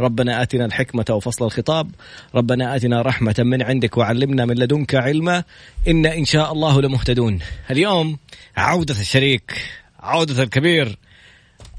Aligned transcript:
ربنا 0.00 0.42
آتنا 0.42 0.64
الحكمة 0.64 1.04
وفصل 1.10 1.44
الخطاب. 1.44 1.90
ربنا 2.34 2.76
آتنا 2.76 3.02
رحمة 3.02 3.34
من 3.38 3.62
عندك 3.62 3.96
وعلمنا 3.96 4.44
من 4.44 4.54
لدنك 4.54 4.94
علما. 4.94 5.44
إن 5.88 6.06
إن 6.06 6.24
شاء 6.24 6.52
الله 6.52 6.82
لمهتدون. 6.82 7.38
اليوم 7.70 8.18
عودة 8.56 8.94
الشريك 9.00 9.52
عودة 10.00 10.42
الكبير 10.42 10.96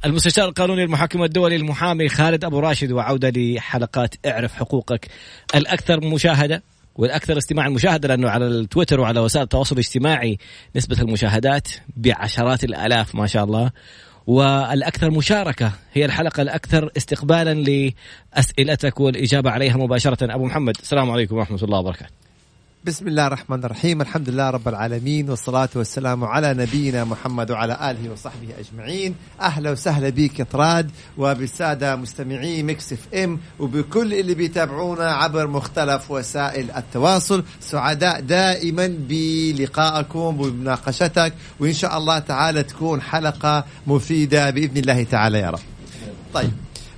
المستشار 0.06 0.50
القانوني 0.50 0.84
المحاكم 0.84 1.24
الدولي 1.24 1.56
المحامي 1.56 2.10
خالد 2.10 2.44
أبو 2.44 2.60
راشد 2.60 2.92
وعودة 2.92 3.34
لحلقات 3.36 4.16
اعرف 4.26 4.54
حقوقك 4.54 5.08
الأكثر 5.56 6.06
مشاهدة 6.06 6.64
والأكثر 6.96 7.38
استماعا 7.38 7.70
مشاهدة 7.70 8.08
لأنه 8.08 8.30
على 8.30 8.48
التويتر 8.48 9.00
وعلى 9.00 9.20
وسائل 9.20 9.44
التواصل 9.44 9.76
الاجتماعي 9.76 10.38
نسبة 10.76 11.02
المشاهدات 11.02 11.68
بعشرات 11.98 12.64
الآلاف 12.64 13.16
ما 13.16 13.28
شاء 13.28 13.44
الله. 13.44 13.72
والأكثر 14.28 15.12
مشاركة 15.12 15.72
هي 15.94 16.06
الحلقة 16.06 16.42
الأكثر 16.42 16.92
استقبالا 16.98 17.54
لأسئلتك 18.34 19.00
والإجابة 19.00 19.52
عليها 19.52 19.78
مباشرة. 19.78 20.34
أبو 20.36 20.46
محمد 20.46 20.78
السلام 20.82 21.12
عليكم 21.12 21.36
ورحمة 21.36 21.60
الله 21.64 21.80
وبركاته. 21.80 22.31
بسم 22.86 23.08
الله 23.08 23.28
الرحمن 23.28 23.64
الرحيم 23.64 24.02
الحمد 24.02 24.30
لله 24.30 24.50
رب 24.50 24.68
العالمين 24.68 25.30
والصلاة 25.30 25.70
والسلام 25.76 26.24
على 26.24 26.54
نبينا 26.54 27.04
محمد 27.04 27.52
وعلى 27.52 27.92
آله 27.92 28.12
وصحبه 28.12 28.48
أجمعين 28.60 29.16
أهلا 29.42 29.72
وسهلا 29.72 30.10
بك 30.10 30.42
طراد 30.42 30.92
وبالسادة 31.18 31.96
مستمعي 31.96 32.64
Mix 32.64 32.94
FM 32.94 33.40
وبكل 33.60 34.14
اللي 34.14 34.34
بيتابعونا 34.34 35.12
عبر 35.12 35.48
مختلف 35.48 36.12
وسائل 36.12 36.72
التواصل 36.72 37.44
سعداء 37.60 38.20
دائما 38.20 38.96
بلقائكم 39.10 40.20
وبمناقشتك 40.20 41.34
وإن 41.60 41.74
شاء 41.74 41.98
الله 41.98 42.20
تعالى 42.20 42.64
تكون 42.64 43.02
حلقة 43.02 43.66
مفيدة 43.88 44.50
بإذن 44.50 44.78
الله 44.78 45.04
تعالى 45.04 45.40
يا 45.40 45.50
رب 45.50 45.60
طيب 46.34 46.52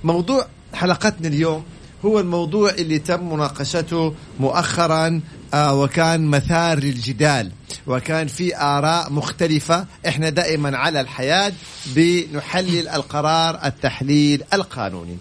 موضوع 0.04 0.46
حلقتنا 0.74 1.28
اليوم 1.28 1.64
هو 2.04 2.20
الموضوع 2.20 2.70
اللي 2.70 2.98
تم 2.98 3.32
مناقشته 3.32 4.14
مؤخرا 4.40 5.20
آه 5.54 5.74
وكان 5.74 6.26
مثار 6.26 6.78
للجدال 6.78 7.52
وكان 7.86 8.26
في 8.26 8.56
آراء 8.56 9.12
مختلفة. 9.12 9.86
إحنا 10.08 10.28
دائما 10.28 10.78
على 10.78 11.00
الحياة 11.00 11.52
بنحلل 11.86 12.88
القرار 12.88 13.60
التحليل 13.64 14.42
القانوني. 14.52 15.18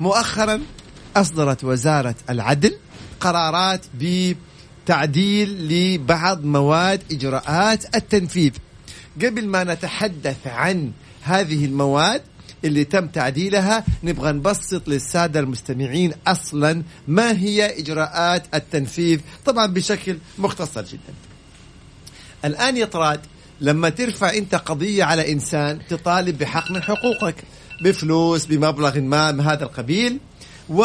مؤخرا 0.00 0.60
أصدرت 1.16 1.64
وزارة 1.64 2.14
العدل 2.30 2.76
قرارات 3.20 3.80
بتعديل 3.94 5.68
لبعض 5.68 6.44
مواد 6.44 7.02
إجراءات 7.12 7.96
التنفيذ. 7.96 8.52
قبل 9.22 9.46
ما 9.46 9.64
نتحدث 9.64 10.46
عن 10.46 10.92
هذه 11.22 11.64
المواد 11.64 12.22
اللي 12.64 12.84
تم 12.84 13.06
تعديلها. 13.06 13.84
نبغى 14.04 14.32
نبسط 14.32 14.88
للسادة 14.88 15.40
المستمعين 15.40 16.12
أصلا 16.26 16.82
ما 17.08 17.38
هي 17.38 17.80
إجراءات 17.80 18.54
التنفيذ. 18.54 19.20
طبعا 19.46 19.66
بشكل 19.66 20.18
مختصر 20.38 20.82
جدا. 20.82 21.14
الآن 22.44 22.76
يا 22.76 22.84
طراد 22.84 23.20
لما 23.60 23.88
ترفع 23.88 24.34
أنت 24.34 24.54
قضية 24.54 25.04
على 25.04 25.32
إنسان 25.32 25.80
تطالب 25.88 26.38
بحق 26.38 26.70
من 26.70 26.82
حقوقك 26.82 27.34
بفلوس 27.84 28.46
بمبلغ 28.46 29.00
ما 29.00 29.32
من 29.32 29.40
هذا 29.40 29.64
القبيل 29.64 30.18
و 30.68 30.84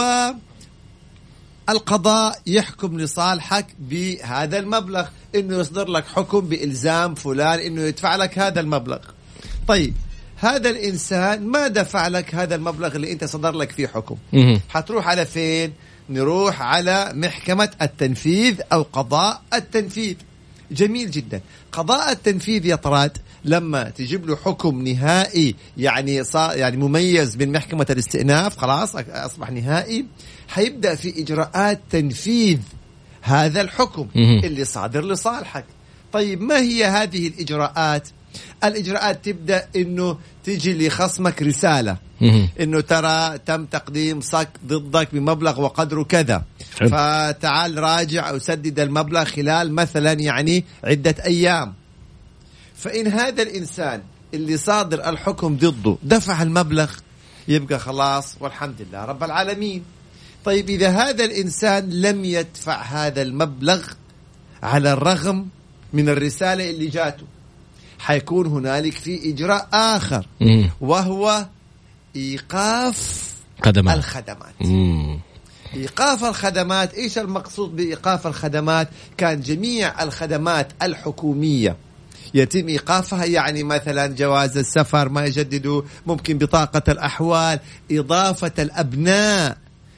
القضاء 1.69 2.39
يحكم 2.47 2.99
لصالحك 2.99 3.67
بهذا 3.79 4.59
المبلغ 4.59 5.07
إنه 5.35 5.57
يصدر 5.57 5.87
لك 5.87 6.05
حكم 6.07 6.39
بإلزام 6.39 7.15
فلان 7.15 7.59
إنه 7.59 7.81
يدفع 7.81 8.15
لك 8.15 8.39
هذا 8.39 8.59
المبلغ. 8.59 8.99
طيب 9.67 9.93
هذا 10.43 10.69
الإنسان 10.69 11.47
ما 11.47 11.67
دفع 11.67 12.07
لك 12.07 12.35
هذا 12.35 12.55
المبلغ 12.55 12.95
اللي 12.95 13.11
أنت 13.11 13.23
صدر 13.23 13.51
لك 13.51 13.71
فيه 13.71 13.87
حكم. 13.87 14.15
حتروح 14.69 15.07
على 15.07 15.25
فين؟ 15.25 15.73
نروح 16.09 16.61
على 16.61 17.11
محكمة 17.13 17.69
التنفيذ 17.81 18.61
أو 18.73 18.81
قضاء 18.81 19.41
التنفيذ. 19.53 20.15
جميل 20.71 21.11
جدا. 21.11 21.41
قضاء 21.71 22.11
التنفيذ 22.11 22.65
يا 22.65 22.75
طراد 22.75 23.17
لما 23.45 23.89
تجيب 23.89 24.25
له 24.29 24.35
حكم 24.35 24.87
نهائي 24.87 25.55
يعني 25.77 26.23
صار 26.23 26.57
يعني 26.57 26.77
مميز 26.77 27.37
من 27.37 27.51
محكمة 27.51 27.85
الاستئناف 27.89 28.57
خلاص 28.57 28.95
أصبح 28.95 29.51
نهائي 29.51 30.05
حيبدأ 30.47 30.95
في 30.95 31.21
إجراءات 31.21 31.81
تنفيذ 31.89 32.59
هذا 33.21 33.61
الحكم 33.61 34.07
اللي 34.15 34.65
صادر 34.65 35.05
لصالحك. 35.05 35.65
طيب 36.13 36.41
ما 36.41 36.57
هي 36.57 36.85
هذه 36.85 37.27
الإجراءات؟ 37.27 38.07
الإجراءات 38.63 39.25
تبدأ 39.25 39.67
إنه 39.75 40.17
تجي 40.43 40.87
لخصمك 40.87 41.41
رسالة. 41.41 41.97
إنه 42.59 42.81
ترى 42.81 43.37
تم 43.45 43.65
تقديم 43.65 44.21
صك 44.21 44.49
ضدك 44.67 45.07
بمبلغ 45.15 45.61
وقدره 45.61 46.03
كذا. 46.03 46.43
فتعال 46.75 47.77
راجع 47.77 48.29
أو 48.29 48.39
سدد 48.39 48.79
المبلغ 48.79 49.25
خلال 49.25 49.73
مثلا 49.75 50.11
يعني 50.13 50.63
عدة 50.83 51.15
أيام. 51.25 51.73
فإن 52.75 53.07
هذا 53.07 53.41
الإنسان 53.43 54.01
اللي 54.33 54.57
صادر 54.57 55.09
الحكم 55.09 55.57
ضده 55.57 55.97
دفع 56.03 56.41
المبلغ 56.41 56.91
يبقى 57.47 57.79
خلاص 57.79 58.37
والحمد 58.39 58.75
لله 58.81 59.05
رب 59.05 59.23
العالمين. 59.23 59.83
طيب 60.45 60.69
إذا 60.69 60.89
هذا 60.89 61.25
الإنسان 61.25 61.89
لم 61.89 62.25
يدفع 62.25 62.81
هذا 62.81 63.21
المبلغ 63.21 63.87
على 64.63 64.93
الرغم 64.93 65.47
من 65.93 66.09
الرسالة 66.09 66.69
اللي 66.69 66.87
جاته 66.87 67.23
حيكون 68.03 68.45
هنالك 68.47 68.93
في 68.93 69.29
إجراء 69.29 69.67
آخر 69.73 70.27
وهو 70.81 71.45
إيقاف 72.15 73.23
خدمات. 73.65 73.97
الخدمات 73.97 74.53
مم. 74.61 75.19
إيقاف 75.75 76.23
الخدمات 76.23 76.93
إيش 76.93 77.17
المقصود 77.17 77.75
بإيقاف 77.75 78.27
الخدمات 78.27 78.89
كان 79.17 79.41
جميع 79.41 80.03
الخدمات 80.03 80.67
الحكومية 80.81 81.77
يتم 82.33 82.67
إيقافها 82.67 83.25
يعني 83.25 83.63
مثلا 83.63 84.07
جواز 84.07 84.57
السفر 84.57 85.09
ما 85.09 85.25
يجددوا 85.25 85.81
ممكن 86.07 86.37
بطاقة 86.37 86.91
الأحوال 86.91 87.59
إضافة 87.91 88.51
الأبناء 88.59 89.57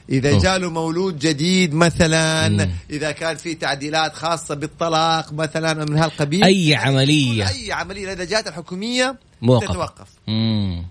إذا 0.10 0.40
جاله 0.40 0.70
مولود 0.70 1.20
جديد 1.20 1.74
مثلا 1.74 2.50
مم. 2.50 2.70
إذا 2.90 3.12
كان 3.12 3.36
في 3.38 3.56
تعديلات 3.56 4.14
خاصة 4.14 4.56
بالطلاق 4.56 5.34
مثلا 5.34 5.86
من 5.86 5.98
هالقبيل 5.98 6.44
أي 6.44 6.76
عملية 6.76 7.50
أي 7.50 7.72
عملية 7.72 8.14
إذا 8.14 8.24
جات 8.24 8.48
الحكومية 8.48 9.16
موقف. 9.42 9.68
تتوقف 9.68 10.08
مم. 10.28 10.86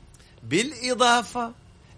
بالإضافة 0.48 1.52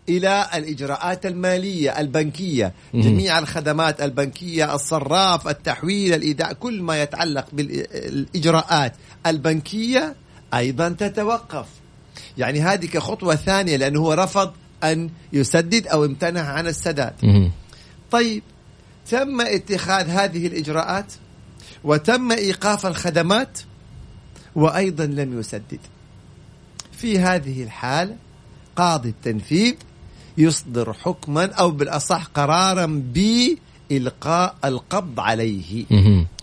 إلى 0.08 0.46
الإجراءات 0.54 1.26
المالية 1.26 2.00
البنكية 2.00 2.72
مم. 2.94 3.00
جميع 3.00 3.38
الخدمات 3.38 4.02
البنكية 4.02 4.74
الصراف 4.74 5.48
التحويل 5.48 6.14
الإيداع 6.14 6.52
كل 6.52 6.82
ما 6.82 7.02
يتعلق 7.02 7.46
بالإجراءات 7.52 8.92
البنكية 9.26 10.14
أيضا 10.54 10.88
تتوقف 10.88 11.66
يعني 12.38 12.60
هذه 12.60 12.86
كخطوة 12.86 13.34
ثانية 13.34 13.76
لأنه 13.76 14.00
هو 14.00 14.12
رفض 14.12 14.52
أن 14.84 15.10
يسدد 15.32 15.86
أو 15.86 16.04
امتنع 16.04 16.40
عن 16.40 16.66
السداد. 16.66 17.50
طيب 18.10 18.42
تم 19.10 19.40
اتخاذ 19.40 20.08
هذه 20.08 20.46
الإجراءات 20.46 21.12
وتم 21.84 22.32
إيقاف 22.32 22.86
الخدمات 22.86 23.58
وأيضا 24.54 25.06
لم 25.06 25.40
يسدد. 25.40 25.80
في 26.92 27.18
هذه 27.18 27.62
الحالة 27.62 28.16
قاضي 28.76 29.08
التنفيذ 29.08 29.74
يصدر 30.38 30.92
حكما 30.92 31.52
أو 31.52 31.70
بالأصح 31.70 32.24
قرارا 32.24 32.86
بإلقاء 33.14 34.54
القبض 34.64 35.20
عليه. 35.20 35.84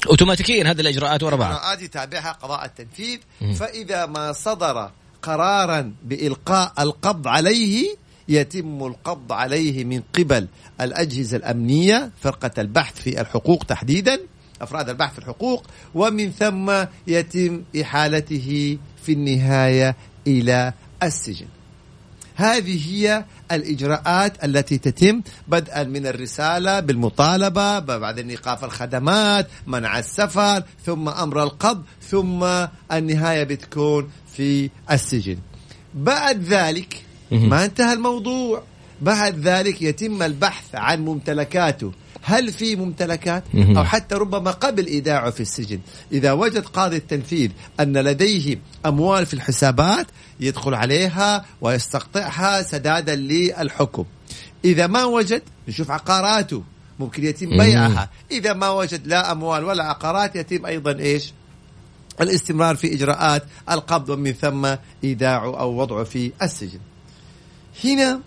اوتوماتيكيا 0.09 0.71
هذه 0.71 0.81
الإجراءات 0.81 1.23
ورا 1.23 1.35
بعض. 1.35 1.51
الإجراءات 1.51 1.81
يتابعها 1.81 2.31
قضاء 2.31 2.65
التنفيذ. 2.65 3.19
فإذا 3.53 4.05
ما 4.05 4.33
صدر 4.33 4.91
قرارا 5.21 5.93
بإلقاء 6.03 6.73
القبض 6.79 7.27
عليه 7.27 7.95
يتم 8.29 8.83
القبض 8.83 9.31
عليه 9.31 9.83
من 9.83 10.01
قبل 10.13 10.47
الأجهزة 10.81 11.37
الأمنية 11.37 12.11
فرقة 12.21 12.51
البحث 12.61 13.01
في 13.01 13.21
الحقوق 13.21 13.63
تحديدا 13.63 14.19
أفراد 14.61 14.89
البحث 14.89 15.13
في 15.13 15.19
الحقوق 15.19 15.63
ومن 15.95 16.31
ثم 16.31 16.85
يتم 17.07 17.61
إحالته 17.81 18.77
في 19.03 19.11
النهاية 19.11 19.95
إلى 20.27 20.73
السجن. 21.03 21.45
هذه 22.35 22.93
هي 22.93 23.25
الإجراءات 23.51 24.45
التي 24.45 24.77
تتم 24.77 25.21
بدءا 25.47 25.83
من 25.83 26.07
الرسالة 26.07 26.79
بالمطالبة 26.79 27.79
بعدين 27.79 28.29
إيقاف 28.29 28.63
الخدمات 28.63 29.47
منع 29.67 29.99
السفر 29.99 30.63
ثم 30.85 31.09
أمر 31.09 31.43
القبض 31.43 31.83
ثم 32.01 32.43
النهاية 32.91 33.43
بتكون 33.43 34.09
في 34.35 34.69
السجن. 34.91 35.37
بعد 35.93 36.43
ذلك 36.43 37.03
ما 37.33 37.65
انتهى 37.65 37.93
الموضوع. 37.93 38.63
بعد 39.01 39.39
ذلك 39.39 39.81
يتم 39.81 40.23
البحث 40.23 40.75
عن 40.75 41.05
ممتلكاته. 41.05 41.91
هل 42.21 42.53
في 42.53 42.75
ممتلكات؟ 42.75 43.43
أو 43.55 43.83
حتى 43.83 44.15
ربما 44.15 44.51
قبل 44.51 44.87
إيداعه 44.87 45.29
في 45.29 45.39
السجن. 45.39 45.79
إذا 46.11 46.31
وجد 46.31 46.65
قاضي 46.65 46.97
التنفيذ 46.97 47.51
أن 47.79 47.97
لديه 47.97 48.59
أموال 48.85 49.25
في 49.25 49.33
الحسابات 49.33 50.07
يدخل 50.39 50.73
عليها 50.73 51.45
ويستقطعها 51.61 52.61
سدادا 52.63 53.15
للحكم. 53.15 54.05
إذا 54.65 54.87
ما 54.87 55.05
وجد 55.05 55.41
نشوف 55.67 55.91
عقاراته. 55.91 56.63
ممكن 56.99 57.25
يتم 57.25 57.49
بيعها. 57.57 58.09
إذا 58.31 58.53
ما 58.53 58.69
وجد 58.69 59.07
لا 59.07 59.31
أموال 59.31 59.63
ولا 59.63 59.83
عقارات 59.83 60.35
يتم 60.35 60.65
أيضا 60.65 60.99
إيش؟ 60.99 61.33
الاستمرار 62.21 62.75
في 62.75 62.93
إجراءات 62.93 63.43
القبض 63.71 64.09
ومن 64.09 64.31
ثم 64.33 64.75
إيداعه 65.03 65.59
أو 65.59 65.81
وضعه 65.81 66.03
في 66.03 66.31
السجن. 66.41 66.79
هنا 67.83 68.21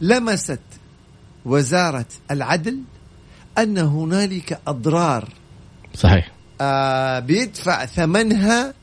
لمست 0.00 0.60
وزارة 1.44 2.06
العدل 2.30 2.78
أن 3.58 3.78
هنالك 3.78 4.60
أضرار. 4.66 5.28
صحيح. 5.94 6.32
آه 6.60 7.18
بيدفع 7.18 7.86
ثمنها 7.86 8.74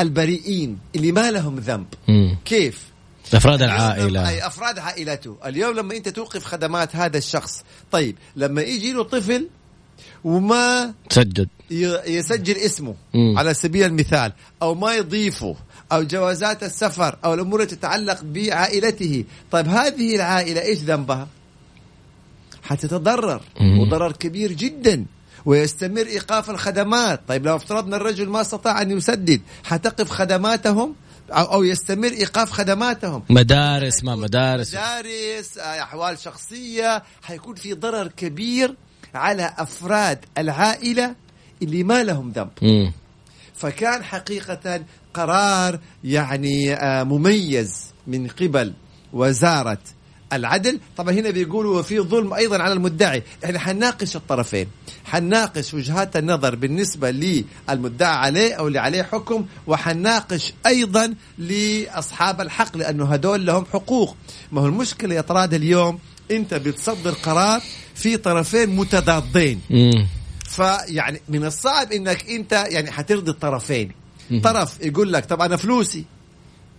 البريئين 0.00 0.78
اللي 0.96 1.12
ما 1.12 1.30
لهم 1.30 1.58
ذنب. 1.58 1.86
مم. 2.08 2.38
كيف؟ 2.44 2.92
أفراد 3.34 3.62
العائلة. 3.62 4.28
أي 4.28 4.46
أفراد 4.46 4.78
عائلته. 4.78 5.36
اليوم 5.46 5.76
لما 5.76 5.96
أنت 5.96 6.08
توقف 6.08 6.44
خدمات 6.44 6.96
هذا 6.96 7.18
الشخص 7.18 7.62
طيب 7.92 8.16
لما 8.36 8.62
يجي 8.62 8.92
له 8.92 9.02
طفل 9.02 9.48
وما 10.24 10.94
تسجد 11.10 11.48
يسجل 12.06 12.56
اسمه 12.56 12.94
مم. 13.14 13.38
على 13.38 13.54
سبيل 13.54 13.86
المثال 13.86 14.32
أو 14.62 14.74
ما 14.74 14.94
يضيفه 14.94 15.56
أو 15.92 16.02
جوازات 16.02 16.62
السفر 16.62 17.18
أو 17.24 17.34
الأمور 17.34 17.62
التي 17.62 17.76
تتعلق 17.76 18.20
بعائلته. 18.22 19.24
طيب 19.50 19.68
هذه 19.68 20.16
العائلة 20.16 20.62
إيش 20.62 20.78
ذنبها؟ 20.78 21.28
حتتضرر 22.62 23.42
مم. 23.60 23.78
وضرر 23.78 24.12
كبير 24.12 24.52
جدا 24.52 25.04
ويستمر 25.44 26.06
إيقاف 26.06 26.50
الخدمات. 26.50 27.20
طيب 27.28 27.46
لو 27.46 27.56
افترضنا 27.56 27.96
الرجل 27.96 28.28
ما 28.28 28.40
استطاع 28.40 28.82
أن 28.82 28.90
يسدد 28.90 29.40
حتقف 29.64 30.10
خدماتهم؟ 30.10 30.94
أو 31.30 31.62
يستمر 31.62 32.12
إيقاف 32.12 32.50
خدماتهم. 32.50 33.22
مدارس 33.30 34.04
ما 34.04 34.16
مدارس. 34.16 34.74
مدارس 34.74 35.58
أحوال 35.58 36.18
شخصية 36.18 37.02
حيكون 37.22 37.54
في 37.54 37.74
ضرر 37.74 38.08
كبير. 38.08 38.76
على 39.14 39.54
أفراد 39.58 40.18
العائلة 40.38 41.14
اللي 41.62 41.84
ما 41.84 42.04
لهم 42.04 42.30
ذنب. 42.30 42.50
مم. 42.62 42.92
فكان 43.54 44.04
حقيقة 44.04 44.84
قرار 45.14 45.78
يعني 46.04 46.74
آه، 46.74 47.02
مميز 47.02 47.74
من 48.06 48.28
قبل 48.28 48.72
وزارة 49.12 49.78
العدل. 50.32 50.80
طبعا 50.96 51.14
هنا 51.14 51.30
بيقولوا 51.30 51.78
وفي 51.78 52.00
ظلم 52.00 52.34
أيضا 52.34 52.62
على 52.62 52.72
المدعي. 52.72 53.22
إحنا 53.44 53.58
حنناقش 53.58 54.16
الطرفين. 54.16 54.66
حنناقش 55.04 55.74
وجهات 55.74 56.16
النظر 56.16 56.54
بالنسبة 56.54 57.10
للمدعى 57.10 58.14
عليه 58.16 58.54
أو 58.54 58.68
اللي 58.68 58.78
عليه 58.78 59.02
حكم 59.02 59.46
وحنناقش 59.66 60.52
أيضا 60.66 61.14
لأصحاب 61.38 62.40
الحق 62.40 62.76
لأنه 62.76 63.04
هدول 63.12 63.46
لهم 63.46 63.64
حقوق. 63.72 64.16
ما 64.52 64.60
هو 64.60 64.66
المشكلة 64.66 65.14
يا 65.14 65.20
طراد 65.20 65.54
اليوم 65.54 65.98
انت 66.32 66.54
بتصدر 66.54 67.10
قرار 67.10 67.62
في 67.94 68.16
طرفين 68.16 68.76
متضادين. 68.76 69.60
فيعني 70.48 71.20
من 71.28 71.44
الصعب 71.44 71.92
انك 71.92 72.30
انت 72.30 72.52
يعني 72.52 72.90
حترضي 72.90 73.30
الطرفين. 73.30 73.92
طرف 74.44 74.80
يقول 74.80 75.12
لك 75.12 75.24
طب 75.24 75.40
أنا 75.42 75.56
فلوسي 75.56 76.04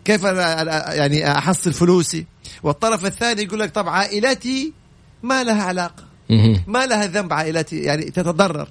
كيف 0.05 0.21
أنا- 0.21 0.27
يعني 0.91 1.31
احصل 1.37 1.73
فلوسي؟ 1.73 2.25
والطرف 2.63 3.05
الثاني 3.05 3.43
يقول 3.43 3.59
لك 3.59 3.71
طب 3.71 3.89
عائلتي 3.89 4.73
ما 5.23 5.43
لها 5.43 5.63
علاقة. 5.63 6.03
ما 6.67 6.85
لها 6.85 7.05
ذنب 7.05 7.33
عائلتي 7.33 7.79
يعني 7.79 8.03
تتضرر. 8.03 8.67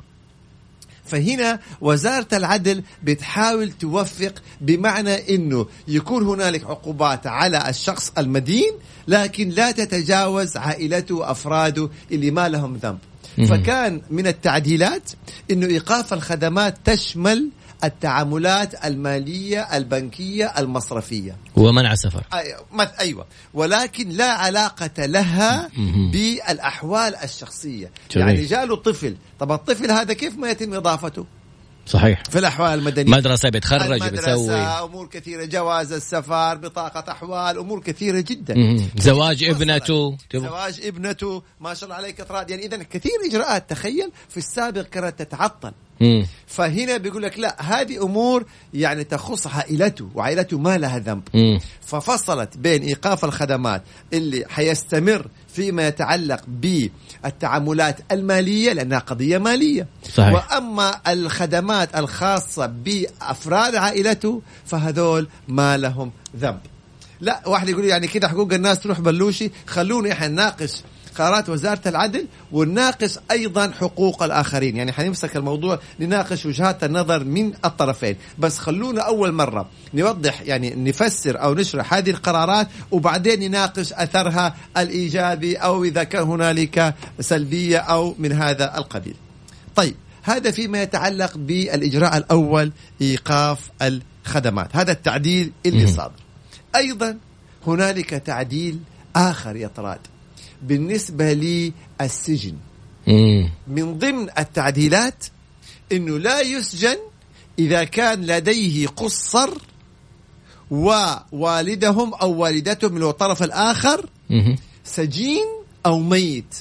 فهنا 1.13 1.61
وزارة 1.81 2.29
العدل 2.33 2.83
بتحاول 3.03 3.71
توفق 3.73 4.43
بمعنى 4.61 5.35
إنه 5.35 5.67
يكون 5.89 6.23
هنالك 6.27 6.65
عقوبات 6.65 7.27
على 7.27 7.69
الشخص 7.69 8.13
المدين 8.19 8.73
لكن 9.09 9.49
لا 9.49 9.71
تتجاوز 9.71 10.57
عائلته 10.57 11.15
وافراده 11.15 11.89
اللي 12.13 12.31
ما 12.31 12.49
لهم 12.49 12.77
ذنب. 12.77 12.99
فكان 13.49 14.03
من 14.11 14.27
التعديلات 14.27 15.11
إنه 15.51 15.67
إيقاف 15.67 16.13
الخدمات 16.13 16.75
تشمل 16.85 17.49
التعاملات 17.85 18.85
المالية 18.85 19.77
البنكية 19.77 20.53
المصرفية. 20.59 21.37
ومنع 21.57 21.93
السفر. 21.93 22.23
أي- 22.35 22.75
مث- 22.81 23.01
أيوه. 23.01 23.27
ولكن 23.55 24.09
لا 24.09 24.33
علاقة 24.33 25.07
لها 25.07 25.69
مهم. 25.77 26.11
بالأحوال 26.11 27.17
الشخصية. 27.17 27.91
جميل. 28.11 28.29
يعني 28.29 28.45
جاله 28.45 28.77
طفل. 28.77 29.17
طب 29.39 29.53
الطفل 29.53 29.91
هذا 29.91 30.13
كيف 30.13 30.37
ما 30.39 30.51
يتم 30.51 30.75
إضافته؟ 30.75 31.27
صحيح. 31.87 32.23
في 32.31 32.39
الأحوال 32.39 32.79
المدنية. 32.79 33.13
مدرسه 33.13 33.49
بيتخرج 33.49 33.83
المدرسة 33.83 34.33
بيسوي 34.33 34.57
أمور 34.57 35.07
كثيرة 35.07 35.45
جواز 35.45 35.93
السفر 35.93 36.57
بطاقة 36.57 37.13
أحوال 37.13 37.59
أمور 37.59 37.81
كثيرة 37.81 38.21
جدا. 38.21 38.77
زواج 38.97 39.45
ابنته 39.45 40.17
زواج 40.35 40.81
ابنته 40.85 41.43
ما 41.61 41.75
شاء 41.75 41.85
الله 41.85 41.97
عليك 41.97 42.21
اطراد 42.21 42.51
يعني 42.51 42.67
اذا 42.67 42.83
كثير 42.83 43.13
إجراءات 43.31 43.71
تخيل 43.71 44.11
في 44.29 44.37
السابق 44.37 44.83
كانت 44.83 45.23
تتعطل. 45.23 45.73
فهنا 46.47 46.97
بيقول 46.97 47.23
لك 47.23 47.39
لا 47.39 47.63
هذه 47.63 48.03
أمور 48.03 48.45
يعني 48.75 49.05
تخص 49.05 49.47
عائلته 49.47 50.09
وعائلته 50.15 50.59
ما 50.59 50.79
لها 50.79 50.99
ذنب. 50.99 51.23
ففصلت 51.81 52.57
بين 52.57 52.83
إيقاف 52.83 53.25
الخدمات 53.25 53.83
اللي 54.13 54.45
حيستمر 54.49 55.27
فيما 55.55 55.87
يتعلق 55.89 56.41
بالتعاملات 56.49 58.01
المالية 58.13 58.73
لأنها 58.73 58.99
قضية 58.99 59.39
مالية 59.39 59.87
صحيح. 60.15 60.33
وأما 60.33 61.01
الخدمات 61.09 61.97
الخاصة 61.97 62.67
بأفراد 62.67 63.75
عائلته 63.75 64.43
فهذول 64.67 65.29
ما 65.49 65.77
لهم 65.77 66.13
ذنب 66.37 66.61
لا 67.21 67.49
واحد 67.49 67.69
يقول 67.69 67.85
يعني 67.85 68.07
كده 68.07 68.29
حقوق 68.29 68.53
الناس 68.53 68.81
تروح 68.81 69.01
بلوشي 69.01 69.51
خلونا 69.67 70.13
إحنا 70.13 70.29
نناقش 70.29 70.83
قرارات 71.19 71.49
وزارة 71.49 71.81
العدل 71.87 72.27
ونناقش 72.53 73.19
أيضا 73.31 73.71
حقوق 73.71 74.23
الآخرين. 74.23 74.77
يعني 74.77 74.93
حنمسك 74.93 75.37
الموضوع 75.37 75.79
نناقش 76.01 76.47
وجهات 76.47 76.85
النظر 76.85 77.25
من 77.25 77.53
الطرفين. 77.65 78.17
بس 78.39 78.59
خلونا 78.59 79.03
أول 79.03 79.33
مرة 79.33 79.69
نوضح 79.95 80.41
يعني 80.41 80.75
نفسر 80.75 81.43
أو 81.43 81.55
نشرح 81.55 81.95
هذه 81.95 82.11
القرارات 82.11 82.69
وبعدين 82.91 83.41
نناقش 83.41 83.93
أثرها 83.93 84.55
الإيجابي 84.77 85.57
أو 85.57 85.85
إذا 85.85 86.05
كان 86.05 86.23
هنالك 86.23 86.95
سلبية 87.21 87.79
أو 87.79 88.15
من 88.19 88.33
هذا 88.33 88.79
القبيل. 88.79 89.15
طيب 89.77 89.95
هذا 90.23 90.51
فيما 90.51 90.83
يتعلق 90.83 91.37
بالإجراء 91.37 92.17
الأول 92.17 92.73
إيقاف 93.01 93.71
الخدمات. 93.83 94.77
هذا 94.77 94.93
التعديل 94.93 95.53
اللي. 95.67 95.87
صادر. 95.87 96.13
أيضا 96.77 97.19
هنالك 97.67 98.11
تعديل 98.11 98.79
آخر 99.17 99.57
يا 99.57 99.69
طراد 99.77 99.99
بالنسبة 100.63 101.33
للسجن 101.33 102.57
مم. 103.07 103.51
من 103.69 103.99
ضمن 103.99 104.29
التعديلات 104.39 105.25
أنه 105.93 106.19
لا 106.19 106.41
يسجن 106.41 106.97
إذا 107.59 107.85
كان 107.85 108.27
لديه 108.27 108.87
قصر 108.87 109.51
ووالدهم 110.71 112.15
أو 112.15 112.33
والدتهم 112.33 112.93
من 112.93 113.03
الطرف 113.03 113.43
الآخر. 113.43 114.09
سجين 114.85 115.45
أو 115.87 115.99
ميت 115.99 116.55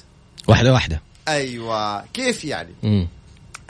واحدة 0.48 0.74
واحدة 0.74 1.02
أيوة 1.28 2.06
كيف 2.06 2.46
يعني 2.46 2.74
مم. 2.84 3.08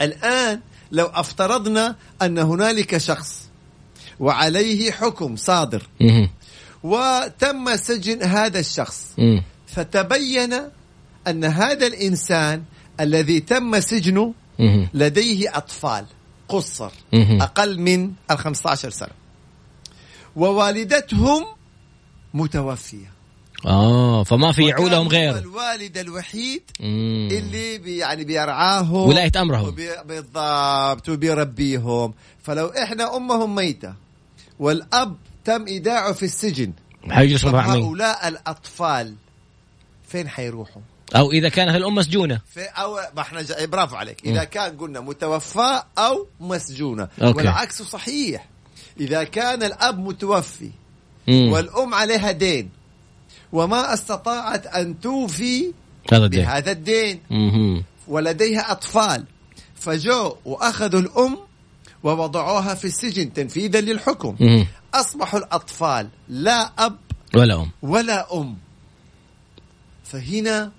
الآن 0.00 0.60
لو 0.92 1.06
أفترضنا 1.06 1.96
أن 2.22 2.38
هنالك 2.38 2.98
شخص 2.98 3.48
وعليه 4.20 4.90
حكم 4.90 5.36
صادر 5.36 5.88
مم. 6.00 6.28
وتم 6.82 7.76
سجن 7.76 8.22
هذا 8.22 8.58
الشخص 8.58 9.06
مم. 9.18 9.42
فتبين 9.72 10.54
أن 11.28 11.44
هذا 11.44 11.86
الإنسان 11.86 12.62
الذي 13.00 13.40
تم 13.40 13.80
سجنه. 13.80 14.34
لديه 14.94 15.56
أطفال 15.56 16.04
قصر. 16.48 16.90
أقل 17.14 17.80
من 17.80 18.12
ال 18.30 18.38
15 18.38 18.90
سنة 18.90 19.08
ووالدتهم 20.36 21.44
متوفية 22.34 23.12
آه 23.66 24.22
فما 24.24 24.52
في 24.52 24.62
يعولهم 24.66 25.08
غير 25.08 25.38
الوالد 25.38 25.98
الوحيد 25.98 26.62
مم. 26.80 27.28
اللي 27.30 27.78
بي 27.78 27.96
يعني 27.96 28.24
بيرعاهم 28.24 29.08
ولاية 29.08 29.32
أمرهم. 29.36 29.68
وبي- 29.68 30.02
بالضبط 30.06 31.08
وبيربيهم 31.08 32.14
فلو 32.42 32.66
إحنا 32.66 33.16
أمهم 33.16 33.54
ميتة 33.54 33.94
والأب 34.58 35.16
تم 35.44 35.66
إيداعه 35.66 36.12
في 36.12 36.22
السجن؟ 36.22 36.72
هؤلاء 37.84 38.28
الأطفال 38.28 39.14
فين 40.12 40.28
حيروحوا؟ 40.28 40.82
أو 41.16 41.32
إذا 41.32 41.48
كانت 41.48 41.76
الام 41.76 41.94
مسجونة. 41.94 42.40
أو 42.58 42.98
ما 43.16 43.20
إحنا 43.20 43.42
جا... 43.42 43.66
برافو 43.66 43.96
عليك. 43.96 44.24
إذا 44.24 44.44
كان 44.44 44.76
قلنا 44.76 45.00
متوفى 45.00 45.82
أو 45.98 46.26
مسجونة. 46.40 47.08
okay. 47.22 47.36
والعكس 47.36 47.82
صحيح. 47.82 48.48
إذا 49.00 49.24
كان 49.24 49.62
الأب 49.62 49.98
متوفي 49.98 50.70
مم. 51.28 51.52
والأم 51.52 51.94
عليها 51.94 52.30
دين 52.30 52.70
وما 53.52 53.94
استطاعت 53.94 54.66
أن 54.66 55.00
توفي 55.00 55.72
هذا 56.12 56.24
الدين. 56.24 56.44
بهذا 56.44 56.70
الدين. 56.70 57.20
مهم. 57.30 57.84
ولديها 58.08 58.72
أطفال. 58.72 59.24
فجو 59.74 60.36
وأخذوا 60.44 61.00
الأم 61.00 61.38
ووضعوها 62.02 62.74
في 62.74 62.84
السجن 62.84 63.32
تنفيذا 63.32 63.80
للحكم. 63.80 64.36
مهم. 64.40 64.66
أصبحوا 64.94 65.38
الأطفال 65.38 66.08
لا 66.28 66.72
أب 66.78 66.96
ولا 67.34 67.62
أم. 67.62 67.70
ولا 67.82 68.34
أم. 68.34 68.56
فهنا 70.12 70.72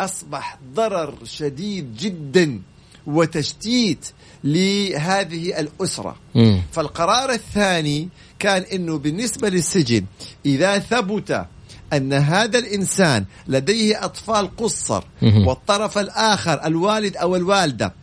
أصبح 0.00 0.58
ضرر 0.74 1.14
شديد 1.24 1.96
جدا 1.96 2.60
وتشتيت 3.06 4.06
لهذه 4.44 5.60
الأسرة 5.60 6.16
مم. 6.34 6.62
فالقرار 6.72 7.30
الثاني 7.30 8.08
كان 8.38 8.62
إنه 8.62 8.98
بالنسبة 8.98 9.48
للسجن 9.48 10.04
إذا 10.46 10.78
ثبت 10.78 11.46
أن 11.92 12.12
هذا 12.12 12.58
الإنسان 12.58 13.24
لديه 13.48 14.04
أطفال 14.04 14.56
قصر 14.56 15.04
مهم. 15.22 15.46
والطرف 15.46 15.98
الآخر 15.98 16.66
الوالد 16.66 17.16
أو 17.16 17.36
الوالدة 17.36 17.94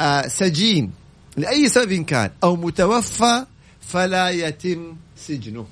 آه، 0.00 0.28
سجين 0.28 0.92
لأي 1.36 1.68
سبب 1.68 2.04
كان 2.04 2.30
أو 2.44 2.56
متوفى 2.56 3.46
فلا 3.80 4.30
يتم 4.30 4.96
سجنه 5.16 5.66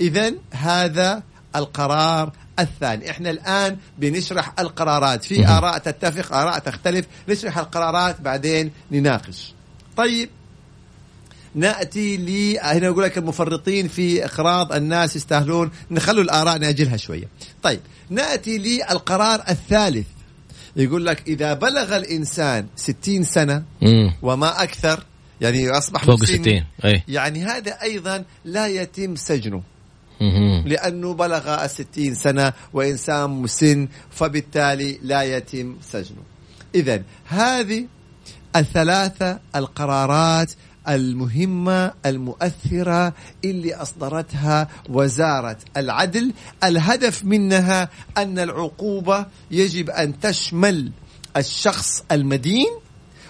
اذا 0.00 0.34
هذا 0.50 1.22
القرار 1.56 2.32
الثاني. 2.58 3.10
إحنا 3.10 3.30
الآن 3.30 3.76
بنشرح 3.98 4.52
القرارات. 4.58 5.24
في. 5.24 5.46
آراء 5.46 5.78
تتفق 5.78 6.36
آراء 6.36 6.58
تختلف. 6.58 7.06
نشرح 7.28 7.58
القرارات 7.58 8.20
بعدين 8.20 8.70
نناقش. 8.92 9.54
طيب. 9.96 10.28
نأتي 11.54 12.16
ل 12.16 12.58
هنا 12.62 12.86
يقول 12.86 13.04
لك 13.04 13.18
المفرطين 13.18 13.88
في 13.88 14.24
اقراض 14.24 14.72
الناس 14.72 15.16
يستاهلون. 15.16 15.70
نخلوا 15.90 16.22
الآراء 16.22 16.58
ناجلها 16.58 16.96
شوية. 16.96 17.28
طيب. 17.62 17.80
نأتي 18.10 18.58
للقرار 18.58 19.42
الثالث. 19.48 20.06
يقول 20.76 21.06
لك 21.06 21.28
إذا 21.28 21.54
بلغ 21.54 21.96
الإنسان 21.96 22.66
60 22.76 23.24
سنة 23.24 23.62
مم. 23.82 24.14
وما 24.22 24.62
أكثر 24.62 25.04
يعني 25.40 25.70
أصبح 25.70 26.04
فوق 26.04 26.22
مسن، 26.22 26.42
60 26.42 26.64
أي. 26.84 27.02
يعني 27.08 27.44
هذا 27.44 27.82
أيضا 27.82 28.24
لا 28.44 28.66
يتم 28.66 29.16
سجنه. 29.16 29.62
لأنه 30.66 31.14
بلغ 31.14 31.64
الستين 31.64 32.14
سنة 32.14 32.52
وإنسان 32.72 33.30
مسن 33.30 33.88
فبالتالي 34.10 34.98
لا 35.02 35.22
يتم 35.22 35.76
سجنه. 35.82 36.22
إذا 36.74 37.02
هذه 37.24 37.86
الثلاثة 38.56 39.38
القرارات 39.56 40.52
المهمة 40.88 41.92
المؤثرة 42.06 43.14
اللي 43.44 43.74
أصدرتها 43.74 44.68
وزارة 44.88 45.58
العدل. 45.76 46.32
الهدف 46.64 47.24
منها 47.24 47.88
أن 48.16 48.38
العقوبة 48.38 49.26
يجب 49.50 49.90
أن 49.90 50.20
تشمل 50.20 50.92
الشخص 51.36 52.04
المدين 52.12 52.70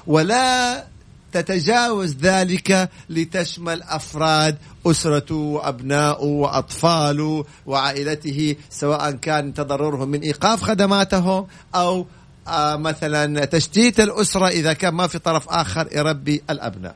ولا 0.07 0.85
تتجاوز 1.33 2.17
ذلك 2.17 2.91
لتشمل 3.11 3.83
أفراد 3.83 4.57
أسرته 4.87 5.35
وأبنائه 5.35 6.25
وأطفاله 6.25 7.45
وعائلته 7.67 8.57
سواء 8.71 9.11
كان 9.11 9.55
تضررهم 9.55 10.09
من 10.09 10.21
إيقاف 10.21 10.63
خدماتهم 10.63 11.47
أو 11.75 12.07
آه 12.49 12.77
مثلا 12.77 13.45
تشتيت 13.45 14.01
الأسرة 14.01 14.49
إذا 14.49 14.73
كان 14.73 14.95
ما 14.95 15.07
في 15.07 15.19
طرف 15.19 15.49
آخر 15.49 15.89
يربي 15.93 16.43
الأبناء. 16.51 16.95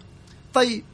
طيب 0.54 0.84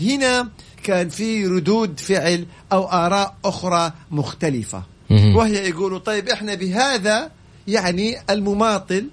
هنا 0.00 0.48
كان 0.84 1.08
في 1.08 1.46
ردود 1.46 2.00
فعل 2.00 2.46
أو 2.72 2.84
آراء 2.84 3.34
أخرى 3.44 3.92
مختلفة. 4.10 4.82
وهي 5.10 5.68
يقولوا 5.68 5.98
طيب 5.98 6.28
إحنا 6.28 6.54
بهذا 6.54 7.30
يعني 7.68 8.16
المماطل 8.30 9.08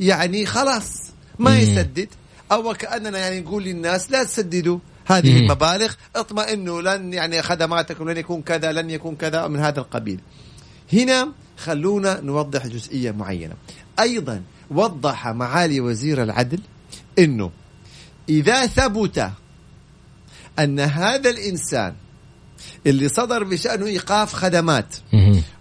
يعني 0.00 0.46
خلاص 0.46 1.10
ما. 1.38 1.58
يسدد 1.58 2.08
أو 2.52 2.74
كأننا 2.74 3.18
يعني 3.18 3.40
نقول 3.40 3.64
للناس 3.64 4.10
لا 4.10 4.24
تسددوا 4.24 4.78
هذه. 5.06 5.38
المبالغ 5.38 5.92
اطمئنوا 6.16 6.82
لن 6.82 7.12
يعني 7.12 7.42
خدماتكم 7.42 8.10
لن 8.10 8.16
يكون 8.16 8.42
كذا 8.42 8.72
لن 8.72 8.90
يكون 8.90 9.16
كذا 9.16 9.48
من 9.48 9.60
هذا 9.60 9.80
القبيل 9.80 10.20
هنا 10.92 11.32
خلونا 11.56 12.20
نوضح 12.20 12.66
جزئية 12.66 13.10
معينة 13.10 13.54
أيضا 14.00 14.42
وضح 14.70 15.28
معالي 15.28 15.80
وزير 15.80 16.22
العدل 16.22 16.60
إنه 17.18 17.50
إذا 18.28 18.66
ثبت 18.66 19.30
أن 20.58 20.80
هذا 20.80 21.30
الإنسان 21.30 21.94
اللي 22.86 23.08
صدر 23.08 23.44
بشأنه 23.44 23.86
إيقاف 23.86 24.32
خدمات. 24.32 24.96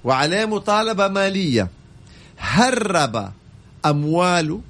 وعليه 0.04 0.46
مطالبة 0.46 1.08
مالية 1.08 1.70
هرب 2.40 3.32
أمواله 3.86 4.62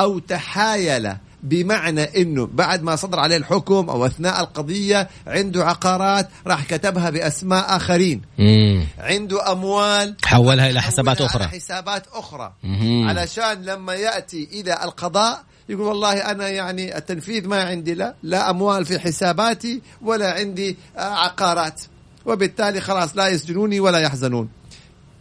أو 0.00 0.18
تحايل 0.18 1.12
بمعنى 1.42 2.22
إنه 2.22 2.48
بعد 2.52 2.82
ما 2.82 2.96
صدر 2.96 3.18
عليه 3.18 3.36
الحكم 3.36 3.88
أو 3.88 4.06
أثناء 4.06 4.40
القضية 4.40 5.08
عنده 5.26 5.64
عقارات 5.64 6.28
راح 6.46 6.64
كتبها 6.64 7.10
بأسماء 7.10 7.76
آخرين. 7.76 8.22
مم. 8.38 8.86
عنده 8.98 9.52
أموال 9.52 10.16
حولها 10.24 10.70
إلى 10.70 10.82
حسابات 10.82 11.20
أخرى. 11.20 11.42
على 11.42 11.52
حسابات 11.52 12.06
أخرى. 12.12 12.52
مهم. 12.62 13.08
علشان 13.08 13.62
لما 13.62 13.94
يأتي 13.94 14.48
إلى 14.52 14.84
القضاء 14.84 15.44
يقول 15.68 15.86
والله 15.86 16.30
أنا 16.30 16.48
يعني 16.48 16.96
التنفيذ 16.96 17.48
ما 17.48 17.62
عندي 17.62 17.94
لا 17.94 18.14
لا 18.22 18.50
أموال 18.50 18.84
في 18.84 18.98
حساباتي 18.98 19.82
ولا 20.02 20.32
عندي 20.32 20.76
آه، 20.96 21.00
عقارات. 21.00 21.80
وبالتالي 22.26 22.80
خلاص 22.80 23.16
لا 23.16 23.28
يسجنوني 23.28 23.80
ولا 23.80 23.98
يحزنون. 23.98 24.48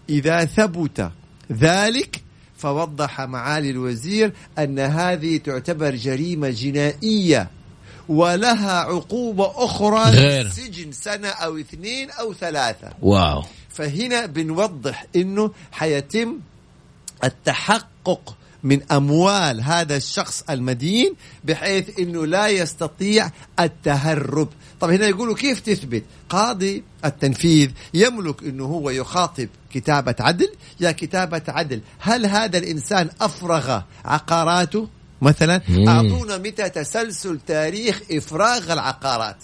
إذا 0.09 0.45
ثبت 0.45 1.11
ذلك 1.51 2.24
فوضح 2.57 3.21
معالي 3.21 3.69
الوزير 3.69 4.33
أن 4.59 4.79
هذه 4.79 5.37
تعتبر 5.37 5.95
جريمة 5.95 6.49
جنائية 6.49 7.49
ولها 8.09 8.79
عقوبة 8.79 9.65
أخرى 9.65 10.09
غير. 10.09 10.49
سجن 10.49 10.91
سنة 10.91 11.27
أو 11.27 11.57
اثنين 11.57 12.11
أو 12.11 12.33
ثلاثة 12.33 12.89
واو 13.01 13.43
فهنا 13.69 14.25
بنوضح 14.25 15.05
إنه 15.15 15.51
حيتم 15.71 16.39
التحقق 17.23 18.37
من 18.65 18.91
أموال 18.91 19.61
هذا 19.61 19.97
الشخص 19.97 20.43
المدين 20.49 21.13
بحيث 21.43 21.99
إنه 21.99 22.25
لا 22.25 22.47
يستطيع 22.47 23.29
التهرب. 23.59 24.49
طب 24.79 24.89
هنا 24.89 25.07
يقولوا 25.07 25.35
كيف 25.35 25.59
تثبت؟ 25.59 26.03
قاضي 26.29 26.83
التنفيذ 27.05 27.69
يملك 27.93 28.43
إنه 28.43 28.65
هو 28.65 28.89
يخاطب 28.89 29.47
كتابة 29.71 30.15
عدل. 30.19 30.49
يا 30.79 30.91
كتابة 30.91 31.41
عدل 31.47 31.81
هل 31.99 32.25
هذا 32.25 32.57
الإنسان 32.57 33.09
أفرغ 33.21 33.81
عقاراته؟ 34.05 34.87
مثلا. 35.21 35.61
أعطونا 35.87 36.37
متى 36.37 36.69
تسلسل 36.69 37.39
تاريخ 37.47 38.01
إفراغ 38.11 38.73
العقارات. 38.73 39.37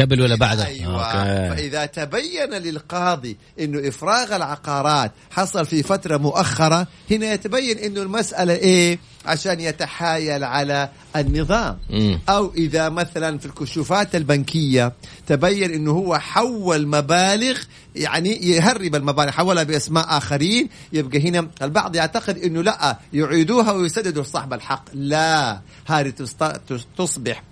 قبل 0.00 0.20
ولا 0.20 0.34
بعد 0.34 0.60
أيوه. 0.60 1.04
أوكي. 1.04 1.56
فإذا 1.56 1.86
تبين 1.86 2.50
للقاضي 2.50 3.36
انه 3.60 3.88
إفراغ 3.88 4.36
العقارات 4.36 5.12
حصل 5.30 5.66
في 5.66 5.82
فترة 5.82 6.16
مؤخرة 6.16 6.86
هنا 7.10 7.32
يتبين 7.32 7.78
إنه 7.78 8.02
المسألة 8.02 8.54
إيه؟ 8.54 8.98
عشان 9.26 9.60
يتحايل 9.60 10.44
على 10.44 10.88
النظام. 11.16 11.78
مم. 11.90 12.20
أو 12.28 12.52
إذا 12.54 12.88
مثلا 12.88 13.38
في 13.38 13.46
الكشوفات 13.46 14.16
البنكية 14.16 14.92
تبين 15.26 15.70
إنه 15.70 15.90
هو 15.90 16.18
حول 16.18 16.86
مبالغ 16.86 17.58
يعني 17.96 18.46
يهرب 18.46 18.94
المبالغ 18.94 19.30
حولها 19.30 19.62
بأسماء 19.62 20.16
آخرين. 20.18 20.68
يبقى 20.92 21.28
هنا 21.28 21.48
البعض 21.62 21.96
يعتقد 21.96 22.38
إنه 22.38 22.62
لأ 22.62 22.98
يعيدوها 23.12 23.72
ويسددوا 23.72 24.22
صاحب 24.22 24.52
الحق. 24.52 24.84
لا 24.94 25.60
هذه 25.86 26.12
تصبح 26.96 27.42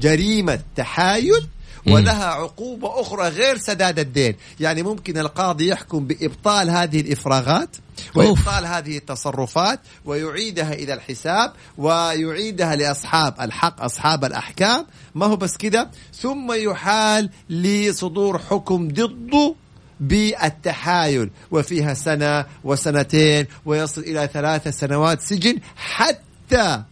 جريمة 0.00 0.60
تحايل 0.76 1.48
ولها 1.86 2.24
عقوبة 2.24 3.00
أخرى 3.00 3.28
غير 3.28 3.58
سداد 3.58 3.98
الدين. 3.98 4.34
يعني 4.60 4.82
ممكن 4.82 5.18
القاضي 5.18 5.68
يحكم 5.68 6.06
بإبطال 6.06 6.70
هذه 6.70 7.00
الإفراغات 7.00 7.76
وإبطال 8.14 8.66
هذه 8.66 8.96
التصرفات 8.96 9.80
ويعيدها 10.04 10.72
إلى 10.72 10.94
الحساب 10.94 11.52
ويعيدها 11.78 12.76
لأصحاب 12.76 13.40
الحق 13.40 13.82
أصحاب 13.82 14.24
الأحكام. 14.24 14.86
ما 15.14 15.26
هو 15.26 15.36
بس 15.36 15.56
كده؟ 15.56 15.90
ثم 16.20 16.52
يحال 16.52 17.30
لصدور 17.50 18.38
حكم 18.38 18.88
ضده 18.88 19.54
بالتحايل. 20.00 21.30
وفيها 21.50 21.94
سنة 21.94 22.46
وسنتين 22.64 23.46
ويصل 23.66 24.00
إلى 24.00 24.28
ثلاث 24.32 24.68
سنوات 24.68 25.20
سجن 25.20 25.58
حتى 25.76 26.82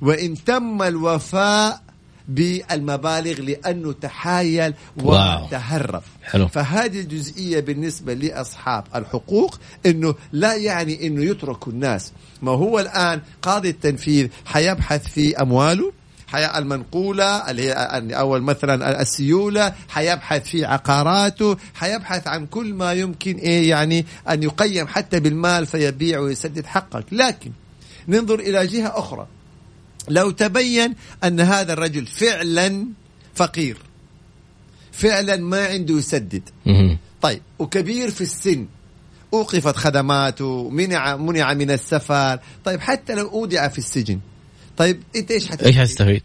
وإن 0.00 0.44
تم 0.44 0.82
الوفاء 0.82 1.83
بالمبالغ 2.28 3.40
لأنه 3.40 3.92
تحايل. 3.92 4.74
وتهرب 5.02 6.02
حلو. 6.22 6.48
فهذه 6.48 7.00
الجزئية 7.00 7.60
بالنسبة 7.60 8.14
لأصحاب 8.14 8.84
الحقوق 8.94 9.58
إنه 9.86 10.14
لا 10.32 10.54
يعني 10.54 11.06
إنه 11.06 11.24
يتركوا 11.24 11.72
الناس. 11.72 12.12
ما 12.42 12.52
هو 12.52 12.80
الآن 12.80 13.20
قاضي 13.42 13.68
التنفيذ 13.70 14.28
حيبحث 14.44 15.08
في 15.08 15.36
أمواله؟ 15.42 15.92
حي- 16.26 16.58
المنقولة 16.58 17.50
اللي 17.50 17.62
هي 17.62 17.72
أول 18.18 18.42
مثلا 18.42 19.02
السيولة 19.02 19.72
حيبحث 19.88 20.44
في 20.44 20.64
عقاراته 20.64 21.56
حيبحث 21.74 22.26
عن 22.28 22.46
كل 22.46 22.74
ما 22.74 22.92
يمكن 22.92 23.36
إيه 23.36 23.70
يعني 23.70 24.06
أن 24.30 24.42
يقيم 24.42 24.86
حتى 24.86 25.20
بالمال 25.20 25.66
فيبيع 25.66 26.18
ويسدد 26.18 26.66
حقك. 26.66 27.04
لكن 27.12 27.50
ننظر 28.08 28.38
إلى 28.40 28.66
جهة 28.66 28.98
أخرى. 28.98 29.26
لو 30.08 30.30
تبين 30.30 30.94
أن 31.24 31.40
هذا 31.40 31.72
الرجل 31.72 32.06
فعلا 32.06 32.86
فقير 33.34 33.76
فعلا 34.92 35.36
ما 35.36 35.66
عنده 35.66 35.94
يسدد. 35.94 36.42
طيب 37.22 37.42
وكبير 37.58 38.10
في 38.10 38.20
السن 38.20 38.66
أوقفت 39.34 39.76
خدماته 39.76 40.70
منع 40.70 41.16
منع 41.16 41.54
من 41.54 41.70
السفر 41.70 42.38
طيب 42.64 42.80
حتى 42.80 43.14
لو 43.14 43.28
أودع 43.28 43.68
في 43.68 43.78
السجن 43.78 44.20
طيب 44.76 45.02
أنت 45.16 45.30
إيش 45.30 45.46
حتستفيد؟ 45.46 45.66
إيش 45.66 45.78
هتستفيد؟ 45.78 46.22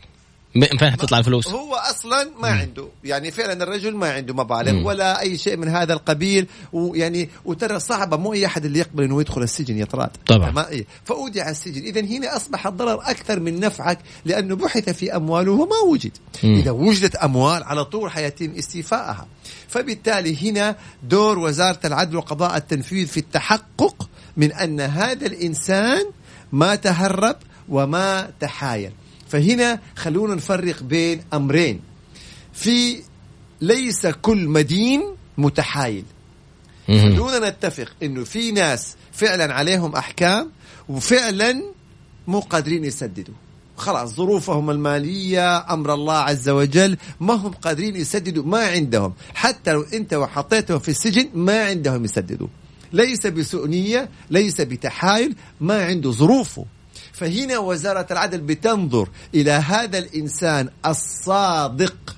من 0.55 0.67
فين 0.67 0.91
حتطلع 0.91 1.17
الفلوس؟ 1.17 1.47
هو 1.47 1.75
أصلا 1.75 2.31
ما 2.39 2.47
عنده. 2.47 2.87
يعني 3.03 3.31
فعلا 3.31 3.63
الرجل 3.63 3.95
ما 3.95 4.11
عنده 4.11 4.33
مبالغ 4.33 4.87
ولا 4.87 5.21
أي 5.21 5.37
شيء 5.37 5.57
من 5.57 5.67
هذا 5.67 5.93
القبيل. 5.93 6.47
ويعني 6.73 7.29
وترى 7.45 7.79
صعبة. 7.79 8.17
مو 8.17 8.33
أي 8.33 8.45
أحد 8.45 8.65
اللي 8.65 8.79
يقبل 8.79 9.03
إنه 9.03 9.21
يدخل 9.21 9.43
السجن 9.43 9.77
يا 9.77 9.85
طراد 9.85 10.09
طبعاً. 10.27 10.69
إيه. 10.69 10.85
فاودع 11.05 11.49
السجن. 11.49 11.81
اذا 11.81 12.01
هنا 12.01 12.35
أصبح 12.35 12.67
الضرر 12.67 13.01
أكثر 13.01 13.39
من 13.39 13.59
نفعك 13.59 13.99
لأنه 14.25 14.55
بحث 14.55 14.89
في 14.89 15.15
أمواله 15.15 15.51
وما 15.51 15.79
وجد. 15.91 16.11
مم. 16.43 16.55
إذا 16.55 16.71
وجدت 16.71 17.15
أموال 17.15 17.63
على 17.63 17.85
طول 17.85 18.11
حيتم 18.11 18.51
استيفائها. 18.57 19.27
فبالتالي 19.67 20.49
هنا 20.49 20.75
دور 21.03 21.39
وزارة 21.39 21.79
العدل 21.85 22.15
وقضاء 22.15 22.57
التنفيذ 22.57 23.07
في 23.07 23.17
التحقق 23.17 24.09
من 24.37 24.51
أن 24.51 24.81
هذا 24.81 25.25
الإنسان 25.25 26.05
ما 26.51 26.75
تهرب 26.75 27.35
وما 27.69 28.31
تحايل. 28.39 28.91
فهنا 29.29 29.79
خلونا 29.95 30.35
نفرق 30.35 30.83
بين 30.83 31.21
أمرين. 31.33 31.81
في 32.53 33.01
ليس 33.61 34.07
كل 34.07 34.47
مدين 34.47 35.03
متحايل. 35.37 36.03
خلونا 36.87 37.49
نتفق 37.49 37.91
إنه 38.03 38.23
في 38.23 38.51
ناس 38.51 38.95
فعلا 39.13 39.53
عليهم 39.53 39.95
أحكام 39.95 40.51
وفعلا 40.89 41.63
مو 42.27 42.39
قادرين 42.39 42.85
يسددوا. 42.85 43.33
خلاص 43.77 44.15
ظروفهم 44.15 44.69
المالية 44.69 45.73
أمر 45.73 45.93
الله 45.93 46.17
عز 46.17 46.49
وجل 46.49 46.97
ما 47.19 47.33
هم 47.33 47.51
قادرين 47.51 47.95
يسددوا 47.95 48.43
ما 48.43 48.67
عندهم. 48.67 49.13
حتى 49.33 49.71
لو 49.71 49.81
أنت 49.81 50.13
وحطيتهم 50.13 50.79
في 50.79 50.89
السجن 50.89 51.29
ما 51.33 51.65
عندهم 51.65 52.05
يسددوا. 52.05 52.47
ليس 52.93 53.27
بسوء 53.27 53.67
نية 53.67 54.09
ليس 54.29 54.61
بتحايل 54.61 55.35
ما 55.61 55.85
عنده 55.85 56.11
ظروفه. 56.11 56.65
فهنا 57.19 57.57
وزارة 57.57 58.07
العدل 58.11 58.37
بتنظر 58.37 59.09
إلى 59.35 59.51
هذا 59.51 59.97
الإنسان 59.97 60.69
الصادق 60.85 62.15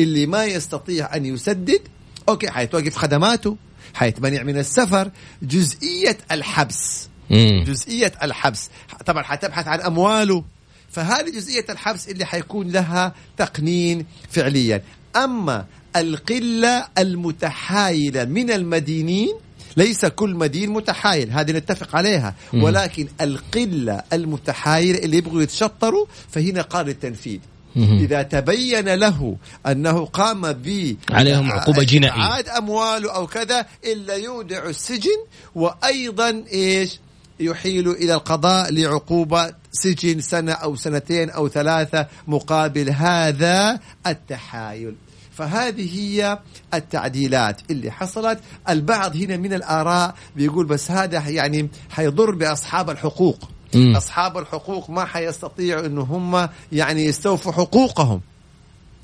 اللي 0.00 0.26
ما 0.26 0.44
يستطيع 0.44 1.16
أن 1.16 1.26
يسدد. 1.26 1.80
أوكي 2.28 2.50
حيتوقف 2.50 2.96
خدماته 2.96 3.56
حيتمنع 3.94 4.42
من 4.42 4.58
السفر. 4.58 5.10
جزئية 5.42 6.18
الحبس 6.30 7.08
مم. 7.30 7.64
جزئية 7.66 8.12
الحبس. 8.22 8.70
طبعا 9.06 9.22
حتبحث 9.22 9.68
عن 9.68 9.80
أمواله. 9.80 10.44
فهذه 10.90 11.30
جزئية 11.30 11.64
الحبس 11.70 12.08
اللي 12.08 12.24
حيكون 12.24 12.68
لها 12.68 13.14
تقنين 13.36 14.06
فعليا. 14.30 14.82
أما 15.16 15.66
القلة 15.96 16.88
المتحايلة 16.98 18.24
من 18.24 18.50
المدينين 18.50 19.34
ليس 19.78 20.04
كل 20.04 20.34
مدين 20.34 20.70
متحايل 20.70 21.30
هذه 21.30 21.52
نتفق 21.52 21.96
عليها. 21.96 22.34
ولكن 22.54 23.08
القلة 23.20 24.02
المتحايلة 24.12 24.98
اللي 24.98 25.16
يبغوا 25.16 25.42
يتشطروا 25.42 26.06
فهنا 26.30 26.62
قال 26.62 26.88
التنفيذ. 26.88 27.38
إذا 27.76 28.22
تبين 28.22 28.94
له 28.94 29.36
أنه 29.66 30.04
قام 30.06 30.52
ب 30.52 30.96
عليهم 31.10 31.52
عقوبة 31.52 31.82
جنائية. 31.84 32.26
إبعاد 32.26 32.48
أمواله 32.48 33.14
أو 33.14 33.26
كذا 33.26 33.66
إلا 33.84 34.14
يودع 34.14 34.68
السجن 34.68 35.18
وأيضا 35.54 36.44
إيش 36.52 36.98
يحيل 37.40 37.90
إلى 37.90 38.14
القضاء 38.14 38.72
لعقوبة 38.72 39.54
سجن 39.72 40.20
سنة 40.20 40.52
أو 40.52 40.76
سنتين 40.76 41.30
أو 41.30 41.48
ثلاثة 41.48 42.06
مقابل 42.26 42.90
هذا 42.90 43.80
التحايل 44.06 44.94
فهذه 45.38 45.98
هي 45.98 46.38
التعديلات 46.74 47.60
اللي 47.70 47.90
حصلت. 47.90 48.40
البعض 48.68 49.16
هنا 49.16 49.36
من 49.36 49.52
الآراء 49.52 50.14
بيقول 50.36 50.66
بس 50.66 50.90
هذا 50.90 51.28
يعني 51.28 51.68
حيضر 51.90 52.30
بأصحاب 52.30 52.90
الحقوق. 52.90 53.50
مم. 53.74 53.96
أصحاب 53.96 54.38
الحقوق 54.38 54.90
ما 54.90 55.04
حيستطيعوا 55.04 55.86
أنه 55.86 56.02
هم 56.02 56.48
يعني 56.72 57.04
يستوفوا 57.04 57.52
حقوقهم. 57.52 58.20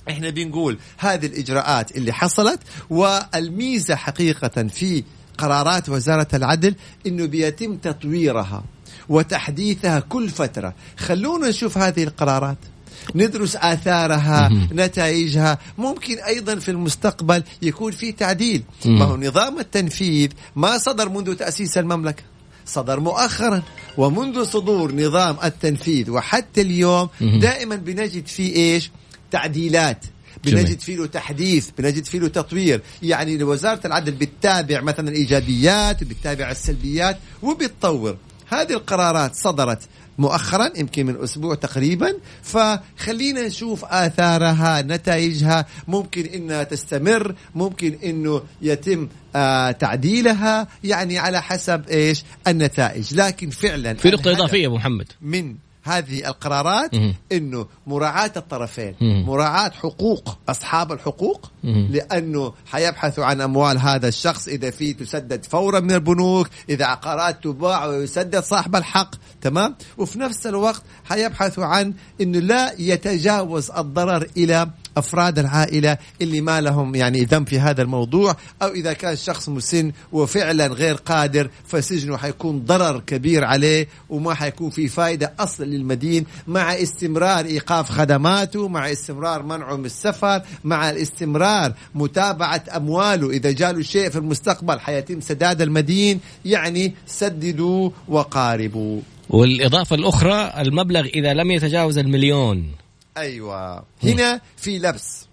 إحنا 0.08 0.30
بنقول 0.30 0.78
هذه 0.98 1.26
الإجراءات 1.26 1.96
اللي 1.96 2.12
حصلت 2.12 2.60
والميزة 2.90 3.94
حقيقة 3.94 4.68
في 4.68 5.04
قرارات 5.38 5.88
وزارة 5.88 6.28
العدل 6.34 6.74
إنه 7.06 7.26
بيتم 7.26 7.76
تطويرها 7.76 8.64
وتحديثها 9.08 10.00
كل 10.00 10.28
فترة. 10.28 10.74
خلونا 10.98 11.48
نشوف 11.48 11.78
هذه 11.78 12.04
القرارات. 12.04 12.58
ندرس 13.14 13.56
آثارها 13.56 14.48
نتائجها. 14.72 15.58
ممكن 15.78 16.18
أيضا 16.18 16.54
في 16.54 16.70
المستقبل 16.70 17.42
يكون 17.62 17.92
في 17.92 18.12
تعديل. 18.12 18.62
ما 18.84 19.04
هو 19.04 19.16
نظام 19.16 19.58
التنفيذ؟ 19.58 20.30
ما 20.56 20.78
صدر 20.78 21.08
منذ 21.08 21.34
تأسيس 21.34 21.78
المملكة؟ 21.78 22.22
صدر 22.66 23.00
مؤخرا. 23.00 23.62
ومنذ 23.96 24.44
صدور 24.44 24.94
نظام 24.94 25.36
التنفيذ 25.44 26.10
وحتى 26.10 26.60
اليوم. 26.60 27.08
دائما 27.20 27.76
بنجد 27.76 28.26
فيه 28.26 28.56
إيش؟ 28.56 28.90
تعديلات. 29.30 30.04
بنجد 30.44 30.80
فيه 30.80 30.96
له 30.96 31.06
تحديث 31.06 31.70
بنجد 31.78 32.04
فيه 32.04 32.18
له 32.18 32.28
تطوير. 32.28 32.82
يعني 33.02 33.42
وزارة 33.42 33.86
العدل 33.86 34.12
بتتابع 34.12 34.80
مثلا 34.80 35.08
الإيجابيات 35.08 36.02
وبتتابع 36.02 36.50
السلبيات 36.50 37.18
وبتطور. 37.42 38.16
هذه 38.48 38.72
القرارات 38.72 39.34
صدرت 39.34 39.78
مؤخرا 40.18 40.70
يمكن 40.76 41.06
من 41.06 41.22
أسبوع 41.22 41.54
تقريبا. 41.54 42.14
فخلينا 42.42 43.46
نشوف 43.46 43.84
آثارها 43.84 44.82
نتائجها. 44.82 45.66
ممكن 45.88 46.24
إنها 46.24 46.62
تستمر 46.62 47.34
ممكن 47.54 47.98
إنه 48.04 48.42
يتم 48.62 49.08
آه 49.36 49.70
تعديلها. 49.70 50.68
يعني 50.84 51.18
على 51.18 51.42
حسب 51.42 51.88
إيش؟ 51.88 52.24
النتائج. 52.48 53.14
لكن 53.14 53.50
فعلا 53.50 53.94
في 53.94 54.14
إضافية 54.14 54.62
يا 54.62 54.66
أبو 54.66 54.76
محمد. 54.76 55.06
من 55.20 55.54
هذه 55.84 56.28
القرارات. 56.28 56.90
إنه 57.32 57.66
مراعاة 57.86 58.32
الطرفين 58.36 58.94
مهم. 59.00 59.26
مراعاة 59.26 59.70
حقوق 59.70 60.38
أصحاب 60.48 60.92
الحقوق. 60.92 61.50
لأنه 61.90 62.52
حيبحثوا 62.66 63.24
عن 63.24 63.40
أموال 63.40 63.78
هذا 63.78 64.08
الشخص 64.08 64.48
إذا 64.48 64.70
في 64.70 64.92
تسدد 64.92 65.44
فورا 65.44 65.80
من 65.80 65.90
البنوك 65.90 66.48
إذا 66.68 66.84
عقارات 66.84 67.44
تباع 67.44 67.86
ويسدد 67.86 68.40
صاحب 68.40 68.76
الحق 68.76 69.14
تمام 69.40 69.74
وفي 69.98 70.18
نفس 70.18 70.46
الوقت 70.46 70.82
حيبحثوا 71.04 71.64
عن 71.64 71.94
إنه 72.20 72.38
لا 72.38 72.74
يتجاوز 72.78 73.70
الضرر 73.70 74.26
إلى 74.36 74.70
أفراد 74.96 75.38
العائلة 75.38 75.98
اللي 76.22 76.40
ما 76.40 76.60
لهم 76.60 76.94
يعني 76.94 77.24
ذنب 77.24 77.48
في 77.48 77.60
هذا 77.60 77.82
الموضوع 77.82 78.36
أو 78.62 78.68
إذا 78.68 78.92
كان 78.92 79.16
شخص 79.16 79.48
مسن 79.48 79.92
وفعلا 80.12 80.66
غير 80.66 80.94
قادر 80.94 81.50
فسجنه 81.66 82.16
حيكون 82.16 82.60
ضرر 82.60 83.00
كبير 83.00 83.44
عليه 83.44 83.88
وما 84.08 84.34
حيكون 84.34 84.70
في 84.70 84.88
فائده 84.88 85.32
أصلا 85.38 85.64
للمدين. 85.64 86.26
مع 86.46 86.74
استمرار 86.74 87.44
إيقاف 87.44 87.90
خدماته 87.90 88.68
مع 88.68 88.92
استمرار 88.92 89.42
منعه 89.42 89.76
من 89.76 89.84
السفر 89.84 90.42
مع 90.64 90.90
الاستمرار 90.90 91.72
متابعة 91.94 92.64
أمواله. 92.76 93.30
إذا 93.30 93.50
جاله 93.50 93.82
شيء 93.82 94.10
في 94.10 94.18
المستقبل 94.18 94.80
حيتم 94.80 95.20
سداد 95.20 95.62
المدين 95.62 96.20
يعني 96.44 96.94
سددوا 97.06 97.90
وقاربوا. 98.08 99.00
والإضافة 99.30 99.96
الأخرى 99.96 100.52
المبلغ 100.58 101.06
إذا 101.06 101.34
لم 101.34 101.50
يتجاوز 101.50 101.98
المليون. 101.98 102.83
أيوه. 103.16 103.84
هنا 104.02 104.40
في 104.56 104.78
لبس. 104.78 105.26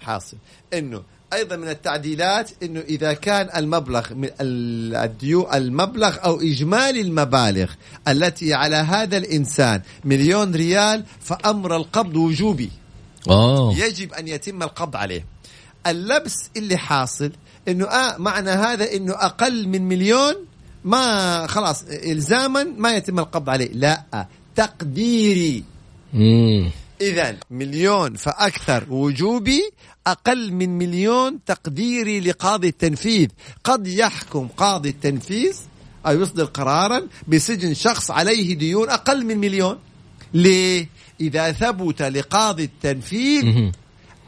حاصل. 0.00 0.36
إنه 0.74 1.02
أيضا 1.32 1.56
من 1.56 1.68
التعديلات 1.68 2.50
إنه 2.62 2.80
إذا 2.80 3.12
كان 3.12 3.48
المبلغ 3.56 4.06
الديو 4.40 5.52
المبلغ 5.54 6.16
أو 6.24 6.40
إجمالي 6.40 7.00
المبالغ 7.00 7.72
التي 8.08 8.54
على 8.54 8.76
هذا 8.76 9.16
الإنسان 9.16 9.82
مليون 10.04 10.54
ريال 10.54 11.04
فأمر 11.20 11.76
القبض 11.76 12.16
وجوبي. 12.16 12.70
أوه 13.30 13.78
يجب 13.78 14.12
أن 14.12 14.28
يتم 14.28 14.62
القبض 14.62 14.96
عليه. 14.96 15.26
اللبس 15.86 16.50
اللي 16.56 16.76
حاصل 16.76 17.32
إنه 17.68 17.84
آه 17.84 18.16
معنى 18.18 18.50
هذا 18.50 18.92
إنه 18.92 19.12
أقل 19.12 19.68
من 19.68 19.82
مليون 19.82 20.34
ما 20.84 21.46
خلاص 21.46 21.84
الزاما 21.88 22.64
ما 22.64 22.96
يتم 22.96 23.18
القبض 23.18 23.50
عليه. 23.50 23.72
لا 23.72 24.26
تقديري. 24.56 25.64
مم. 26.12 26.70
إذا 27.04 27.36
مليون 27.50 28.14
فأكثر 28.14 28.84
وجوبي 28.90 29.70
أقل 30.06 30.52
من 30.52 30.78
مليون 30.78 31.44
تقديري 31.46 32.20
لقاضي 32.20 32.68
التنفيذ. 32.68 33.28
قد 33.64 33.86
يحكم 33.86 34.48
قاضي 34.48 34.88
التنفيذ 34.88 35.56
أو 36.06 36.20
يصدر 36.20 36.44
قرارا 36.44 37.06
بسجن 37.28 37.74
شخص 37.74 38.10
عليه 38.10 38.54
ديون 38.54 38.90
أقل 38.90 39.26
من 39.26 39.38
مليون. 39.38 39.78
ليه؟ 40.34 40.88
إذا 41.20 41.52
ثبت 41.52 42.02
لقاضي 42.02 42.64
التنفيذ 42.64 43.70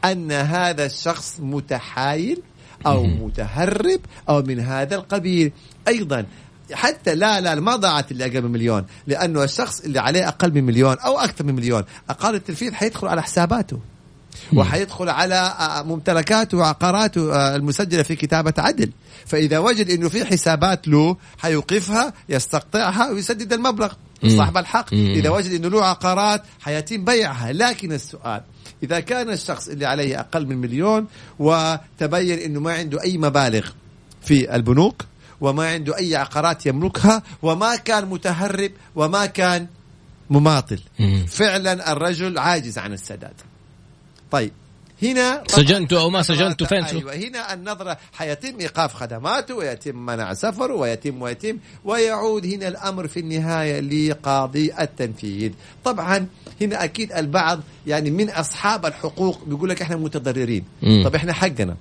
أن 0.05 0.31
هذا 0.31 0.85
الشخص 0.85 1.39
متحايل 1.39 2.41
أو 2.85 3.03
متهرب 3.03 3.99
أو 4.29 4.41
من 4.41 4.59
هذا 4.59 4.95
القبيل. 4.95 5.51
أيضا 5.87 6.25
حتى 6.73 7.15
لا 7.15 7.41
لا 7.41 7.55
ما 7.55 7.75
ضاعت 7.75 8.11
اللي 8.11 8.25
أقل 8.25 8.41
من 8.41 8.51
مليون 8.51 8.85
لأنه 9.07 9.43
الشخص 9.43 9.79
اللي 9.79 9.99
عليه 9.99 10.27
أقل 10.27 10.53
من 10.53 10.63
مليون 10.63 10.99
أو 10.99 11.19
أكثر 11.19 11.43
من 11.43 11.55
مليون 11.55 11.83
أقل 12.09 12.35
التنفيذ 12.35 12.73
حيدخل 12.73 13.07
على 13.07 13.23
حساباته. 13.23 13.79
وحيدخل 14.53 15.09
على 15.09 15.35
آه، 15.35 15.83
ممتلكاته 15.83 16.57
وعقاراته 16.57 17.35
آه، 17.35 17.55
المسجلة 17.55 18.03
في 18.03 18.15
كتابة 18.15 18.53
عدل. 18.57 18.91
فإذا 19.25 19.59
وجد 19.59 19.89
إنه 19.89 20.09
في 20.09 20.25
حسابات 20.25 20.87
له 20.87 21.17
حيوقفها 21.37 22.13
يستقطعها 22.29 23.11
ويسدد 23.11 23.53
المبلغ 23.53 23.93
صاحب 24.27 24.57
الحق. 24.57 24.93
إذا 24.93 25.29
وجد 25.29 25.51
إنه 25.51 25.67
له 25.67 25.85
عقارات 25.85 26.43
حيتم 26.59 27.05
بيعها. 27.05 27.53
لكن 27.53 27.93
السؤال 27.93 28.41
إذا 28.83 28.99
كان 28.99 29.29
الشخص 29.29 29.67
اللي 29.67 29.85
عليه 29.85 30.19
أقل 30.19 30.45
من 30.45 30.57
مليون 30.57 31.07
وتبين 31.39 32.39
إنه 32.39 32.59
ما 32.59 32.73
عنده 32.73 33.03
أي 33.03 33.17
مبالغ 33.17 33.69
في 34.21 34.55
البنوك 34.55 35.05
وما 35.41 35.67
عنده 35.69 35.97
أي 35.97 36.15
عقارات 36.15 36.65
يملكها 36.65 37.23
وما 37.41 37.75
كان 37.75 38.05
متهرب 38.05 38.71
وما 38.95 39.25
كان 39.25 39.67
مماطل. 40.29 40.79
فعلا 41.27 41.91
الرجل 41.91 42.37
عاجز 42.37 42.77
عن 42.77 42.93
السداد. 42.93 43.33
طيب 44.31 44.51
هنا 45.03 45.43
سجنته 45.47 46.01
أو 46.01 46.09
ما 46.09 46.21
سجنته 46.21 46.65
فين 46.65 46.83
أيوه 46.83 47.15
هنا 47.15 47.53
النظرة 47.53 47.97
حيتم 48.13 48.59
إيقاف 48.59 48.93
خدماته 48.93 49.55
ويتم 49.55 50.05
منع 50.05 50.33
سفره 50.33 50.73
ويتم 50.73 51.21
ويتم 51.21 51.57
ويعود 51.85 52.45
هنا 52.45 52.67
الأمر 52.67 53.07
في 53.07 53.19
النهاية 53.19 53.79
لقاضي 53.79 54.73
التنفيذ. 54.79 55.51
طبعا 55.83 56.27
هنا 56.61 56.83
أكيد 56.83 57.11
البعض 57.11 57.59
يعني 57.87 58.11
من 58.11 58.29
أصحاب 58.29 58.85
الحقوق 58.85 59.43
بيقول 59.45 59.69
لك 59.69 59.81
إحنا 59.81 59.95
متضررين. 59.95 60.63
طب 61.03 61.15
إحنا 61.15 61.33
حقنا. 61.33 61.75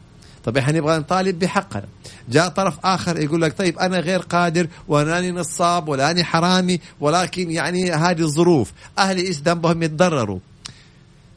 طب 0.47 0.57
إحنا 0.57 0.79
نبغى 0.79 0.99
نطالب 0.99 1.39
بحقنا 1.39 1.85
جاء 2.29 2.49
طرف 2.49 2.75
آخر 2.85 3.19
يقول 3.21 3.43
لك 3.43 3.59
طيب 3.59 3.79
أنا 3.79 3.99
غير 3.99 4.21
قادر 4.21 4.69
ولا 4.89 5.31
نصاب 5.31 5.89
ولا 5.89 6.25
حرامي 6.25 6.81
ولكن 7.01 7.51
يعني 7.51 7.91
هذه 7.93 8.21
الظروف 8.21 8.73
أهلي 8.99 9.27
إيش 9.27 9.37
ذنبهم 9.37 9.83
يتضرروا 9.83 10.39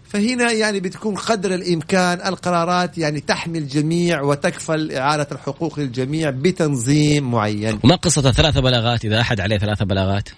فهنا 0.10 0.52
يعني 0.52 0.80
بتكون 0.80 1.16
قدر 1.16 1.54
الإمكان 1.54 2.28
القرارات 2.28 2.98
يعني 2.98 3.20
تحمي 3.20 3.58
الجميع 3.58 4.22
وتكفل 4.22 4.92
إعادة 4.92 5.28
الحقوق 5.32 5.80
للجميع 5.80 6.30
بتنظيم 6.30 7.32
معين. 7.32 7.80
وما 7.84 7.96
قصة 7.96 8.30
الثلاث 8.30 8.58
بلاغات 8.58 9.06
إذا 9.06 9.22
أحد 9.22 9.40
عليه 9.40 9.58
ثلاث 9.58 9.84
بلاغات؟ 9.84 10.30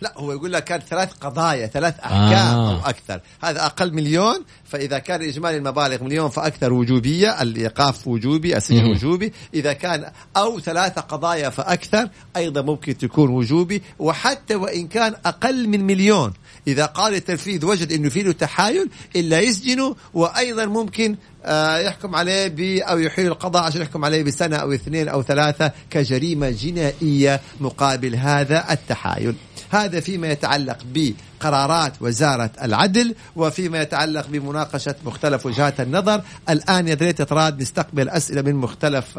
لا 0.00 0.12
هو 0.16 0.32
يقول 0.32 0.52
لك 0.52 0.64
كان 0.64 0.80
ثلاث 0.80 1.12
قضايا 1.12 1.66
ثلاث 1.66 2.00
أحكام 2.00 2.56
آه. 2.58 2.74
أو 2.74 2.90
أكثر. 2.90 3.20
هذا 3.42 3.66
أقل 3.66 3.92
مليون 3.94 4.44
فإذا 4.64 4.98
كان 4.98 5.22
إجمالي 5.22 5.56
المبالغ 5.56 6.04
مليون 6.04 6.28
فأكثر 6.28 6.72
وجوبية 6.72 7.42
الإيقاف 7.42 8.08
وجوبي 8.08 8.56
السجن 8.56 8.84
وجوبي. 8.84 9.32
إذا 9.54 9.72
كان 9.72 10.12
أو 10.36 10.60
ثلاث 10.60 10.98
قضايا 10.98 11.50
فأكثر 11.50 12.08
أيضا 12.36 12.62
ممكن 12.62 12.98
تكون 12.98 13.30
وجوبي. 13.30 13.82
وحتى 13.98 14.54
وإن 14.54 14.88
كان 14.88 15.14
أقل 15.26 15.68
من 15.68 15.84
مليون. 15.84 16.32
إذا 16.68 16.86
قال 16.86 17.14
التنفيذ 17.14 17.64
وجد 17.64 17.92
إنه 17.92 18.08
في 18.08 18.22
له 18.22 18.32
تحايل 18.32 18.90
إلا 19.16 19.40
يسجنه 19.40 19.96
وأيضا 20.14 20.64
ممكن 20.64 21.16
آه، 21.44 21.78
يحكم 21.78 22.14
عليه 22.14 22.48
ب 22.48 22.60
أو 22.60 22.98
يحيل 22.98 23.26
القضاء 23.26 23.62
عشان 23.62 23.82
يحكم 23.82 24.04
عليه 24.04 24.22
بسنة 24.22 24.56
أو 24.56 24.72
اثنين 24.72 25.08
أو 25.08 25.22
ثلاثة 25.22 25.72
كجريمة 25.90 26.50
جنائية 26.50 27.40
مقابل 27.60 28.16
هذا 28.16 28.72
التحايل. 28.72 29.34
هذا 29.70 30.00
فيما 30.00 30.28
يتعلق 30.28 30.78
بقرارات 30.94 31.92
وزارة 32.00 32.50
العدل 32.62 33.14
وفيما 33.36 33.82
يتعلق 33.82 34.26
بمناقشة 34.28 34.94
مختلف 35.04 35.46
وجهات 35.46 35.80
النظر. 35.80 36.22
الآن 36.50 36.88
يا 36.88 36.94
ريت 36.94 37.22
تراد 37.22 37.62
نستقبل 37.62 38.08
أسئلة 38.08 38.42
من 38.42 38.54
مختلف 38.54 39.18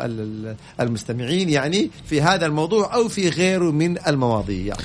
المستمعين 0.80 1.50
يعني 1.50 1.92
في 2.06 2.22
هذا 2.22 2.46
الموضوع 2.46 2.96
أو 2.96 3.08
في 3.08 3.30
غيره 3.30 3.72
من 3.72 4.08
المواضيع. 4.08 4.76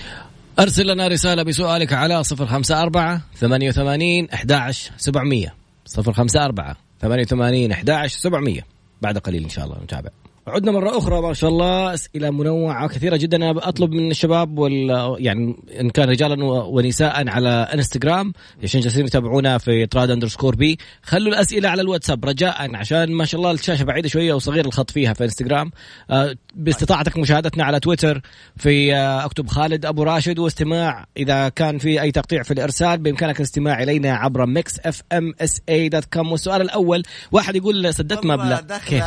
أرسل 0.59 0.87
لنا 0.87 1.09
رسالة 1.09 1.43
بسؤالك 1.43 1.93
على 1.93 2.25
صفر 2.25 2.47
خمسة 2.47 2.83
أربعة 2.83 3.21
ثمانية 3.37 3.69
وثمانين 3.69 4.31
أحداش 4.31 4.91
سبعمية. 4.97 5.55
صفر 5.87 6.13
خمسة 6.13 6.45
أربعة 6.45 6.77
ثمانية 7.01 7.23
وثمانين 7.23 7.73
أحداش 7.73 8.15
سبعمية. 8.15 8.67
بعد 9.03 9.19
قليل 9.19 9.43
إن 9.43 9.49
شاء 9.49 9.65
الله 9.65 9.77
نتابع. 9.85 10.11
عدنا 10.47 10.73
مرة 10.73 10.99
أخرى 10.99 11.21
ما 11.21 11.35
شاء 11.35 11.51
الله 11.51 11.95
أسئلة 11.95 12.31
منوعة 12.31 12.89
كثيرة 12.89 13.17
جدا. 13.17 13.37
أنا 13.37 13.69
أطلب 13.69 13.93
من 13.93 14.11
الشباب 14.11 14.59
وال 14.59 14.91
يعني 15.19 15.57
إن 15.81 15.91
كان 15.91 16.09
رجالا 16.09 16.45
ونساء 16.45 17.29
على 17.29 17.49
إنستغرام 17.49 18.33
عشان 18.63 18.81
جالسين 18.81 19.07
يتابعونا 19.07 19.59
في 19.59 19.87
Trad 19.87 20.11
underscore 20.11 20.55
B 20.55 20.79
خلوا 21.03 21.29
الأسئلة 21.29 21.69
على 21.69 21.83
الواتساب 21.83 22.25
رجاء 22.25 22.77
عشان 22.77 23.13
ما 23.13 23.25
شاء 23.25 23.41
الله 23.41 23.51
الشاشة 23.51 23.85
بعيدة 23.85 24.09
شوية 24.09 24.35
وصغير 24.35 24.67
الخط 24.67 24.91
فيها 24.91 25.13
في 25.13 25.25
إنستغرام. 25.25 25.71
آه، 26.11 26.35
باستطاعتك 26.55 27.19
مشاهدتنا 27.19 27.65
على 27.65 27.81
تويتر 27.81 28.21
في 28.57 28.95
آه، 28.95 29.25
أكتب 29.25 29.49
خالد 29.49 29.87
أبو 29.87 30.03
راشد. 30.03 30.39
واستماع 30.39 31.07
إذا 31.17 31.49
كان 31.49 31.79
في 31.79 32.03
أي 32.03 32.13
تقطيع 32.13 32.43
في 32.43 32.51
الإرسال 32.51 32.99
بإمكانك 32.99 33.37
الاستماع 33.37 33.83
إلينا 33.83 34.13
عبر 34.13 34.47
Mix 34.47 34.79
FM 34.79 35.35
SA 35.41 35.61
dot 35.69 36.05
com 36.05 36.33
والسؤال 36.33 36.63
الأول 36.63 37.03
واحد 37.33 37.57
يقول 37.57 37.95
سددت 37.95 38.27
مبلغ. 38.27 38.61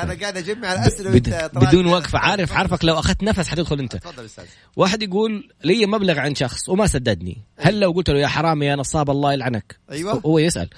أنا 0.04 0.13
قاعد 0.21 0.38
أجمع 0.38 0.74
الأسئلة 0.74 1.25
بدون 1.54 1.86
وقفه 1.86 2.20
عارف 2.20 2.54
عارفك 2.54 2.86
لو 2.86 3.00
أخذت 3.00 3.24
نفس 3.24 3.48
حتدخل 3.48 3.80
أنت. 3.80 3.96
تفضل 3.96 4.26
أستاذ. 4.26 4.44
واحد 4.76 5.04
يقول 5.04 5.50
لي 5.64 5.86
مبلغ 5.86 6.20
عن 6.20 6.36
شخص 6.36 6.70
وما 6.70 6.88
سددني. 6.88 7.38
هل 7.58 7.80
لو 7.80 7.92
قلت 7.92 8.10
له 8.10 8.20
يا 8.20 8.28
حرامي 8.28 8.66
يا 8.66 8.76
نصاب 8.76 9.10
الله 9.10 9.34
يلعنك؟ 9.34 9.76
أيوه. 9.92 10.22
هو 10.26 10.40
يسأل. 10.40 10.70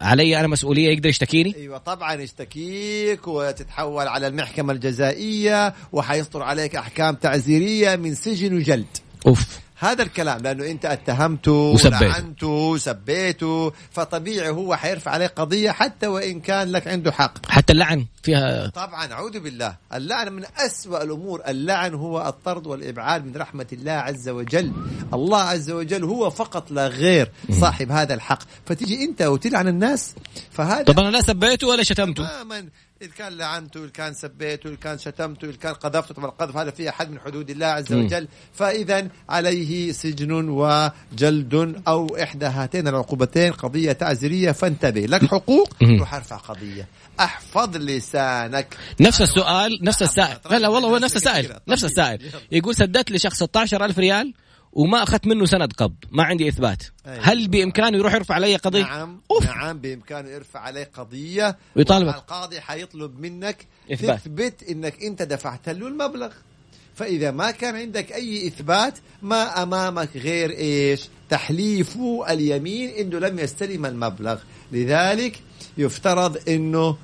علي 0.00 0.40
أنا 0.40 0.48
مسؤولية 0.48 0.88
يقدر 0.88 1.08
يشتكيني؟ 1.08 1.56
أيوه 1.56 1.78
طبعا 1.78 2.14
يشتكيك 2.14 3.28
وتتحول 3.28 4.08
على 4.08 4.26
المحكمة 4.26 4.72
الجزائية 4.72 5.74
وحيصدر 5.92 6.42
عليك 6.42 6.76
أحكام 6.76 7.14
تعزيرية 7.14 7.96
من 7.96 8.14
سجن 8.14 8.56
وجلد. 8.56 8.86
أوف. 9.26 9.58
هذا 9.82 10.02
الكلام 10.02 10.40
لأنه 10.42 10.66
إنت 10.66 10.84
اتهمته 10.84 11.52
ولعنته 11.52 12.46
وسبيته 12.46 13.72
فطبيعي 13.90 14.48
هو 14.48 14.76
حيرفع 14.76 15.10
عليه 15.10 15.26
قضية 15.26 15.70
حتى 15.70 16.06
وإن 16.06 16.40
كان 16.40 16.72
لك 16.72 16.88
عنده 16.88 17.12
حق. 17.12 17.46
حتى 17.50 17.72
اللعن 17.72 18.06
فيها. 18.22 18.66
طبعا 18.66 19.12
أعوذ 19.12 19.40
بالله. 19.40 19.76
اللعن 19.94 20.32
من 20.32 20.44
أسوأ 20.56 21.02
الأمور. 21.02 21.42
اللعن 21.48 21.94
هو 21.94 22.28
الطرد 22.28 22.66
والإبعاد 22.66 23.24
من 23.24 23.36
رحمة 23.36 23.66
الله 23.72 23.92
عز 23.92 24.28
وجل. 24.28 24.72
الله 25.14 25.40
عز 25.40 25.70
وجل 25.70 26.04
هو 26.04 26.30
فقط 26.30 26.70
لا 26.70 26.86
غير 26.86 27.30
صاحب 27.60 27.92
هذا 27.92 28.14
الحق. 28.14 28.42
فتيجي 28.66 29.04
أنت 29.04 29.22
وتلعن 29.22 29.68
الناس 29.68 30.14
فهذا 30.50 30.82
طب 30.82 30.98
أنا 30.98 31.10
لا 31.10 31.20
سبيته 31.20 31.66
ولا 31.66 31.82
شتمته. 31.82 32.28
تماما. 32.28 32.68
إذا 33.02 33.10
كان 33.18 33.32
لعنته 33.32 33.80
إذا 33.80 33.90
كان 33.90 34.14
سبيته 34.14 34.68
إذا 34.68 34.76
كان 34.76 34.98
شتمته 34.98 35.48
إذا 35.48 35.56
كان 35.56 35.74
قذفته 35.74 36.14
طبعا 36.14 36.30
القذف 36.30 36.56
هذا 36.56 36.70
فيه 36.70 36.88
أحد 36.88 37.10
من 37.10 37.20
حدود 37.20 37.50
الله 37.50 37.66
عز 37.66 37.92
وجل. 37.92 38.28
فإذا 38.54 39.08
عليه 39.28 39.92
سجن 39.92 40.48
وجلد 40.48 41.82
أو 41.88 42.16
إحدى 42.16 42.46
هاتين 42.46 42.88
العقوبتين 42.88 43.52
قضية 43.52 43.92
تعزيرية 43.92 44.52
فانتبه 44.52 45.00
لك 45.00 45.24
حقوق 45.24 45.68
روح 45.98 46.14
ارفع 46.14 46.36
قضية. 46.36 46.88
أحفظ 47.20 47.76
لسانك. 47.76 48.76
نفس 49.00 49.22
السؤال 49.22 49.78
نفس 49.82 50.02
السائل. 50.02 50.38
لا 50.50 50.58
لا 50.58 50.68
والله 50.68 50.88
هو 50.88 50.98
نفس 50.98 51.16
السائل 51.16 51.58
نفس 51.68 51.84
السائل. 51.84 52.30
يقول 52.52 52.74
سددت 52.74 53.12
لشخص 53.12 53.42
16000 53.42 53.98
ريال؟ 53.98 54.34
وما 54.72 55.02
أخذت 55.02 55.26
منه 55.26 55.46
سند 55.46 55.72
قبض 55.72 55.94
ما 56.10 56.22
عندي 56.22 56.48
إثبات. 56.48 56.82
أيوة. 57.06 57.24
هل 57.24 57.48
بإمكانه 57.48 57.96
يروح 57.96 58.14
يرفع 58.14 58.34
علي 58.34 58.56
قضية؟ 58.56 58.82
نعم 58.82 59.20
أوف. 59.30 59.46
نعم 59.46 59.78
بإمكانه 59.78 60.28
يرفع 60.28 60.60
عليه 60.60 60.90
قضية. 60.94 61.56
ويطالب 61.76 62.08
القاضي 62.08 62.60
حيطلب 62.60 63.20
منك 63.20 63.66
إثبات. 63.92 64.20
تثبت 64.20 64.62
إنك 64.62 65.02
أنت 65.02 65.22
دفعت 65.22 65.68
له 65.68 65.88
المبلغ. 65.88 66.32
فإذا 66.94 67.30
ما 67.30 67.50
كان 67.50 67.76
عندك 67.76 68.12
أي 68.12 68.46
إثبات 68.46 68.98
ما 69.22 69.62
أمامك 69.62 70.16
غير 70.16 70.50
إيش؟ 70.50 71.08
تحليف 71.30 71.96
اليمين 72.28 72.90
إنه 72.90 73.18
لم 73.18 73.38
يستلم 73.38 73.86
المبلغ. 73.86 74.38
لذلك 74.72 75.40
يفترض 75.78 76.48
إنه 76.48 76.96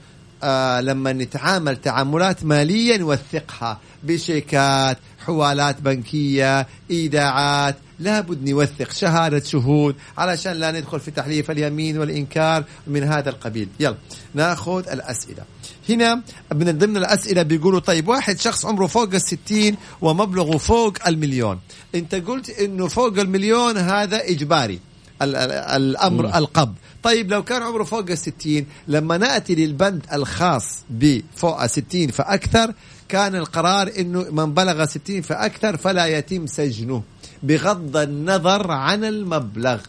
آه 0.43 0.81
لما 0.81 1.13
نتعامل 1.13 1.77
تعاملات 1.77 2.45
مالية 2.45 2.97
نوثقها 2.97 3.81
بشيكات 4.03 4.99
حوالات 5.29 5.81
بنكية 5.81 6.67
إيداعات 6.91 7.77
لابد 8.01 8.49
نوثق 8.51 8.93
شهادة 8.93 9.45
شهود 9.45 9.97
علشان 10.19 10.53
لا 10.53 10.73
ندخل 10.73 11.01
في 11.01 11.11
تحليف 11.11 11.51
اليمين 11.51 11.99
والإنكار 11.99 12.65
من 12.87 13.03
هذا 13.03 13.31
القبيل. 13.31 13.69
يلا 13.81 13.97
ناخذ 14.35 14.89
الأسئلة. 14.89 15.43
هنا 15.89 16.23
من 16.55 16.79
ضمن 16.79 16.97
الأسئلة 16.97 17.43
بيقولوا 17.43 17.81
طيب 17.81 18.09
واحد 18.09 18.39
شخص 18.39 18.67
عمره 18.67 18.87
فوق 18.87 19.15
الستين 19.15 19.77
ومبلغه 20.01 20.57
فوق 20.57 20.93
المليون. 21.07 21.59
أنت 21.95 22.15
قلت 22.15 22.51
إنه 22.51 22.89
فوق 22.89 23.19
المليون 23.19 23.77
هذا 23.77 24.25
إجباري 24.25 24.81
الأمر. 25.23 26.39
القبض. 26.39 26.75
طيب 27.03 27.31
لو 27.31 27.43
كان 27.45 27.63
عمره 27.63 27.85
فوق 27.85 28.11
الستين 28.11 28.67
لما 28.89 29.19
نأتي 29.19 29.55
للبند 29.55 30.07
الخاص 30.13 30.65
بفوق 30.91 31.63
الستين 31.63 32.11
فأكثر 32.11 32.75
كان 33.09 33.35
القرار 33.35 33.93
أنه 33.99 34.27
من 34.31 34.55
بلغ 34.55 34.85
ستين 34.85 35.23
فأكثر 35.23 35.77
فلا 35.77 36.07
يتم 36.07 36.47
سجنه 36.47 37.03
بغض 37.43 37.97
النظر 37.97 38.71
عن 38.71 39.05
المبلغ. 39.05 39.81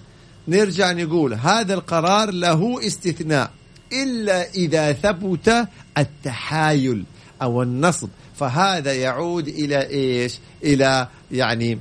نرجع 0.47 0.91
نقول 0.91 1.33
هذا 1.33 1.73
القرار 1.73 2.31
له 2.31 2.87
استثناء 2.87 3.51
إلا 3.93 4.49
إذا 4.49 4.93
ثبت 4.93 5.67
التحايل 5.97 7.03
أو 7.41 7.63
النصب. 7.63 8.09
فهذا 8.35 8.93
يعود 8.93 9.47
إلى 9.47 9.89
إيش؟ 9.89 10.39
إلى 10.63 11.07
يعني 11.31 11.79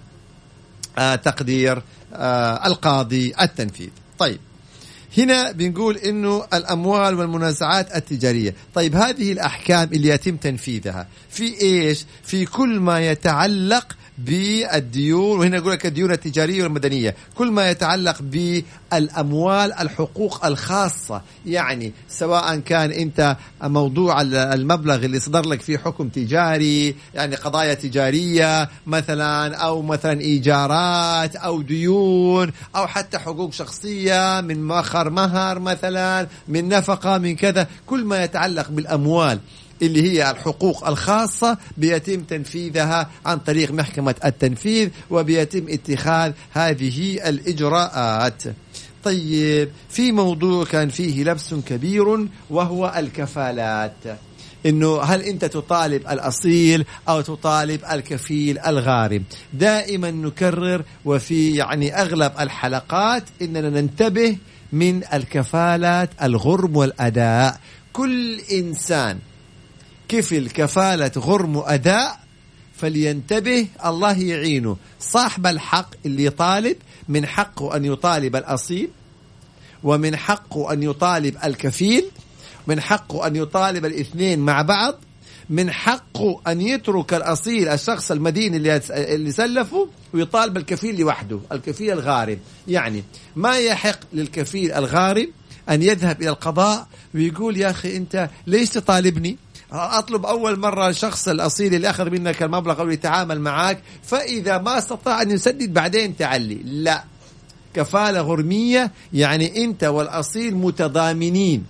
آه 0.99 1.15
تقدير 1.15 1.83
آه 2.15 2.67
القاضي 2.67 3.35
التنفيذ. 3.41 3.91
طيب. 4.19 4.41
هنا 5.17 5.53
بنقول 5.53 5.97
إنه 5.97 6.45
الأموال 6.55 7.15
والمنازعات 7.15 7.97
التجارية، 7.97 8.55
طيب 8.75 8.97
هذه 8.97 9.33
الأحكام 9.33 9.89
اللي 9.93 10.09
يتم 10.09 10.37
تنفيذها 10.37 11.09
في 11.31 11.63
إيش؟ 11.63 12.05
في 12.25 12.45
كل 12.45 12.81
ما 12.81 13.01
يتعلق 13.01 13.97
بالديون 14.19 15.39
وهنا 15.39 15.57
يقول 15.57 15.73
لك 15.73 15.87
الديون 15.87 16.13
التجارية 16.13 16.63
والمدنية. 16.63 17.15
كل 17.35 17.51
ما 17.51 17.71
يتعلق 17.71 18.23
بالأموال 18.23 19.73
الحقوق 19.73 20.47
الخاصة. 20.47 21.23
يعني 21.47 21.93
سواء 22.09 22.57
كان 22.57 22.91
أنت 22.93 23.37
موضوع 23.63 24.21
المبلغ 24.23 25.05
اللي 25.05 25.21
صدر 25.21 25.49
لك 25.49 25.61
فيه 25.61 25.79
حكم 25.79 26.09
تجاري 26.09 26.95
يعني 27.15 27.37
قضايا 27.37 27.75
تجارية 27.75 28.69
مثلا 28.87 29.57
أو 29.57 29.83
مثلا 29.83 30.21
إيجارات 30.21 31.37
أو 31.37 31.63
ديون 31.63 32.53
أو 32.77 32.87
حتى 32.87 33.19
حقوق 33.19 33.53
شخصية 33.53 34.41
من 34.41 34.67
مؤخر 34.67 35.11
مهر 35.11 35.59
مثلا 35.59 36.27
من 36.49 36.69
نفقة 36.69 37.19
من 37.19 37.37
كذا. 37.37 37.67
كل 37.87 38.05
ما 38.05 38.25
يتعلق 38.25 38.71
بالأموال. 38.71 39.41
اللي 39.83 40.03
هي 40.03 40.31
الحقوق 40.31 40.89
الخاصة 40.89 41.59
بيتم 41.77 42.21
تنفيذها 42.23 43.11
عن 43.27 43.39
طريق 43.39 43.71
محكمة 43.71 44.15
التنفيذ 44.25 44.89
وبيتم 45.11 45.67
اتخاذ 45.69 46.33
هذه 46.53 47.29
الإجراءات. 47.29 48.43
طيب 49.05 49.69
في 49.89 50.13
موضوع 50.13 50.65
كان 50.65 50.89
فيه 50.89 51.25
لبس 51.25 51.55
كبير 51.55 52.27
وهو 52.51 52.95
الكفالات. 52.97 54.19
إنه 54.67 55.03
هل 55.03 55.23
أنت 55.23 55.45
تطالب 55.45 56.03
الأصيل 56.11 56.85
أو 57.09 57.21
تطالب 57.21 57.81
الكفيل 57.93 58.59
الغارم؟ 58.59 59.25
دائما 59.55 60.11
نكرر 60.11 60.85
وفي 61.05 61.57
يعني 61.57 62.03
أغلب 62.03 62.33
الحلقات 62.41 63.23
إننا 63.43 63.71
ننتبه 63.71 64.37
من 64.73 65.03
الكفالات 65.15 66.11
الغرم 66.23 66.77
والأداء. 66.77 67.61
كل 67.93 68.41
إنسان 68.53 69.19
كفل 70.09 70.49
كفالة 70.49 71.13
غرم 71.19 71.63
أداء 71.67 72.21
فلينتبه 72.77 73.67
الله 73.87 74.19
يعينه. 74.19 74.77
صاحب 75.01 75.47
الحق 75.47 75.91
اللي 76.07 76.25
يطالب 76.25 76.77
من 77.09 77.27
حقه 77.27 77.77
أن 77.77 77.85
يطالب 77.85 78.37
الأصيل 78.37 78.89
ومن 79.85 80.17
حقه 80.17 80.73
أن 80.73 80.83
يطالب 80.83 81.37
الكفيل 81.45 82.05
من 82.67 82.81
حقه 82.81 83.27
أن 83.27 83.37
يطالب 83.37 83.85
الاثنين 83.85 84.39
مع 84.39 84.63
بعض 84.63 84.95
من 85.51 85.71
حقه 85.71 86.41
أن 86.47 86.61
يترك 86.61 87.15
الأصيل 87.15 87.69
الشخص 87.69 88.11
المدين 88.11 88.55
اللي 88.55 88.81
اللي 88.91 89.33
سلفه 89.33 89.89
ويطالب 90.15 90.57
الكفيل 90.57 91.01
لوحده 91.01 91.41
الكفيل 91.53 91.93
الغارم 91.93 92.39
يعني 92.69 93.05
ما 93.37 93.59
يحق 93.59 93.99
للكفيل 94.13 94.73
الغارم 94.73 95.27
أن 95.69 95.83
يذهب 95.83 96.23
إلى 96.23 96.31
القضاء 96.31 96.87
ويقول 97.15 97.57
يا 97.57 97.71
أخي 97.71 97.97
أنت 97.97 98.29
ليش 98.47 98.69
تطالبني؟ 98.71 99.37
أطلب 99.73 100.27
أول 100.27 100.59
مرة 100.59 100.89
الشخص 100.89 101.29
الأصيل 101.29 101.75
اللي 101.75 101.91
اخذ 101.91 102.11
منك 102.11 102.43
المبلغ 102.43 102.81
أو 102.81 102.91
يتعامل 102.91 103.41
معك 103.41 103.79
فإذا 104.03 104.59
ما 104.59 104.79
استطاع 104.79 105.23
أن 105.23 105.31
يسدد 105.31 105.73
بعدين 105.75 106.17
تعلي. 106.17 106.61
لا. 106.65 107.05
كفالة 107.75 108.21
غرمية 108.21 108.93
يعني 109.13 109.65
أنت 109.65 109.85
والأصيل 109.85 110.55
متضامنين 110.57 111.65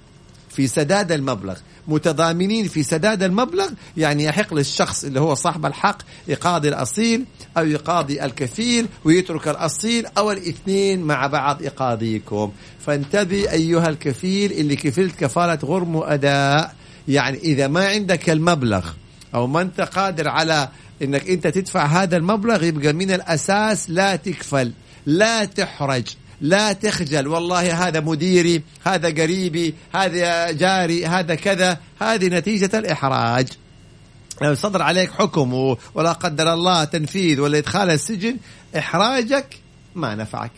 في 0.51 0.67
سداد 0.67 1.13
المبلغ. 1.13 1.57
متضامنين 1.89 2.69
في 2.69 2.83
سداد 2.83 3.23
المبلغ 3.23 3.69
يعني 3.97 4.25
يحق 4.25 4.55
للشخص 4.55 5.05
اللي 5.05 5.21
هو 5.21 5.35
صاحب 5.35 5.67
الحق 5.67 5.99
يقاضي 6.29 6.69
الأصيل 6.69 7.25
أو 7.59 7.67
يقاضي 7.67 8.25
الكفيل 8.25 8.87
ويترك 9.05 9.49
الأصيل 9.49 10.07
أو 10.19 10.33
الاثنين 10.33 11.03
مع 11.03 11.27
بعض 11.27 11.63
يقاضيكم 11.63 12.53
فانتبه 12.87 13.53
أيها 13.53 13.89
الكفيل 13.89 14.53
اللي 14.53 14.77
كفلت 14.77 15.21
كفالة 15.21 15.59
غرم 15.65 15.97
وأداء. 15.97 16.75
يعني 17.09 17.39
إذا 17.39 17.67
ما 17.69 17.87
عندك 17.87 18.31
المبلغ 18.31 18.87
أو 19.35 19.47
ما 19.47 19.63
أنت 19.63 19.81
قادر 19.81 20.29
على 20.29 20.69
أنك 21.03 21.29
أنت 21.31 21.47
تدفع 21.47 21.87
هذا 21.87 22.17
المبلغ 22.17 22.65
يبقى 22.65 22.93
من 22.93 23.11
الأساس 23.11 23.91
لا 23.91 24.17
تكفل 24.17 24.73
لا 25.07 25.45
تحرج 25.45 26.05
لا 26.41 26.73
تخجل. 26.73 27.29
والله 27.29 27.89
هذا 27.89 28.01
مديري 28.01 28.63
هذا 28.85 29.09
قريبي 29.23 29.75
هذا 29.95 30.51
جاري 30.51 31.07
هذا 31.07 31.35
كذا. 31.35 31.79
هذه 32.01 32.27
نتيجة 32.27 32.79
الإحراج. 32.79 33.49
لو 34.43 34.55
صدر 34.55 34.83
عليك 34.83 35.13
حكم 35.13 35.77
ولا 35.95 36.13
قدر 36.13 36.53
الله 36.53 36.85
تنفيذ 36.85 37.41
ولا 37.41 37.59
إدخال 37.59 37.91
السجن 37.91 38.37
إحراجك 38.79 39.57
ما 39.95 40.15
نفعك. 40.15 40.53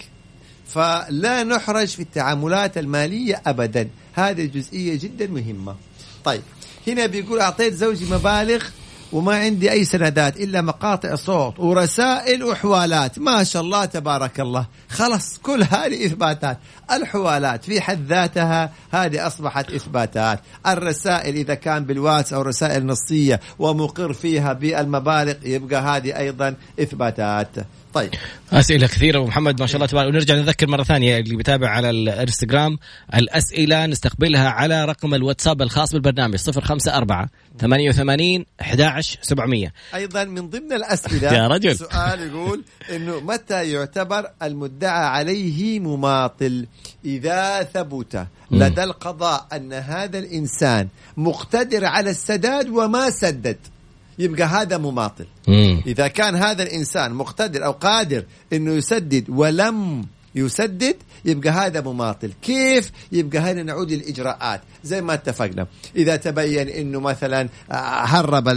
فلا 0.67 1.45
نحرج 1.45 1.87
في 1.89 2.03
التعاملات 2.03 2.79
المالية 2.79 3.43
أبدا. 3.47 3.89
هذه 4.13 4.45
جزئية 4.45 4.99
جدا 4.99 5.27
مهمة. 5.27 5.75
طيب. 6.25 6.43
هنا 6.87 7.07
بيقول 7.07 7.41
أعطيت 7.41 7.75
زوجي 7.75 8.05
مبالغ 8.15 8.65
وما 9.13 9.35
عندي 9.35 9.73
أي 9.73 9.85
سندات 9.85 10.41
إلا 10.41 10.61
مقاطع 10.61 11.15
صوت 11.15 11.61
ورسائل 11.61 12.45
وحوالات. 12.45 13.19
ما 13.19 13.45
شاء 13.45 13.63
الله 13.63 13.85
تبارك 13.85 14.41
الله. 14.41 14.67
خلص 14.91 15.39
كل 15.43 15.63
هذه 15.63 16.07
إثباتات. 16.07 16.59
الحوالات 16.93 17.65
في 17.65 17.81
حد 17.81 18.07
ذاتها 18.07 18.73
هذه 18.91 19.27
أصبحت 19.27 19.73
إثباتات. 19.73 20.41
الرسائل 20.67 21.35
إذا 21.35 21.55
كان 21.55 21.85
بالواتس 21.85 22.33
أو 22.33 22.43
رسائل 22.43 22.87
نصية 22.87 23.41
ومقر 23.59 24.13
فيها 24.13 24.53
بالمبالغ 24.53 25.35
يبقى 25.43 25.81
هذه 25.83 26.19
أيضا 26.19 26.55
إثباتات. 26.81 27.49
طيب. 27.95 28.11
أسئلة 28.53 28.87
كثيرة 28.87 29.19
ومحمد 29.19 29.61
ما 29.61 29.67
شاء 29.67 29.77
الله 29.77 29.87
تبارك. 29.87 30.09
ونرجع 30.09 30.35
نذكر 30.35 30.67
مرة 30.67 30.83
ثانية 30.83 31.19
اللي 31.19 31.37
بيتابع 31.37 31.69
على 31.69 31.91
الإنستغرام. 31.91 32.79
الأسئلة 33.15 33.87
نستقبلها 33.87 34.49
على 34.49 34.85
رقم 34.85 35.15
الواتساب 35.15 35.63
الخاص 35.63 35.93
بالبرنامج 35.93 36.39
054 36.49 37.29
88 37.61 38.45
11 38.61 39.19
700 39.23 39.73
أيضا 39.95 40.25
من 40.25 40.51
ضمن 40.51 40.73
الأسئلة 40.73 41.33
يا 41.39 41.49
رجل. 41.49 41.77
سؤال 41.77 42.21
يقول 42.29 42.65
إنه 42.91 43.21
متى 43.21 43.71
يعتبر 43.71 44.31
المدعى 44.43 45.07
عليه 45.07 45.81
مماطل؟ 45.81 46.67
إذا 47.05 47.63
ثبت 47.63 48.27
لدى 48.51 48.85
القضاء 48.85 49.47
أن 49.53 49.73
هذا 49.73 50.19
الإنسان 50.19 50.89
مقتدر 51.17 51.85
على 51.85 52.11
السداد 52.11 52.69
وما 52.69 53.11
سدد. 53.11 53.59
يبقى 54.21 54.45
هذا 54.45 54.79
مماطل 54.79 55.27
مم. 55.49 55.83
إذا 55.87 56.09
كان 56.09 56.35
هذا 56.37 56.63
الإنسان 56.63 57.13
مقتدر 57.13 57.65
أو 57.65 57.73
قادر 57.73 58.25
أنه 58.53 58.73
يسدد 58.73 59.25
ولم 59.29 60.07
يسدد 60.35 60.97
يبقى 61.25 61.51
هذا 61.51 61.81
مماطل 61.81 62.33
كيف؟ 62.43 62.93
يبقى 63.13 63.39
هنا 63.39 63.63
نعود 63.63 63.93
للإجراءات. 63.93 64.61
زي 64.85 65.03
ما 65.03 65.15
اتفقنا. 65.15 65.67
إذا 65.97 66.17
تبين 66.17 66.69
أنه 66.69 67.01
مثلا 67.01 67.49
آه، 67.71 67.75
هرب 68.05 68.49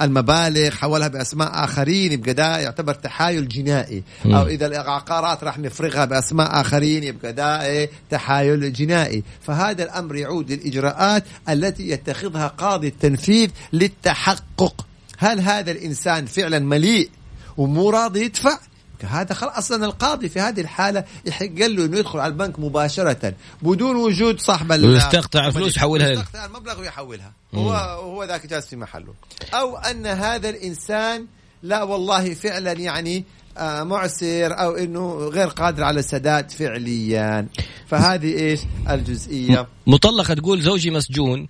المبالغ 0.00 0.70
حولها 0.70 1.08
بأسماء 1.08 1.64
آخرين 1.64 2.12
يبقى 2.12 2.34
ده 2.34 2.58
يعتبر 2.58 2.94
تحايل 2.94 3.48
جنائي. 3.48 4.02
أو 4.26 4.46
إذا 4.46 4.66
العقارات 4.66 5.44
راح 5.44 5.58
نفرغها 5.58 6.04
بأسماء 6.04 6.60
آخرين 6.60 7.04
يبقى 7.04 7.32
ده 7.32 7.62
إيه 7.62 7.90
تحايل 8.10 8.72
جنائي. 8.72 9.22
فهذا 9.40 9.82
الأمر 9.84 10.16
يعود 10.16 10.52
للإجراءات 10.52 11.24
التي 11.48 11.90
يتخذها 11.90 12.46
قاضي 12.46 12.88
التنفيذ 12.88 13.50
للتحقق 13.72 14.86
هل 15.20 15.40
هذا 15.40 15.70
الإنسان 15.70 16.26
فعلا 16.26 16.58
مليء 16.58 17.10
ومو 17.56 17.90
راضي 17.90 18.24
يدفع؟ 18.24 18.58
هذا 19.04 19.34
خلاص 19.34 19.56
أصلا 19.56 19.84
القاضي 19.84 20.28
في 20.28 20.40
هذه 20.40 20.60
الحالة 20.60 21.04
يحق 21.24 21.46
له 21.46 21.84
إنه 21.84 21.98
يدخل 21.98 22.18
على 22.18 22.32
البنك 22.32 22.58
مباشرة 22.58 23.34
بدون 23.62 23.96
وجود 23.96 24.40
صاحب 24.40 24.70
ويستقطع 24.70 25.46
الفلوس 25.46 25.76
يحولها 25.76 26.10
يستقطع 26.10 26.44
المبلغ 26.44 26.80
ويحولها. 26.80 27.32
هو 27.54 27.72
هو 27.72 28.24
ذاك 28.24 28.46
جالس 28.46 28.66
في 28.66 28.76
محله. 28.76 29.14
أو 29.54 29.76
أن 29.76 30.06
هذا 30.06 30.48
الإنسان 30.48 31.26
لا 31.62 31.82
والله 31.82 32.34
فعلا 32.34 32.72
يعني 32.72 33.24
معسر 33.58 34.60
أو 34.60 34.76
إنه 34.76 35.14
غير 35.14 35.46
قادر 35.48 35.84
على 35.84 36.00
السداد 36.00 36.50
فعليا. 36.50 37.46
فهذه 37.86 38.38
إيش؟ 38.38 38.60
الجزئية. 38.90 39.66
مطلقة 39.86 40.34
تقول 40.34 40.60
زوجي 40.60 40.90
مسجون. 40.90 41.48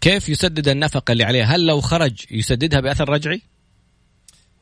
كيف 0.00 0.28
يسدد 0.28 0.68
النفقة 0.68 1.12
اللي 1.12 1.24
عليه 1.24 1.44
هل 1.44 1.66
لو 1.66 1.80
خرج 1.80 2.12
يسددها 2.30 2.80
بأثر 2.80 3.08
رجعي؟ 3.08 3.42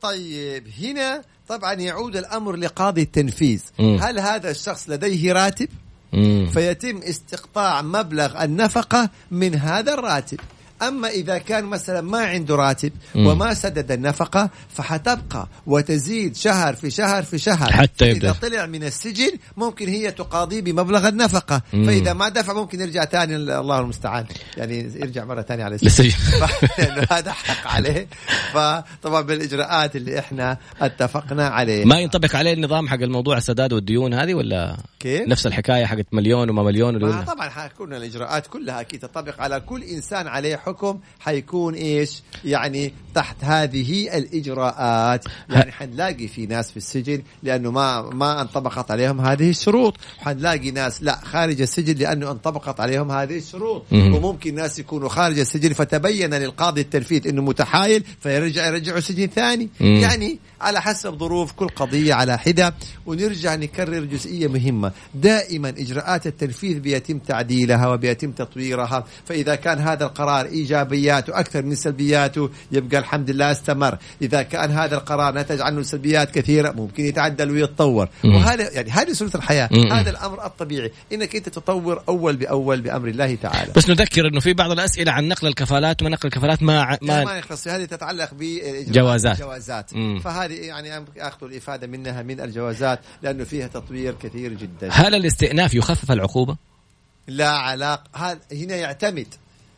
طيب 0.02 0.64
هنا 0.82 1.22
طبعا 1.48 1.72
يعود 1.72 2.16
الأمر 2.16 2.56
لقاضي 2.56 3.02
التنفيذ. 3.02 3.62
مم. 3.78 3.98
هل 4.02 4.18
هذا 4.18 4.50
الشخص 4.50 4.90
لديه 4.90 5.32
راتب؟ 5.32 5.68
مم. 6.12 6.50
فيتم 6.52 6.98
استقطاع 6.98 7.82
مبلغ 7.82 8.44
النفقة 8.44 9.10
من 9.30 9.54
هذا 9.54 9.94
الراتب. 9.94 10.40
أما 10.88 11.08
إذا 11.08 11.38
كان 11.38 11.64
مثلا 11.64 12.00
ما 12.00 12.18
عنده 12.18 12.56
راتب. 12.56 12.92
وما 13.14 13.54
سدد 13.54 13.92
النفقة 13.92 14.50
فحتبقى 14.74 15.48
وتزيد 15.66 16.36
شهر 16.36 16.74
في 16.74 16.90
شهر 16.90 17.22
في 17.22 17.38
شهر. 17.38 17.72
حتى 17.72 18.10
يبدأ. 18.10 18.30
اذا 18.30 18.36
طلع 18.48 18.66
من 18.66 18.84
السجن 18.84 19.30
ممكن 19.56 19.88
هي 19.88 20.10
تقاضيه 20.10 20.60
بمبلغ 20.60 21.08
النفقة. 21.08 21.62
مم. 21.72 21.86
فإذا 21.86 22.12
ما 22.12 22.28
دفع 22.28 22.52
ممكن 22.52 22.80
يرجع 22.80 23.04
ثاني 23.04 23.36
الله 23.36 23.80
المستعان. 23.80 24.26
يعني 24.56 24.92
يرجع 24.96 25.24
مرة 25.24 25.42
ثانية 25.42 25.64
على 25.64 25.74
السجن. 25.74 26.14
لأنه 26.78 27.06
هذا 27.10 27.32
حق 27.32 27.66
عليه. 27.66 28.06
فطبعا 28.52 29.20
بالإجراءات 29.20 29.96
اللي 29.96 30.18
إحنا 30.18 30.58
اتفقنا 30.80 31.48
عليه 31.48 31.84
ما 31.84 32.00
ينطبق 32.00 32.36
عليه 32.36 32.52
النظام 32.52 32.88
حق 32.88 33.02
الموضوع 33.02 33.36
السداد 33.36 33.72
والديون 33.72 34.14
هذه 34.14 34.34
ولا 34.34 34.76
كيف؟ 35.02 35.28
نفس 35.28 35.46
الحكاية 35.46 35.84
حقت 35.84 36.06
مليون 36.12 36.50
وما 36.50 36.62
مليون 36.62 36.98
ما 37.00 37.22
طبعا 37.22 37.48
حيكون 37.48 37.94
الإجراءات 37.94 38.46
كلها 38.46 38.80
أكيد 38.80 39.00
تطبق 39.00 39.40
على 39.40 39.60
كل 39.60 39.82
إنسان 39.82 40.26
عليه 40.26 40.56
حكم 40.56 40.98
حيكون 41.20 41.74
إيش؟ 41.74 42.22
يعني 42.44 42.92
تحت 43.14 43.44
هذه 43.44 44.18
الإجراءات 44.18 45.24
يعني 45.50 45.72
حنلاقي 45.72 46.28
في 46.28 46.46
ناس 46.46 46.70
في 46.70 46.76
السجن 46.76 47.22
لأنه 47.42 47.70
ما 47.70 48.02
ما 48.02 48.42
انطبقت 48.42 48.90
عليهم 48.90 49.20
هذه 49.20 49.50
الشروط 49.50 49.96
حنلاقي 50.18 50.70
ناس 50.70 51.02
لا 51.02 51.20
خارج 51.24 51.60
السجن 51.60 51.94
لأنه 51.94 52.30
انطبقت 52.30 52.80
عليهم 52.80 53.10
هذه 53.10 53.38
الشروط 53.38 53.84
مم. 53.92 54.14
وممكن 54.14 54.54
ناس 54.54 54.78
يكونوا 54.78 55.08
خارج 55.08 55.38
السجن 55.38 55.72
فتبين 55.72 56.34
للقاضي 56.34 56.80
التنفيذ 56.80 57.28
إنه 57.28 57.42
متحايل 57.42 58.04
فيرجع 58.20 58.66
يرجعوا 58.66 59.00
سجن 59.00 59.26
ثاني. 59.26 59.68
يعني 59.80 60.38
على 60.60 60.80
حسب 60.80 61.18
ظروف 61.18 61.52
كل 61.52 61.68
قضية 61.68 62.14
على 62.14 62.38
حدة 62.38 62.74
ونرجع 63.06 63.54
نكرر 63.54 64.04
جزئية 64.04 64.48
دائما 65.14 65.68
إجراءات 65.68 66.26
التنفيذ 66.26 66.80
بيتم 66.80 67.18
تعديلها 67.18 67.88
وبيتم 67.88 68.32
تطويرها. 68.32 69.04
فإذا 69.24 69.54
كان 69.54 69.78
هذا 69.78 70.04
القرار 70.04 70.46
إيجابياته 70.46 71.40
أكثر 71.40 71.62
من 71.62 71.74
سلبياته 71.74 72.50
يبقى 72.72 72.98
الحمد 72.98 73.30
لله 73.30 73.52
استمر. 73.52 73.98
إذا 74.22 74.42
كان 74.42 74.70
هذا 74.70 74.96
القرار 74.96 75.34
نتج 75.34 75.60
عنه 75.60 75.82
سلبيات 75.82 76.30
كثيرة 76.30 76.70
ممكن 76.70 77.04
يتعدل 77.04 77.50
ويتطور. 77.50 78.08
وهذا 78.24 78.70
يعني 78.70 78.90
هذه 78.90 79.12
سنة 79.12 79.30
الحياة. 79.34 79.68
هذا 79.92 80.10
الأمر 80.10 80.46
الطبيعي. 80.46 80.92
إنك 81.12 81.36
أنت 81.36 81.48
تطور 81.48 82.02
أول 82.08 82.36
بأول 82.36 82.80
بأمر 82.80 83.08
الله 83.08 83.34
تعالى. 83.34 83.72
بس 83.76 83.88
نذكر 83.88 84.28
إنه 84.28 84.40
في 84.40 84.52
بعض 84.52 84.70
الأسئلة 84.70 85.12
عن 85.12 85.28
نقل 85.28 85.46
الكفالات 85.46 86.02
ونقل 86.02 86.26
الكفالات 86.28 86.62
ما 86.62 86.98
ما, 87.02 87.24
ما 87.24 87.42
هذه 87.66 87.84
تتعلق 87.84 88.34
بالإجراءات 88.34 88.92
جوازات. 89.40 89.90
فهذه 90.24 90.52
يعني 90.52 91.04
اخذوا 91.18 91.48
الإفادة 91.48 91.86
منها 91.86 92.22
من 92.22 92.40
الجوازات 92.40 93.00
لأنه 93.22 93.44
فيها 93.44 93.66
تطوير 93.66 94.14
كثير 94.22 94.52
جدا. 94.52 94.81
هل 94.90 95.14
الاستئناف 95.14 95.74
يخفف 95.74 96.12
العقوبة؟ 96.12 96.56
لا 97.28 97.48
علاقه 97.48 98.04
هذا 98.14 98.40
هنا 98.52 98.76
يعتمد 98.76 99.26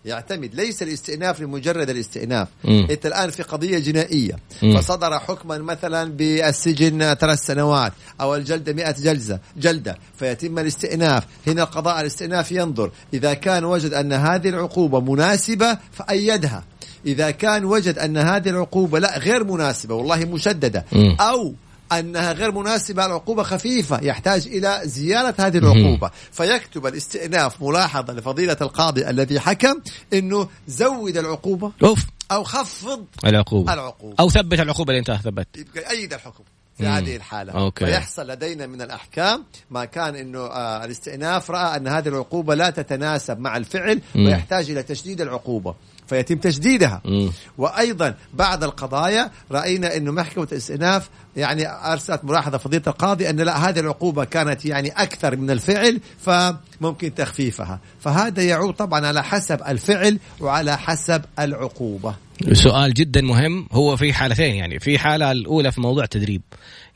يعتمد. 0.05 0.55
ليس 0.55 0.83
الاستئناف 0.83 1.40
لمجرد 1.40 1.90
الاستئناف. 1.90 2.49
مم. 2.64 2.87
انت 2.90 3.07
الآن 3.07 3.31
في 3.31 3.43
قضية 3.43 3.79
جنائية. 3.79 4.38
مم. 4.62 4.77
فصدر 4.77 5.19
حكما 5.19 5.59
مثلا 5.59 6.11
بالسجن 6.11 7.14
ثلاث 7.14 7.38
سنوات 7.47 7.93
أو 8.21 8.35
الجلده 8.35 8.73
100 8.73 8.95
جلزه 8.99 9.38
جلدة. 9.57 9.99
فيتم 10.19 10.59
الاستئناف. 10.59 11.25
هنا 11.47 11.62
القضاء 11.62 12.01
الاستئناف 12.01 12.53
ينظر. 12.53 12.90
إذا 13.14 13.35
كان 13.35 13.64
وجد 13.64 13.95
أن 13.95 14.12
هذه 14.12 14.49
العقوبة 14.49 15.01
مناسبة 15.01 15.79
فأيدها. 15.93 16.64
إذا 17.07 17.31
كان 17.31 17.64
وجد 17.64 17.99
أن 17.99 18.17
هذه 18.17 18.49
العقوبة 18.49 18.99
لا 18.99 19.19
غير 19.19 19.45
مناسبة 19.45 19.95
والله 19.95 20.17
مشددة. 20.17 20.85
مم. 20.93 21.17
أو 21.21 21.55
أنها 21.98 22.33
غير 22.33 22.52
مناسبة 22.52 23.07
العقوبة 23.07 23.42
خفيفة 23.42 24.00
يحتاج 24.02 24.46
إلى 24.46 24.80
زياده 24.85 25.46
هذه 25.46 25.59
العقوبة. 25.59 26.11
فيكتب 26.33 26.87
الاستئناف 26.87 27.62
ملاحظة 27.62 28.12
لفضيلة 28.12 28.57
القاضي 28.61 29.11
الذي 29.11 29.40
حكم 29.40 29.80
إنه 30.12 30.48
زود 30.68 31.16
العقوبة 31.16 31.72
أوف. 31.83 32.04
أو 32.33 32.44
خفض 32.44 33.04
العقوبة. 33.24 33.72
العقوبة. 33.72 34.14
أو 34.20 34.30
ثبت 34.30 34.61
العقوبة 34.61 34.90
اللي 34.90 34.98
أنت 34.98 35.11
ثبت. 35.24 35.46
يأيد 35.76 36.12
الحكم 36.12 36.44
في. 36.78 36.87
هذه 36.87 37.16
الحالة. 37.16 37.52
أوكي. 37.52 37.87
فيحصل 37.87 38.26
لدينا 38.30 38.66
من 38.66 38.83
الأحكام 38.83 39.44
ما 39.70 39.85
كان 39.85 40.16
أنه 40.16 40.38
آه 40.38 40.85
الاستئناف 40.85 41.50
رأى 41.50 41.76
أن 41.76 41.88
هذه 41.88 42.09
العقوبة 42.09 42.54
لا 42.54 42.70
تتناسب 42.70 43.38
مع 43.38 43.57
الفعل 43.57 44.00
مم. 44.14 44.26
ويحتاج 44.26 44.70
إلى 44.70 44.83
تشديد 44.83 45.20
العقوبة. 45.20 45.74
فيتم 46.07 46.37
تشديدها 46.37 47.03
مم. 47.05 47.31
وأيضا 47.59 48.14
بعض 48.35 48.64
القضايا 48.64 49.31
رأينا 49.53 49.97
إنه 49.97 50.12
محكمة 50.12 50.49
الاستئناف 50.53 51.09
يعني 51.37 51.69
أرسلت 51.69 52.25
ملاحظة 52.25 52.59
فضيلة 52.59 52.83
القاضي 52.87 53.31
أن 53.31 53.37
لا 53.37 53.69
هذه 53.69 53.81
العقوبة 53.81 54.25
كانت 54.25 54.64
يعني 54.64 54.88
أكثر 54.88 55.37
من 55.37 55.51
الفعل 55.51 56.01
فممكن 56.19 57.14
تخفيفها. 57.14 57.81
فهذا 58.01 58.43
يعود 58.43 58.75
طبعا 58.75 59.07
على 59.07 59.23
حسب 59.23 59.61
الفعل 59.69 60.19
وعلى 60.40 60.79
حسب 60.79 61.23
العقوبة. 61.38 62.14
سؤال 62.53 62.95
جدا 62.95 63.21
مهم 63.21 63.67
هو 63.73 63.97
في 63.97 64.12
حالتين 64.12 64.55
يعني 64.55 64.79
في 64.81 64.99
حالة 64.99 65.33
الأولى 65.33 65.73
في 65.73 65.81
موضوع 65.81 66.05
التدريب. 66.05 66.43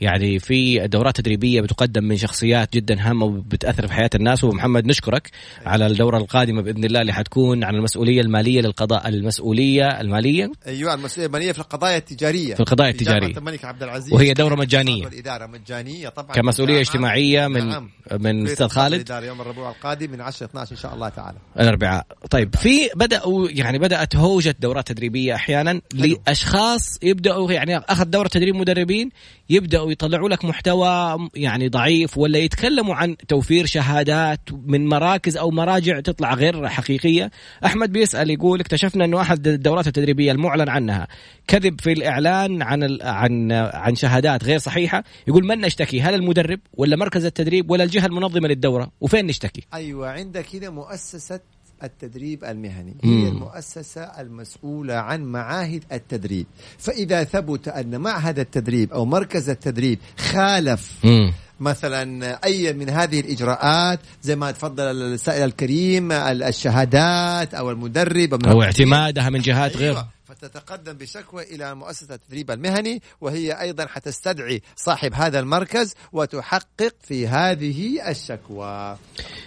يعني 0.00 0.38
في 0.38 0.86
دورات 0.86 1.16
تدريبية 1.16 1.60
بتقدم 1.60 2.04
من 2.04 2.16
شخصيات 2.16 2.72
جدا 2.74 2.96
هامة 3.00 3.26
وبتأثر 3.26 3.86
في 3.86 3.92
حياة 3.92 4.10
الناس 4.14 4.44
ومحمد 4.44 4.86
نشكرك 4.86 5.30
على 5.66 5.86
الدورة 5.86 6.18
القادمة 6.18 6.62
بإذن 6.62 6.84
الله 6.84 7.00
اللي 7.00 7.12
حتكون 7.12 7.64
عن 7.64 7.74
المسؤولية 7.74 8.20
المالية 8.20 8.60
للقضاء 8.60 9.08
المسؤولية 9.08 10.00
المالية 10.00 10.52
أيوه 10.66 10.94
المسؤولية 10.94 11.26
المالية 11.26 11.52
في 11.52 11.58
القضايا 11.58 11.96
التجارية 11.96 12.54
في 12.54 12.60
القضايا 12.60 12.92
في 12.92 13.04
جامعة 13.04 13.16
التجارية. 13.16 13.38
الملك 13.38 13.64
عبد 13.64 13.82
العزيز 13.82 14.12
وهي 14.12 14.34
دورة 14.34 14.54
مجانية. 14.54 15.04
والاداره 15.04 15.46
مجانية 15.46 16.08
طبعا 16.08 16.32
كمسؤولية 16.32 16.74
نعم. 16.74 16.82
اجتماعية 16.82 17.46
من 17.46 17.68
نعم. 17.68 17.90
من 18.20 18.46
في 18.46 18.52
أستاذ 18.52 18.68
خالد 18.68 19.10
يوم 19.10 19.40
الربوع 19.40 19.70
القادم 19.70 20.10
من 20.10 20.20
10 20.20 20.46
12 20.46 20.72
إن 20.72 20.76
شاء 20.76 20.94
الله 20.94 21.08
تعالى 21.08 21.38
الأربعاء 21.60 22.06
طيب 22.30 22.56
في 22.56 22.90
بداوا 22.94 23.48
يعني 23.50 23.78
بدأت 23.78 24.16
هوجة 24.16 24.54
دورات 24.60 24.88
تدريبية 24.88 25.34
أحيانا. 25.34 25.80
لأشخاص 25.94 26.98
يبدأوا 27.02 27.52
يعني 27.52 27.78
أخذ 27.78 28.04
دورة 28.04 28.28
تدريب 28.28 28.54
مدربين 28.54 29.10
يبدأوا 29.50 29.87
يطلعوا 29.90 30.28
لك 30.28 30.44
محتوى 30.44 31.18
يعني 31.34 31.68
ضعيف 31.68 32.18
ولا 32.18 32.38
يتكلموا 32.38 32.94
عن 32.94 33.16
توفير 33.16 33.66
شهادات 33.66 34.40
من 34.66 34.86
مراكز 34.86 35.36
أو 35.36 35.50
مراجع 35.50 36.00
تطلع 36.00 36.34
غير 36.34 36.68
حقيقية. 36.68 37.30
أحمد 37.64 37.92
بيسأل 37.92 38.30
يقول 38.30 38.60
اكتشفنا 38.60 39.04
إنه 39.04 39.20
أحد 39.20 39.48
الدورات 39.48 39.86
التدريبية 39.86 40.32
المعلن 40.32 40.68
عنها. 40.68 41.08
كذب 41.46 41.80
في 41.80 41.92
الإعلان 41.92 42.62
عن 42.62 42.82
ال- 42.82 43.02
عن 43.02 43.52
عن 43.52 43.94
شهادات 43.94 44.44
غير 44.44 44.58
صحيحة. 44.58 45.04
يقول 45.28 45.44
من 45.44 45.60
نشتكي؟ 45.60 46.00
هل 46.00 46.14
المدرب 46.14 46.60
ولا 46.74 46.96
مركز 46.96 47.24
التدريب 47.24 47.70
ولا 47.70 47.84
الجهة 47.84 48.06
المنظمة 48.06 48.48
للدورة؟ 48.48 48.90
وفين 49.00 49.26
نشتكي؟ 49.26 49.62
أيوه 49.74 50.08
عندك 50.10 50.56
هنا 50.56 50.70
مؤسسة 50.70 51.40
التدريب 51.82 52.44
المهني 52.44 52.96
مم. 53.02 53.22
هي 53.22 53.28
المؤسسة 53.28 54.02
المسؤولة 54.02 54.94
عن 54.94 55.24
معاهد 55.24 55.84
التدريب 55.92 56.46
فإذا 56.78 57.24
ثبت 57.24 57.68
أن 57.68 58.00
معهد 58.00 58.38
التدريب 58.38 58.92
أو 58.92 59.04
مركز 59.04 59.50
التدريب 59.50 59.98
خالف 60.18 60.92
امم 61.04 61.32
مثلا 61.60 62.38
أي 62.44 62.72
من 62.72 62.90
هذه 62.90 63.20
الإجراءات 63.20 64.00
زي 64.22 64.36
ما 64.36 64.50
تفضل 64.50 64.82
السائل 64.84 65.44
الكريم 65.44 66.12
ال- 66.12 66.42
الشهادات 66.42 67.54
أو 67.54 67.70
المدرب 67.70 68.30
أو 68.32 68.36
التدريب. 68.36 68.60
اعتمادها 68.62 69.30
من 69.30 69.40
جهات 69.40 69.76
غير 69.76 69.90
أيوة. 69.92 70.08
فتتقدم 70.28 70.92
بشكوى 70.92 71.42
إلى 71.42 71.74
مؤسسة 71.74 72.14
التدريب 72.14 72.50
المهني 72.50 73.02
وهي 73.20 73.60
أيضا 73.60 73.86
حتستدعي 73.86 74.62
صاحب 74.76 75.14
هذا 75.14 75.40
المركز 75.40 75.94
وتحقق 76.12 76.94
في 77.02 77.28
هذه 77.28 78.10
الشكوى. 78.10 78.96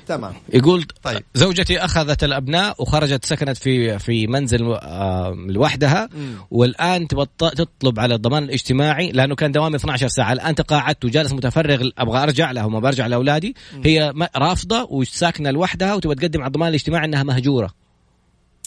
تمام. 0.08 0.34
يقول 0.54 0.86
طيب. 1.04 1.24
زوجتي 1.34 1.80
أخذت 1.80 2.24
الأبناء 2.24 2.82
وخرجت 2.82 3.26
سكنت 3.26 3.58
في 3.58 4.00
في 4.00 4.28
منزل 4.28 4.74
آه، 4.74 5.36
لوحدها. 5.48 6.10
تبط- 7.08 7.54
تطلب 7.56 8.00
على 8.00 8.16
الضمان 8.16 8.44
الاجتماعي 8.44 9.12
لأنه 9.12 9.36
كان 9.36 9.52
دوامي 9.52 9.76
12 9.76 10.08
ساعة. 10.08 10.34
الآن 10.34 10.56
تقاعدت 10.56 11.06
وجالس 11.06 11.32
متفرغ 11.34 11.90
أبغى 11.98 12.24
أرجع 12.24 12.52
لها 12.52 12.66
وما 12.66 12.80
برجع 12.80 13.08
لأولادي. 13.08 13.56
هي 13.84 14.14
رافضة 14.38 14.84
وساكنة 14.84 15.52
لوحدها 15.52 15.94
وتبغى 15.94 16.16
تقدم 16.16 16.40
على 16.42 16.48
الضمان 16.48 16.70
الاجتماعي 16.70 17.06
إنها 17.06 17.24
مهجورة. 17.24 17.74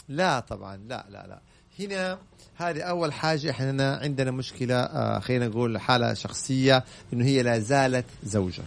لا 0.09 0.41
طبعا. 0.41 0.77
لا 0.77 1.07
لا 1.11 1.27
لا. 1.29 1.41
هنا 1.81 2.19
هذه 2.57 2.81
أول 2.83 3.13
حاجة 3.13 3.51
إحنا 3.51 3.97
عندنا 4.03 4.31
مشكلة 4.31 4.75
آه 4.75 5.19
خلينا 5.19 5.49
نقول 5.49 5.79
حالة 5.79 6.15
شخصية 6.15 6.85
إنه 7.13 7.25
هي 7.25 7.43
لا 7.43 7.59
زالت 7.59 8.05
زوجة. 8.25 8.63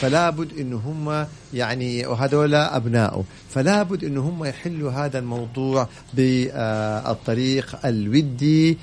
فلا 0.00 0.30
بد 0.30 0.58
إنه 0.58 0.76
هم 0.76 1.26
يعني 1.54 2.06
وهذول 2.06 2.54
ابنائه 2.54 3.24
فلا 3.50 3.82
بد 3.82 4.04
إنه 4.04 4.20
هم 4.20 4.44
يحلوا 4.44 4.90
هذا 4.92 5.18
الموضوع 5.18 5.88
بالطريق 6.14 7.86
الودي 7.86 8.78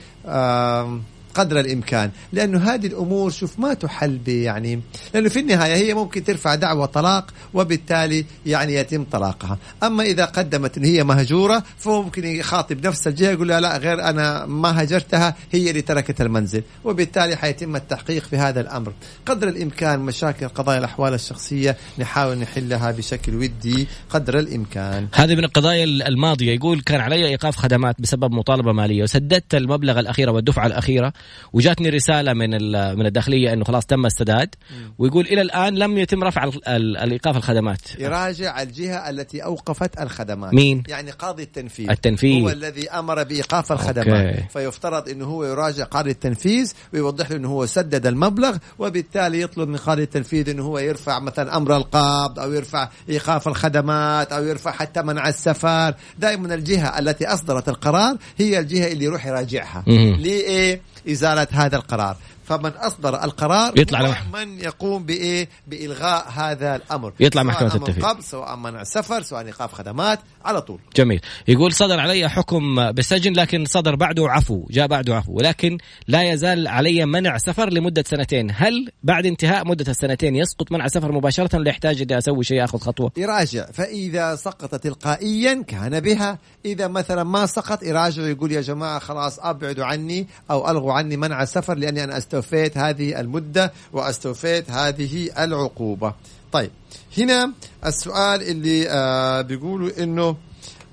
قدر 1.33 1.59
الإمكان. 1.59 2.11
لأنه 2.33 2.73
هذه 2.73 2.87
الأمور 2.87 3.31
شوف 3.31 3.59
ما 3.59 3.73
تحل 3.73 4.19
يعني 4.27 4.81
لأنه 5.13 5.29
في 5.29 5.39
النهاية 5.39 5.75
هي 5.75 5.93
ممكن 5.93 6.23
ترفع 6.23 6.55
دعوى 6.55 6.87
طلاق 6.87 7.33
وبالتالي 7.53 8.25
يعني 8.45 8.73
يتم 8.73 9.03
طلاقها. 9.03 9.57
أما 9.83 10.03
إذا 10.03 10.25
قدمت 10.25 10.77
إن 10.77 10.85
هي 10.85 11.03
مهجورة 11.03 11.63
فهو 11.77 12.03
ممكن 12.03 12.25
يخاطب 12.25 12.87
نفس 12.87 13.07
الجهة 13.07 13.31
يقول 13.31 13.47
لها 13.47 13.59
لا 13.59 13.77
غير 13.77 14.03
أنا 14.03 14.45
ما 14.45 14.83
هجرتها 14.83 15.35
هي 15.51 15.69
اللي 15.69 15.81
تركت 15.81 16.21
المنزل. 16.21 16.63
وبالتالي 16.83 17.35
حيتم 17.35 17.75
التحقيق 17.75 18.23
في 18.23 18.37
هذا 18.37 18.61
الأمر. 18.61 18.93
قدر 19.25 19.47
الإمكان 19.47 19.99
مشاكل 19.99 20.47
قضايا 20.47 20.79
الأحوال 20.79 21.13
الشخصية 21.13 21.77
نحاول 21.99 22.37
نحلها 22.37 22.91
بشكل 22.91 23.35
ودي 23.35 23.87
قدر 24.09 24.39
الإمكان. 24.39 25.07
هذه 25.13 25.35
من 25.35 25.43
القضايا 25.43 25.83
الماضية. 25.83 26.55
يقول 26.55 26.81
كان 26.81 27.01
علي 27.01 27.27
إيقاف 27.27 27.55
خدمات 27.55 27.95
بسبب 27.99 28.31
مطالبة 28.31 28.71
مالية 28.71 29.03
وسددت 29.03 29.55
المبلغ 29.55 29.99
الاخيره 29.99 30.31
والدفعة 30.31 30.67
الأخيرة 30.67 31.13
وجاتني 31.53 31.89
رسالة 31.89 32.33
من 32.33 32.49
من 32.97 33.05
الداخلية 33.05 33.53
إنه 33.53 33.63
خلاص 33.63 33.85
تم 33.85 34.05
السداد 34.05 34.55
ويقول 34.97 35.25
إلى 35.25 35.41
الآن 35.41 35.75
لم 35.75 35.97
يتم 35.97 36.23
رفع 36.23 36.51
الإيقاف 36.67 37.37
الخدمات. 37.37 37.81
يراجع 37.99 38.61
الجهة 38.61 39.09
التي 39.09 39.43
أوقفت 39.43 40.01
الخدمات. 40.01 40.53
مين؟ 40.53 40.83
يعني 40.87 41.11
قاضي 41.11 41.43
التنفيذ. 41.43 41.89
التنفيذ. 41.89 42.43
هو 42.43 42.49
الذي 42.49 42.89
أمر 42.89 43.23
بإيقاف 43.23 43.71
الخدمات. 43.71 44.35
أوكي. 44.35 44.45
فيفترض 44.53 45.09
إنه 45.09 45.25
هو 45.25 45.43
يراجع 45.43 45.83
قاضي 45.83 46.11
التنفيذ 46.11 46.73
ويوضح 46.93 47.31
له 47.31 47.37
إنه 47.37 47.49
هو 47.49 47.65
سدد 47.65 48.07
المبلغ 48.07 48.57
وبالتالي 48.79 49.41
يطلب 49.41 49.69
من 49.69 49.77
قاضي 49.77 50.03
التنفيذ 50.03 50.49
إنه 50.49 50.63
هو 50.63 50.79
يرفع 50.79 51.19
مثلا 51.19 51.57
أمر 51.57 51.77
القبض 51.77 52.39
أو 52.39 52.53
يرفع 52.53 52.89
إيقاف 53.09 53.47
الخدمات 53.47 54.31
أو 54.31 54.45
يرفع 54.45 54.71
حتى 54.71 55.01
منع 55.01 55.27
السفر. 55.27 55.93
دائما 56.19 56.55
الجهة 56.55 56.99
التي 56.99 57.27
أصدرت 57.27 57.69
القرار 57.69 58.17
هي 58.37 58.59
الجهة 58.59 58.91
اللي 58.91 59.05
يروح 59.05 59.25
يراجعها. 59.25 59.83
ليه؟ 59.87 60.81
إزالة 61.07 61.47
هذا 61.51 61.75
القرار. 61.75 62.17
فمن 62.49 62.71
أصدر 62.71 63.23
القرار 63.23 63.79
يطلع 63.79 64.15
من 64.33 64.59
يقوم 64.59 65.03
بإيه؟ 65.03 65.49
بإلغاء 65.67 66.29
هذا 66.29 66.75
الأمر. 66.75 67.13
يطلع 67.19 67.43
محكمة 67.43 67.75
التنفيذ 67.75 68.03
قبل 68.03 68.23
سواء 68.23 68.55
منع 68.55 68.83
سفر 68.83 69.21
سواء 69.21 69.45
إيقاف 69.45 69.73
خدمات 69.73 70.19
على 70.45 70.61
طول. 70.61 70.79
جميل. 70.95 71.21
يقول 71.47 71.73
صدر 71.73 71.99
علي 71.99 72.29
حكم 72.29 72.91
بالسجن 72.91 73.33
لكن 73.33 73.65
صدر 73.65 73.95
بعده 73.95 74.29
عفو 74.29 74.67
جاء 74.69 74.87
بعده 74.87 75.15
عفو 75.15 75.33
ولكن 75.33 75.77
لا 76.07 76.23
يزال 76.31 76.67
علي 76.67 77.05
منع 77.05 77.37
سفر 77.37 77.69
لمدة 77.73 78.03
سنتين. 78.07 78.51
هل 78.55 78.91
بعد 79.03 79.25
انتهاء 79.25 79.67
مدة 79.67 79.91
السنتين 79.91 80.35
يسقط 80.35 80.71
منع 80.71 80.87
سفر 80.87 81.11
مباشرة؟ 81.11 81.55
ولا 81.55 81.69
يحتاج 81.69 82.01
اني 82.01 82.17
أسوي 82.17 82.43
شيء 82.43 82.63
اخذ 82.63 82.79
خطوة. 82.79 83.11
يراجع. 83.17 83.65
فإذا 83.71 84.35
سقط 84.35 84.75
تلقائيا 84.75 85.63
كان 85.67 85.99
بها. 85.99 86.39
إذا 86.65 86.87
مثلا 86.87 87.23
ما 87.23 87.45
سقط 87.45 87.83
يراجع 87.83 88.23
ويقول 88.23 88.51
يا 88.51 88.61
جماعة 88.61 88.99
خلاص 88.99 89.39
أبعدوا 89.39 89.85
عني 89.85 90.27
أو 90.51 90.69
ألغوا 90.69 90.93
عني 90.93 91.17
منع 91.17 91.43
السفر 91.43 91.75
لأني 91.77 92.03
أنا 92.03 92.17
أستوفيت 92.39 92.77
هذه 92.77 93.19
المدة 93.19 93.73
وأستوفيت 93.93 94.71
هذه 94.71 95.29
العقوبة. 95.43 96.13
طيب 96.51 96.71
هنا 97.17 97.53
السؤال 97.85 98.41
اللي 98.41 98.89
آه 98.89 99.41
بيقولوا 99.41 99.89
إنه 100.03 100.35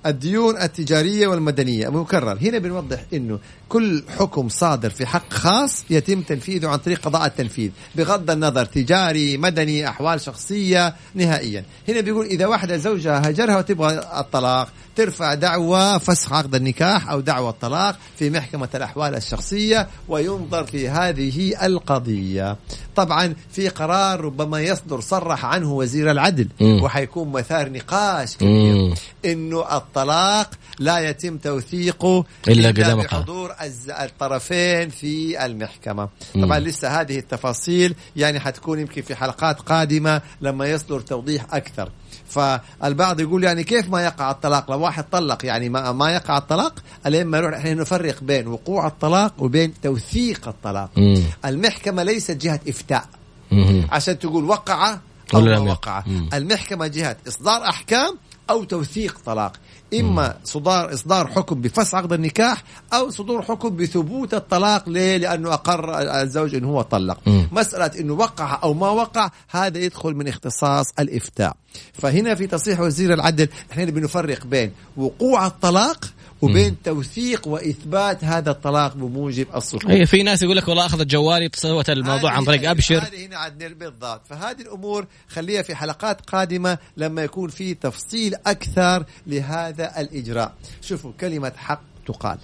الديون 0.06 0.56
التجارية 0.62 1.26
والمدنية 1.26 1.88
مكرر. 1.88 2.38
هنا 2.42 2.58
بنوضح 2.58 3.04
أنه 3.12 3.38
كل 3.68 4.04
حكم 4.18 4.48
صادر 4.48 4.90
في 4.90 5.06
حق 5.06 5.32
خاص 5.32 5.84
يتم 5.90 6.22
تنفيذه 6.22 6.68
عن 6.68 6.78
طريق 6.78 7.00
قضاء 7.00 7.26
التنفيذ 7.26 7.70
بغض 7.94 8.30
النظر 8.30 8.64
تجاري 8.64 9.36
مدني 9.36 9.88
أحوال 9.88 10.20
شخصية 10.20 10.94
نهائيا. 11.14 11.64
هنا 11.88 12.00
بيقول 12.00 12.26
إذا 12.26 12.46
واحدة 12.46 12.76
زوجها 12.76 13.30
هجرها 13.30 13.58
وتبغى 13.58 13.98
الطلاق 14.20 14.68
ترفع 14.96 15.34
دعوى 15.34 16.00
فسخ 16.00 16.32
عقد 16.32 16.54
النكاح 16.54 17.10
أو 17.10 17.20
دعوى 17.20 17.48
الطلاق 17.48 17.98
في 18.18 18.30
محكمة 18.30 18.68
الأحوال 18.74 19.14
الشخصية 19.14 19.88
وينظر 20.08 20.64
في 20.64 20.88
هذه 20.88 21.66
القضية. 21.66 22.56
طبعا 22.96 23.34
في 23.52 23.68
قرار 23.68 24.20
ربما 24.20 24.60
يصدر 24.60 25.00
صرح 25.00 25.44
عنه 25.44 25.72
وزير 25.72 26.10
العدل 26.10 26.48
م. 26.60 26.82
وحيكون 26.82 27.32
مثار 27.32 27.72
نقاش 27.72 28.36
كبير 28.36 28.94
إنه 29.24 29.76
الطلاق 29.76 30.50
لا 30.78 30.98
يتم 30.98 31.38
توثيقه 31.38 32.24
إلا, 32.48 32.70
إلا 32.70 32.94
بحضور 32.94 33.54
الطرفين 33.88 34.88
في 34.88 35.46
المحكمة. 35.46 36.08
م. 36.34 36.44
طبعا 36.44 36.58
لسه 36.58 37.00
هذه 37.00 37.18
التفاصيل 37.18 37.94
يعني 38.16 38.40
حتكون 38.40 38.78
يمكن 38.78 39.02
في 39.02 39.14
حلقات 39.14 39.60
قادمة 39.60 40.22
لما 40.40 40.66
يصدر 40.66 41.00
توضيح 41.00 41.54
أكثر. 41.54 41.90
فالبعض 42.28 43.20
يقول 43.20 43.44
يعني 43.44 43.64
كيف 43.64 43.88
ما 43.88 44.04
يقع 44.04 44.30
الطلاق؟ 44.30 44.70
لو 44.70 44.80
واحد 44.80 45.04
طلق 45.12 45.44
يعني 45.44 45.68
ما, 45.68 45.92
ما 45.92 46.10
يقع 46.12 46.38
الطلاق 46.38 46.74
ألين 47.06 47.26
ما 47.26 47.38
يروح 47.38 47.54
إحنا 47.54 47.74
نفرق 47.74 48.22
بين 48.22 48.46
وقوع 48.46 48.86
الطلاق 48.86 49.34
وبين 49.38 49.74
توثيق 49.82 50.48
الطلاق. 50.48 50.90
مم. 50.96 51.22
المحكمة 51.44 52.02
ليست 52.02 52.30
جهة 52.30 52.60
إفتاء. 52.68 53.08
مم. 53.50 53.86
عشان 53.90 54.18
تقول 54.18 54.44
وقع 54.44 54.98
أو 55.34 55.40
ما 55.40 55.58
وقع. 55.58 56.04
المحكمة 56.34 56.86
جهة 56.86 57.16
إصدار 57.28 57.68
أحكام 57.68 58.18
أو 58.50 58.64
توثيق 58.64 59.18
طلاق. 59.26 59.52
إما 60.00 60.36
صدار 60.44 60.94
إصدار 60.94 61.26
حكم 61.26 61.60
بفسخ 61.60 61.94
عقد 61.94 62.12
النكاح 62.12 62.64
أو 62.92 63.10
صدور 63.10 63.42
حكم 63.42 63.76
بثبوت 63.76 64.34
الطلاق 64.34 64.88
ليه؟ 64.88 65.16
لأنه 65.16 65.54
أقر 65.54 65.98
الزوج 66.22 66.54
انه 66.54 66.68
هو 66.68 66.82
طلق 66.82 67.18
مم. 67.26 67.48
مسألة 67.52 68.00
إنه 68.00 68.12
وقع 68.12 68.60
أو 68.62 68.74
ما 68.74 68.88
وقع 68.88 69.30
هذا 69.50 69.78
يدخل 69.78 70.14
من 70.14 70.28
اختصاص 70.28 70.86
الإفتاء 70.98 71.56
فهنا 71.92 72.34
في 72.34 72.46
تصريح 72.46 72.80
وزير 72.80 73.14
العدل 73.14 73.48
إحنا 73.72 73.84
بنفرق 73.84 74.46
بين 74.46 74.72
وقوع 74.96 75.46
الطلاق 75.46 76.04
وبين 76.42 76.70
مم. 76.70 76.76
توثيق 76.84 77.48
وإثبات 77.48 78.24
هذا 78.24 78.50
الطلاق 78.50 78.94
بموجب 78.94 79.46
الصحوح 79.54 79.90
اي 79.90 80.06
في 80.06 80.22
ناس 80.22 80.42
يقول 80.42 80.56
لك 80.56 80.68
والله 80.68 80.86
اخذت 80.86 81.06
جوالي 81.06 81.50
سوت 81.54 81.90
الموضوع 81.90 82.30
عن 82.30 82.44
طريق 82.44 82.70
أبشر 82.70 82.98
هذه 82.98 83.26
هنا 83.26 83.36
عاد 83.36 83.78
بالضبط 83.78 84.26
فهذه 84.26 84.60
الأمور 84.60 85.06
خليها 85.28 85.62
في 85.62 85.74
حلقات 85.74 86.20
قادمة 86.20 86.78
لما 86.96 87.22
يكون 87.22 87.48
في 87.48 87.74
تفصيل 87.74 88.34
أكثر 88.46 89.04
لهذا 89.26 89.85
الإجراء. 89.86 90.54
شوفوا 90.82 91.12
كلمة 91.20 91.52
حق 91.56 91.82
تقال. 92.06 92.38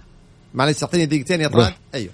معلش 0.54 0.78
تعطيني 0.78 1.06
دقيقتين 1.06 1.40
يا 1.40 1.48
طلال. 1.48 1.74
أيوه. 1.94 2.12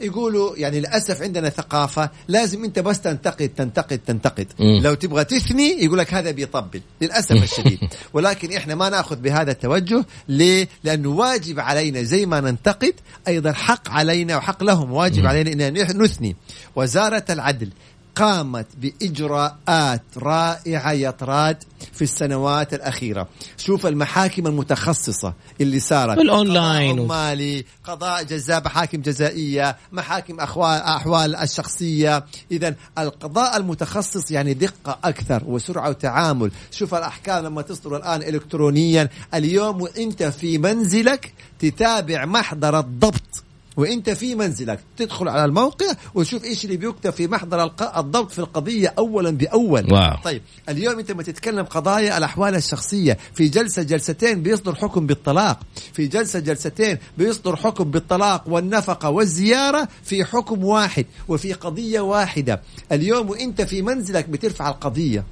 يقولوا 0.00 0.56
يعني 0.56 0.80
للأسف 0.80 1.22
عندنا 1.22 1.48
ثقافة 1.48 2.10
لازم 2.28 2.64
أنت 2.64 2.78
بس 2.78 3.00
تنتقد 3.00 3.48
تنتقد 3.48 3.98
تنتقد. 3.98 4.46
مم. 4.60 4.80
لو 4.82 4.94
تبغى 4.94 5.24
تثني 5.24 5.84
يقول 5.84 5.98
لك 5.98 6.14
هذا 6.14 6.30
بيطبل. 6.30 6.80
للأسف 7.00 7.32
الشديد. 7.32 7.78
ولكن 8.14 8.52
إحنا 8.52 8.74
ما 8.74 8.88
نأخذ 8.88 9.16
بهذا 9.16 9.50
التوجه. 9.50 10.04
ليه؟ 10.28 10.68
لأنه 10.84 11.08
واجب 11.08 11.60
علينا 11.60 12.02
زي 12.02 12.26
ما 12.26 12.40
ننتقد 12.40 12.94
أيضا 13.28 13.52
حق 13.52 13.90
علينا 13.90 14.36
وحق 14.36 14.62
لهم. 14.62 14.92
واجب 14.92 15.22
مم. 15.22 15.26
علينا 15.26 15.68
إن 15.68 16.02
نثني. 16.02 16.36
وزارة 16.76 17.24
العدل 17.30 17.70
قامت 18.14 18.66
بإجراءات 18.76 20.02
رائعة 20.16 20.92
يا 20.92 21.10
طراد 21.10 21.64
في 21.92 22.02
السنوات 22.02 22.74
الأخيرة. 22.74 23.28
شوف 23.56 23.86
المحاكم 23.86 24.46
المتخصصة 24.46 25.34
اللي 25.60 25.80
صارت. 25.80 26.18
الأونلاين. 26.18 26.92
قضاء 26.92 27.06
مالي 27.06 27.64
قضاء 27.84 28.22
جزاء 28.22 28.64
محاكم 28.64 29.00
جزائية 29.00 29.76
محاكم 29.92 30.40
أحوال, 30.40 30.80
أحوال 30.80 31.36
الشخصية. 31.36 32.24
إذا 32.50 32.74
القضاء 32.98 33.56
المتخصص 33.56 34.30
يعني 34.30 34.54
دقة 34.54 34.98
أكثر 35.04 35.42
وسرعة 35.46 35.88
وتعامل. 35.88 36.50
شوف 36.70 36.94
الأحكام 36.94 37.44
لما 37.44 37.62
تصدر 37.62 37.96
الآن 37.96 38.22
إلكترونيا. 38.22 39.08
اليوم 39.34 39.82
وإنت 39.82 40.22
في 40.22 40.58
منزلك 40.58 41.32
تتابع 41.58 42.24
محضر 42.24 42.78
الضبط. 42.78 43.41
وانت 43.76 44.10
في 44.10 44.34
منزلك. 44.34 44.80
تدخل 44.96 45.28
على 45.28 45.44
الموقع 45.44 45.86
وتشوف 46.14 46.44
إيش 46.44 46.64
اللي 46.64 46.76
بيكتب 46.76 47.10
في 47.10 47.26
محضر 47.26 47.64
الضبط 47.96 48.30
في 48.30 48.38
القضية 48.38 48.94
اولا 48.98 49.30
بأول. 49.30 49.92
واو. 49.92 50.16
طيب 50.24 50.42
اليوم 50.68 50.98
أنت 50.98 51.12
ما 51.12 51.22
تتكلم 51.22 51.64
قضايا 51.64 52.18
الأحوال 52.18 52.54
الشخصية 52.54 53.18
في 53.34 53.48
جلسة 53.48 53.82
جلستين 53.82 54.42
بيصدر 54.42 54.74
حكم 54.74 55.06
بالطلاق. 55.06 55.60
في 55.92 56.06
جلسة 56.06 56.38
جلستين 56.38 56.98
بيصدر 57.18 57.56
حكم 57.56 57.90
بالطلاق 57.90 58.44
والنفقة 58.46 59.10
والزيارة 59.10 59.88
في 60.04 60.24
حكم 60.24 60.64
واحد 60.64 61.06
وفي 61.28 61.52
قضية 61.52 62.00
واحدة. 62.00 62.62
اليوم 62.92 63.30
وانت 63.30 63.62
في 63.62 63.82
منزلك 63.82 64.28
بترفع 64.28 64.68
القضية. 64.68 65.24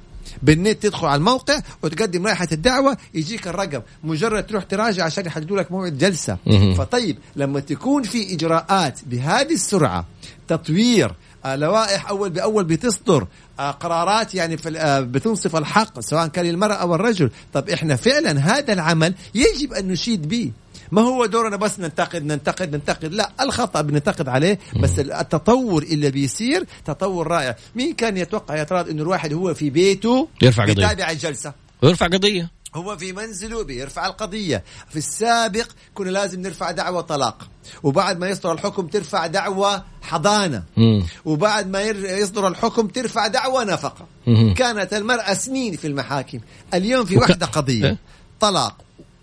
بالنت 0.43 0.83
تدخل 0.83 1.07
على 1.07 1.19
الموقع 1.19 1.59
وتقدم 1.83 2.27
رائحة 2.27 2.47
الدعوة 2.51 2.97
يجيك 3.13 3.47
الرقم. 3.47 3.81
مجرد 4.03 4.47
تروح 4.47 4.63
تراجع 4.63 5.03
عشان 5.03 5.25
يحددوا 5.25 5.57
لك 5.57 5.71
موعد 5.71 5.97
جلسة. 5.97 6.37
فطيب 6.77 7.17
لما 7.35 7.59
تكون 7.59 8.03
في 8.03 8.33
إجراءات 8.33 8.99
بهذه 9.05 9.53
السرعة 9.53 10.05
تطوير 10.47 11.13
آه 11.45 11.55
لوائح 11.55 12.09
أول 12.09 12.29
بأول 12.29 12.63
بتصدر 12.63 13.27
آه 13.59 13.71
قرارات 13.71 14.35
يعني 14.35 14.57
في 14.57 14.79
آه 14.79 14.99
بتنصف 14.99 15.55
الحق 15.55 15.99
سواء 15.99 16.27
كان 16.27 16.45
للمرأة 16.45 16.73
أو 16.75 16.95
الرجل 16.95 17.29
طب 17.53 17.69
إحنا 17.69 17.95
فعلا 17.95 18.39
هذا 18.39 18.73
العمل 18.73 19.13
يجب 19.35 19.73
أن 19.73 19.87
نشيد 19.87 20.27
به. 20.27 20.51
ما 20.91 21.01
هو 21.01 21.25
دورنا 21.25 21.55
بس 21.55 21.79
ننتقد 21.79 22.25
ننتقد 22.25 22.75
ننتقد. 22.75 23.13
لا 23.13 23.31
الخطأ 23.41 23.81
بننتقد 23.81 24.29
عليه 24.29 24.59
بس 24.79 24.99
التطور 24.99 25.83
اللي 25.83 26.11
بيصير 26.11 26.65
تطور 26.85 27.27
رائع. 27.27 27.55
مين 27.75 27.93
كان 27.93 28.17
يتوقع 28.17 28.55
يا 28.55 28.63
ترى 28.63 28.91
إنه 28.91 29.03
الواحد 29.03 29.33
هو 29.33 29.53
في 29.53 29.69
بيته 29.69 30.27
يرفع 30.41 30.63
قضية. 30.63 30.85
يتابع 30.85 31.11
الجلسة؟ 31.11 31.53
ويرفع 31.81 32.07
قضية. 32.07 32.51
هو 32.75 32.97
في 32.97 33.13
منزله 33.13 33.63
بيرفع 33.63 34.07
القضية. 34.07 34.63
في 34.89 34.95
السابق 34.95 35.67
كنا 35.93 36.09
لازم 36.09 36.41
نرفع 36.41 36.71
دعوة 36.71 37.01
طلاق. 37.01 37.47
وبعد 37.83 38.19
ما 38.19 38.29
يصدر 38.29 38.51
الحكم 38.51 38.87
ترفع 38.87 39.27
دعوة 39.27 39.83
حضانة. 40.01 40.63
مم. 40.77 41.05
وبعد 41.25 41.69
ما 41.69 41.81
يصدر 41.81 42.47
الحكم 42.47 42.87
ترفع 42.87 43.27
دعوة 43.27 43.63
نفقة. 43.63 44.05
مم. 44.27 44.53
كانت 44.53 44.93
المرأة 44.93 45.33
سنين 45.33 45.77
في 45.77 45.87
المحاكم. 45.87 46.39
اليوم 46.73 47.05
في 47.05 47.17
وحدة 47.17 47.45
قضية. 47.45 47.85
إيه؟ 47.85 47.97
طلاق. 48.39 48.77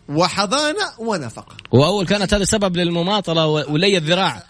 وحضانة 0.08 0.92
ونفقة 0.98 1.56
وأول 1.72 2.06
كانت 2.06 2.34
هذا 2.34 2.44
سبب 2.44 2.76
للمماطلة 2.76 3.46
ولي 3.46 3.96
الذراع. 3.96 4.42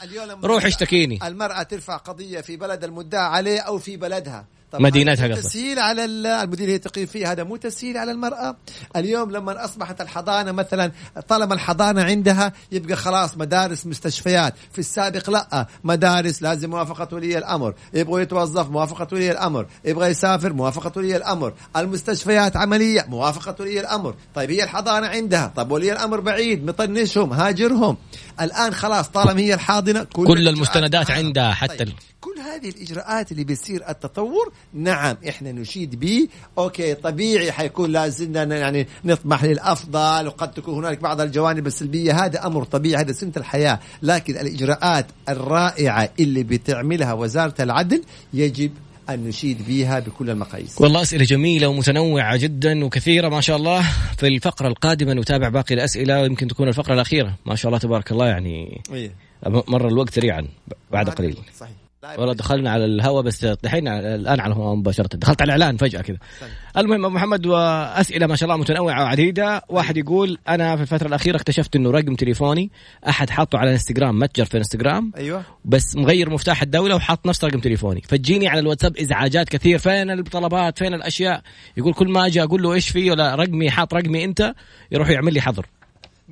روح 0.44 0.64
اشتكيني. 0.64 1.18
المرأة 1.26 1.62
ترفع 1.62 1.96
قضية 1.96 2.40
في 2.40 2.56
بلد 2.56 2.84
المدعى 2.84 3.26
عليه 3.26 3.60
أو 3.60 3.78
في 3.78 3.96
بلدها. 3.96 4.46
مدينتها 4.74 5.28
قصدك. 5.28 5.42
تسهيل 5.44 5.78
على 5.78 6.04
ال- 6.04 6.26
المدينة 6.26 6.62
اللي 6.64 6.74
هي 6.74 6.78
تقيم 6.78 7.06
فيها 7.06 7.32
هذا 7.32 7.44
مو 7.44 7.56
تسهيل 7.56 7.96
على 7.96 8.12
المرأة. 8.12 8.56
اليوم 8.96 9.30
لما 9.30 9.64
أصبحت 9.64 10.00
الحضانة 10.00 10.52
مثلا 10.52 10.92
طالما 11.28 11.54
الحضانة 11.54 12.02
عندها 12.02 12.52
يبقى 12.72 12.96
خلاص 12.96 13.36
مدارس 13.36 13.86
مستشفيات. 13.86 14.54
في 14.72 14.78
السابق 14.78 15.30
لا 15.30 15.66
مدارس 15.84 16.42
لازم 16.42 16.70
موافقة 16.70 17.08
ولي 17.16 17.38
الأمر. 17.38 17.74
يبغى 17.94 18.22
يتوظف 18.22 18.70
موافقة 18.70 19.06
ولي 19.12 19.30
الأمر. 19.30 19.66
يبغى 19.84 20.08
يسافر 20.08 20.52
موافقة 20.52 20.92
ولي 20.96 21.16
الأمر. 21.16 21.54
المستشفيات 21.76 22.56
عملية 22.56 23.04
موافقة 23.08 23.54
ولي 23.60 23.80
الأمر. 23.80 24.14
طيب 24.34 24.50
هي 24.50 24.64
الحضانة 24.64 25.06
عندها. 25.06 25.52
طيب 25.56 25.70
ولي 25.70 25.92
الأمر 25.92 26.20
بعيد 26.20 26.64
مطنشهم 26.66 27.32
هاجرهم. 27.32 27.96
الآن 28.40 28.74
خلاص 28.74 29.08
طالما 29.08 29.40
هي 29.40 29.54
الحاضنة 29.54 30.02
كل 30.04 30.22
الإجراءات 30.22 30.54
المستندات. 30.56 31.10
عندها. 31.10 31.52
حتى 31.54 31.76
طيب. 31.76 31.92
كل 32.34 32.40
هذه 32.40 32.68
الإجراءات 32.68 33.32
اللي 33.32 33.44
بيصير 33.44 33.88
التطور 33.88 34.52
نعم 34.74 35.16
إحنا 35.28 35.52
نشيد 35.52 36.00
به. 36.00 36.28
أوكي 36.58 36.94
طبيعي 36.94 37.52
حيكون 37.52 37.92
لازمنا 37.92 38.44
ن- 38.44 38.52
يعني 38.52 38.86
نطمح 39.04 39.44
للأفضل 39.44 40.26
وقد 40.26 40.52
تكون 40.52 40.74
هنالك 40.74 41.00
بعض 41.00 41.20
الجوانب 41.20 41.66
السلبية. 41.66 42.24
هذا 42.24 42.46
أمر 42.46 42.64
طبيعي 42.64 43.02
هذا 43.02 43.12
سنة 43.12 43.32
الحياة. 43.36 43.80
لكن 44.02 44.36
الإجراءات 44.36 45.06
الرائعة 45.28 46.10
اللي 46.20 46.42
بتعملها 46.42 47.12
وزارة 47.12 47.54
العدل 47.60 48.02
يجب 48.34 48.70
أن 49.10 49.24
نشيد 49.24 49.66
بها 49.68 49.98
بكل 50.00 50.30
المقاييس. 50.30 50.80
والله 50.80 51.02
أسئلة 51.02 51.24
جميلة 51.24 51.68
ومتنوعة 51.68 52.36
جدا 52.36 52.84
وكثيرة 52.84 53.28
ما 53.28 53.40
شاء 53.40 53.56
الله. 53.56 53.82
في 54.18 54.26
الفقرة 54.26 54.68
القادمة 54.68 55.12
نتابع 55.14 55.48
باقي 55.48 55.74
الأسئلة 55.74 56.20
ويمكن 56.22 56.48
تكون 56.48 56.68
الفقرة 56.68 56.94
الأخيرة. 56.94 57.34
ما 57.46 57.54
شاء 57.54 57.68
الله 57.68 57.78
تبارك 57.78 58.12
الله 58.12 58.26
يعني 58.26 58.80
إيه. 58.92 59.12
مر 59.46 59.88
الوقت 59.88 60.14
سريعا 60.14 60.48
بعد 60.92 61.10
قليل. 61.10 61.38
صحيح. 61.58 61.87
والله 62.04 62.32
دخلنا 62.32 62.70
على 62.70 62.84
الهواء 62.84 63.22
بس 63.22 63.44
دحين 63.44 63.88
الآن 63.88 64.40
على 64.40 64.52
الهواء 64.52 64.74
مباشرة. 64.74 65.16
دخلت 65.16 65.42
على 65.42 65.54
الإعلان 65.54 65.76
فجأة 65.76 66.00
كذا. 66.00 66.16
المهم 66.76 67.04
أبو 67.04 67.14
محمد 67.14 67.46
وأسئلة 67.46 68.26
ما 68.26 68.36
شاء 68.36 68.48
الله 68.48 68.60
متنوعة 68.60 69.02
وعديدة. 69.02 69.62
واحد 69.68 69.96
يقول 69.96 70.38
أنا 70.48 70.76
في 70.76 70.82
الفترة 70.82 71.08
الأخيرة 71.08 71.36
اكتشفت 71.36 71.76
إنه 71.76 71.90
رقم 71.90 72.14
تليفوني 72.14 72.70
أحد 73.08 73.30
حاطه 73.30 73.58
على 73.58 73.68
الانستغرام 73.68 74.18
متجر 74.18 74.44
في 74.44 74.54
الانستغرام 74.54 75.12
أيوه. 75.16 75.42
بس 75.64 75.96
مغير 75.96 76.30
مفتاح 76.30 76.62
الدولة 76.62 76.96
وحاط 76.96 77.26
نفس 77.26 77.44
رقم 77.44 77.60
تليفوني. 77.60 78.02
فتجيني 78.08 78.48
على 78.48 78.60
الواتساب 78.60 78.96
إزعاجات 78.96 79.48
كثير. 79.48 79.78
فين 79.78 80.10
الطلبات؟ 80.10 80.78
فين 80.78 80.94
الأشياء؟ 80.94 81.42
يقول 81.76 81.94
كل 81.94 82.08
ما 82.08 82.26
أجي 82.26 82.42
أقول 82.42 82.62
له 82.62 82.72
إيش 82.72 82.88
فيه؟ 82.88 83.10
ولا 83.10 83.34
رقمي 83.34 83.70
حاط 83.70 83.94
رقمي 83.94 84.24
أنت 84.24 84.54
يروح 84.92 85.08
يعمل 85.08 85.34
لي 85.34 85.40
حظر. 85.40 85.66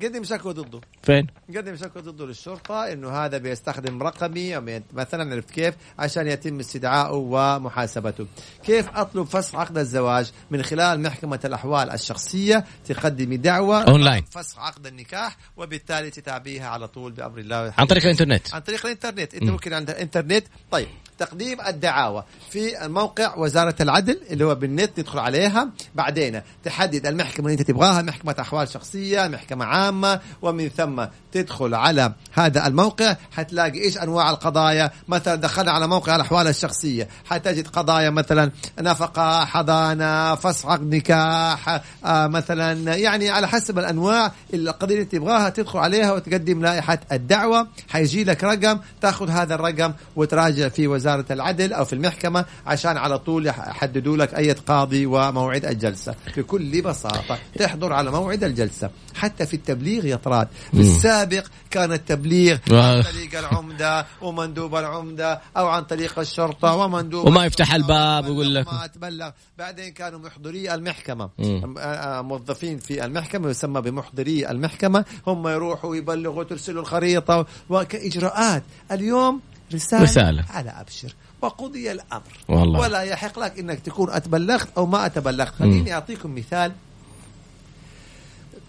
قدم 0.03 0.23
شكوى 0.23 0.53
ضده. 0.53 0.81
فين؟ 1.03 1.27
قدم 1.57 1.75
شكوى 1.75 2.01
ضده 2.01 2.25
للشرطة 2.25 2.91
إنه 2.91 3.09
هذا 3.09 3.37
بيستخدم 3.37 4.03
رقمي 4.03 4.59
بيت- 4.59 4.83
مثلا 4.93 5.35
عرفت 5.35 5.51
كيف؟ 5.51 5.75
عشان 5.99 6.27
يتم 6.27 6.59
استدعائه 6.59 7.13
ومحاسبته. 7.13 8.27
كيف 8.65 8.89
أطلب 8.95 9.25
فسخ 9.27 9.55
عقد 9.55 9.77
الزواج 9.77 10.31
من 10.51 10.63
خلال 10.63 11.01
محكمة 11.01 11.39
الأحوال 11.45 11.91
الشخصية 11.91 12.65
تقدمي 12.85 13.37
دعوة 13.37 13.83
أونلاين. 13.83 14.23
فسخ 14.31 14.59
عقد 14.59 14.87
النكاح 14.87 15.37
وبالتالي 15.57 16.09
تتابعيها 16.09 16.67
على 16.67 16.87
طول 16.87 17.11
بأمر 17.11 17.37
الله 17.39 17.73
عن 17.77 17.85
طريق 17.85 18.03
الإنترنت. 18.03 18.53
عن 18.53 18.61
طريق 18.61 18.85
الإنترنت. 18.85 19.33
أنت 19.33 19.43
ممكن 19.43 19.73
عند 19.73 19.89
الانترنت 19.89 20.45
طيب 20.71 20.87
تقديم 21.19 21.61
الدعاوى 21.61 22.23
في 22.49 22.85
الموقع 22.85 23.35
وزارة 23.35 23.75
العدل 23.81 24.19
اللي 24.29 24.45
هو 24.45 24.55
بالنت 24.55 24.97
تدخل 24.97 25.19
عليها. 25.19 25.69
بعدين 25.95 26.41
تحدد 26.63 27.05
المحكمة 27.05 27.45
اللي 27.45 27.59
انت 27.59 27.67
تبغاها 27.67 28.01
محكمة 28.01 28.35
أحوال 28.39 28.67
شخصية 28.67 29.27
محكمة 29.27 29.65
عامة 29.65 30.19
ومن 30.41 30.69
ثم 30.69 31.05
تدخل 31.31 31.75
على 31.75 32.13
هذا 32.33 32.67
الموقع. 32.67 33.15
حتلاقي 33.31 33.79
إيش 33.79 33.97
أنواع 33.97 34.29
القضايا؟ 34.29 34.91
مثلا 35.07 35.35
دخلنا 35.35 35.71
على 35.71 35.87
موقع 35.87 36.15
الأحوال 36.15 36.47
الشخصية. 36.47 37.07
حتجد 37.25 37.67
قضايا 37.67 38.09
مثلا 38.09 38.51
نفقة 38.79 39.45
حضانة 39.45 40.35
فسخ 40.35 40.71
نكاح 40.71 41.81
آه 42.05 42.27
مثلا 42.27 42.95
يعني 42.95 43.29
على 43.29 43.47
حسب 43.47 43.79
الأنواع 43.79 44.31
القضية 44.53 44.95
اللي 44.95 45.05
تبغاها 45.05 45.49
تدخل 45.49 45.79
عليها 45.79 46.11
وتقدم 46.11 46.61
لائحة 46.61 46.99
الدعوة. 47.11 47.67
حيجي 47.89 48.23
لك 48.23 48.43
رقم 48.43 48.79
تاخذ 49.01 49.29
هذا 49.29 49.55
الرقم 49.55 49.93
وتراجع 50.15 50.69
في 50.69 50.87
وزارة 50.87 51.06
العدل 51.07 51.73
أو 51.73 51.85
في 51.85 51.93
المحكمة 51.93 52.45
عشان 52.65 52.97
على 52.97 53.19
طول 53.19 53.47
يحددوا 53.47 54.17
لك 54.17 54.33
أي 54.33 54.51
قاضي 54.51 55.05
وموعد 55.05 55.65
الجلسة. 55.65 56.15
بكل 56.37 56.81
بساطة 56.81 57.37
تحضر 57.59 57.93
على 57.93 58.11
موعد 58.11 58.43
الجلسة. 58.43 58.89
حتى 59.15 59.45
في 59.45 59.53
التبليغ 59.53 60.05
يا 60.05 60.15
طراد. 60.15 60.47
في 60.71 60.79
السابق 60.79 61.45
كان 61.71 61.93
التبليغ 61.93 62.57
و- 62.71 62.75
عن 62.87 63.01
طريق 63.03 63.39
العمدة 63.39 64.05
ومندوب 64.21 64.75
العمدة 64.75 65.41
أو 65.57 65.67
عن 65.67 65.83
طريق 65.83 66.19
الشرطة 66.19 66.75
ومندوب 66.75 67.27
وما 67.27 67.45
يفتح 67.45 67.73
الباب 67.73 68.25
ويقول 68.27 68.55
لك. 68.55 68.67
ما 68.73 68.87
تبلغ. 68.87 69.29
بعدين 69.57 69.93
كانوا 69.93 70.19
محضري 70.19 70.73
المحكمة. 70.73 71.29
آه، 71.39 71.73
آه، 71.79 72.21
موظفين 72.21 72.77
في 72.77 73.05
المحكمة 73.05 73.49
يسمى 73.49 73.81
بمحضري 73.81 74.49
المحكمة. 74.49 75.05
هم 75.27 75.47
يروحوا 75.47 75.95
يبلغوا 75.95 76.43
ترسلوا 76.43 76.81
الخريطة 76.81 77.45
وكإجراءات. 77.69 78.63
اليوم 78.91 79.41
رسالة, 79.73 80.03
رسالة. 80.03 80.45
على 80.49 80.69
أبشر 80.69 81.15
وقضي 81.41 81.91
الأمر 81.91 82.37
والله. 82.47 82.79
ولا 82.79 83.01
يحق 83.01 83.39
لك 83.39 83.59
أنك 83.59 83.79
تكون 83.79 84.09
أتبلغت 84.09 84.67
أو 84.77 84.85
ما 84.85 85.05
أتبلغت 85.05 85.53
خليني 85.59 85.93
أعطيكم 85.93 86.35
مثال 86.35 86.71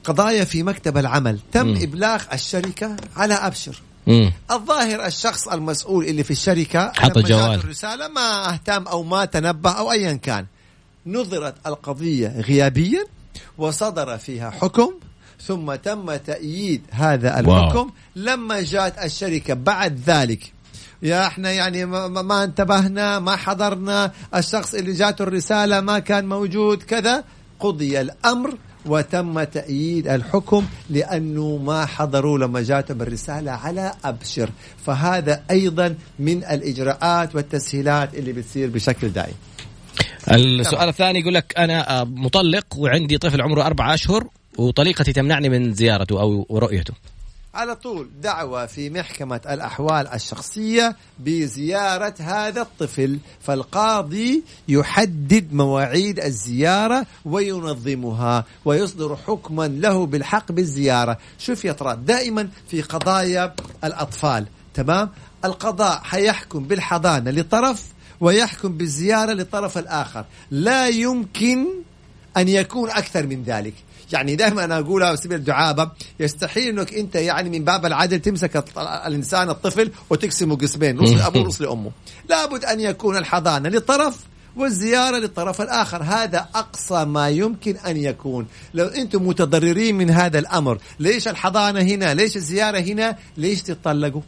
قضايا 0.05 0.45
في 0.45 0.63
مكتب 0.63 0.99
العمل 0.99 1.39
تم 1.53 1.67
مم. 1.67 1.77
إبلاغ 1.83 2.25
الشركة 2.33 2.97
على 3.17 3.35
أبشر 3.35 3.83
مم. 4.07 4.33
الظاهر 4.51 5.07
الشخص 5.07 5.49
المسؤول 5.49 6.05
اللي 6.05 6.25
في 6.25 6.31
الشركة 6.31 6.93
حط 6.97 7.17
الجوال. 7.17 7.59
الرسالة 7.59 8.09
ما 8.09 8.53
أهتم 8.53 8.89
أو 8.89 9.03
ما 9.03 9.25
تنبه 9.25 9.71
أو 9.71 9.93
أيا 9.93 10.13
كان 10.13 10.47
نظرت 11.07 11.55
القضية 11.67 12.41
غيابيا 12.41 13.05
وصدر 13.59 14.19
فيها 14.19 14.51
حكم 14.51 14.95
ثم 15.47 15.75
تم 15.75 16.17
تأييد 16.17 16.83
هذا 16.91 17.41
الحكم 17.41 17.79
واو. 17.79 17.91
لما 18.17 18.63
جاءت 18.63 18.99
الشركة 19.05 19.55
بعد 19.55 20.01
ذلك 20.07 20.53
يا 21.03 21.27
إحنا 21.27 21.53
يعني 21.53 21.85
ما, 21.85 22.09
ما- 22.09 22.45
انتبهنا 22.45 23.19
ما 23.19 23.37
حضرنا 23.37 24.13
الشخص 24.37 24.75
اللي 24.75 24.93
جاته 24.93 25.23
الرسالة 25.23 25.81
ما 25.81 25.99
كان 25.99 26.27
موجود 26.29 26.83
كذا. 26.83 27.25
قضي 27.61 28.01
الأمر 28.01 28.55
وتم 28.87 29.43
تأييد 29.43 30.09
الحكم 30.09 30.67
لأنه 30.91 31.57
ما 31.57 31.87
حضروا 31.87 32.39
لما 32.39 32.63
جاتهم 32.63 33.03
الرسالة 33.03 33.51
على 33.53 33.93
أبشر. 34.05 34.51
فهذا 34.87 35.43
أيضا 35.51 35.95
من 36.19 36.45
الإجراءات 36.45 37.35
والتسهيلات 37.35 38.15
اللي 38.15 38.33
بتصير 38.33 38.71
بشكل 38.71 39.09
دائم. 39.09 39.35
السؤال 40.33 40.89
الثاني 40.89 41.21
يقول 41.21 41.35
لك 41.35 41.55
أنا 41.59 42.01
آه، 42.01 42.05
مطلق 42.05 42.65
وعندي 42.77 43.19
طفل 43.19 43.41
عمره 43.43 43.63
أربعة 43.67 43.95
أشهر 43.95 44.27
وطليقتي 44.59 45.13
تمنعني 45.13 45.49
من 45.49 45.75
زيارته 45.75 46.21
أو 46.21 46.47
رؤيته. 46.53 46.95
على 47.59 47.77
طول. 47.77 48.09
دعوة 48.23 48.67
في 48.67 48.91
محكمة 48.91 49.41
الأحوال 49.51 50.09
الشخصية 50.09 50.97
بزيارة 51.19 52.15
هذا 52.19 52.61
الطفل 52.63 53.19
فالقاضي 53.41 54.43
يحدد 54.69 55.53
مواعيد 55.53 56.21
الزيارة 56.21 57.07
وينظمها 57.25 58.45
ويصدر 58.65 59.17
حكما 59.17 59.69
له 59.69 60.07
بالحق 60.07 60.53
بالزيارة. 60.53 61.19
شوف 61.39 61.65
يا 61.65 61.73
ترى 61.73 61.97
دائما 61.97 62.49
في 62.69 62.83
قضايا 62.83 63.55
الأطفال 63.85 64.47
تمام؟ 64.75 65.11
القضاء 65.45 66.01
حيحكم 66.03 66.65
بالحضانة 66.65 67.31
لطرف 67.31 67.85
ويحكم 68.21 68.69
بالزيارة 68.69 69.33
للطرف 69.33 69.79
الآخر. 69.79 70.25
لا 70.51 70.89
يمكن 70.89 71.67
أن 72.37 72.49
يكون 72.49 72.91
أكثر 72.91 73.27
من 73.27 73.43
ذلك. 73.43 73.75
يعني 74.13 74.37
دائما 74.37 74.65
أنا 74.65 74.79
اقولها 74.79 75.13
بسبيل 75.13 75.39
الدعابة 75.39 75.91
يستحيل 76.21 76.79
إنك 76.79 76.95
أنت 76.95 77.15
يعني 77.15 77.51
من 77.51 77.65
باب 77.65 77.87
العدل 77.87 78.19
تمسك 78.19 78.65
الإنسان 79.07 79.51
الطفل 79.51 79.91
وتقسمه 80.11 80.57
قسمين 80.57 80.97
نص 80.97 81.11
لابوه 81.11 81.43
ونص 81.43 81.61
لامه 81.61 81.91
لابد 82.29 82.65
أن 82.65 82.81
يكون 82.81 83.17
الحضانة 83.17 83.69
لطرف 83.69 84.19
والزيارة 84.57 85.17
للطرف 85.17 85.61
الآخر. 85.61 86.03
هذا 86.03 86.49
أقصى 86.55 87.05
ما 87.05 87.29
يمكن 87.29 87.77
أن 87.77 87.97
يكون. 87.97 88.47
لو 88.75 88.87
أنتم 88.87 89.29
متضررين 89.29 89.95
من 89.95 90.11
هذا 90.11 90.39
الأمر 90.39 90.79
ليش 91.01 91.29
الحضانة 91.29 91.81
هنا؟ 91.81 92.15
ليش 92.15 92.37
الزيارة 92.37 92.79
هنا؟ 92.79 93.17
ليش 93.37 93.63
تتطلقوا؟ 93.63 94.23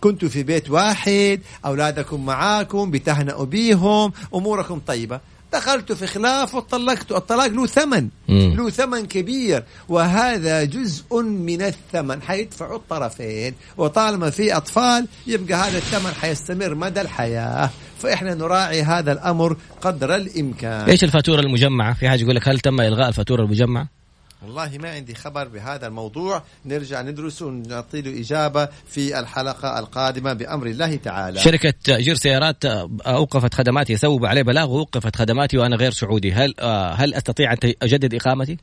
كنتوا 0.00 0.28
في 0.28 0.42
بيت 0.42 0.70
واحد 0.70 1.40
أولادكم 1.64 2.26
معاكم 2.26 2.90
بتهنئوا 2.90 3.44
بيهم 3.44 4.12
أموركم 4.34 4.80
طيبة. 4.86 5.20
دخلت 5.52 5.92
في 5.92 6.06
خلاف 6.06 6.54
وطلقت 6.54 7.12
الطلاق 7.12 7.46
له 7.46 7.66
ثمن 7.66 8.08
مم. 8.28 8.54
له 8.56 8.70
ثمن 8.70 9.06
كبير 9.06 9.64
وهذا 9.88 10.64
جزء 10.64 11.22
من 11.22 11.62
الثمن. 11.62 12.22
حيدفعوا 12.22 12.76
الطرفين 12.76 13.54
وطالما 13.76 14.30
في 14.30 14.56
أطفال 14.56 15.06
يبقى 15.26 15.54
هذا 15.54 15.78
الثمن 15.78 16.12
حيستمر 16.14 16.74
مدى 16.74 17.00
الحياة. 17.00 17.70
فإحنا 17.98 18.34
نراعي 18.34 18.82
هذا 18.82 19.12
الأمر 19.12 19.56
قدر 19.80 20.14
الإمكان. 20.14 20.88
إيش 20.88 21.04
الفاتورة 21.04 21.40
المجمعة؟ 21.40 21.94
في 21.94 22.08
حاجة 22.08 22.22
يقول 22.22 22.36
لك 22.36 22.48
هل 22.48 22.60
تم 22.60 22.80
إلغاء 22.80 23.08
الفاتورة 23.08 23.42
المجمعة؟ 23.42 23.99
والله 24.42 24.78
ما 24.78 24.90
عندي 24.90 25.14
خبر 25.14 25.48
بهذا 25.48 25.86
الموضوع. 25.86 26.42
نرجع 26.64 27.02
ندرسه 27.02 27.46
ونعطي 27.46 28.02
له 28.02 28.20
إجابة 28.20 28.68
في 28.88 29.18
الحلقة 29.18 29.78
القادمة 29.78 30.32
بأمر 30.32 30.66
الله 30.66 30.96
تعالى. 30.96 31.40
شركة 31.40 31.74
تاجير 31.84 32.14
سيارات 32.14 32.64
أوقفت 33.06 33.54
خدماتي 33.54 33.96
سووا 33.96 34.28
عليه 34.28 34.42
بلاغ 34.42 34.70
ووقفت 34.70 35.16
خدماتي 35.16 35.58
وأنا 35.58 35.76
غير 35.76 35.90
سعودي. 35.90 36.32
هل 36.32 36.54
آه، 36.60 36.92
هل 36.92 37.14
أستطيع 37.14 37.52
أن 37.52 37.58
أجدد 37.82 38.14
إقامتي؟ 38.14 38.58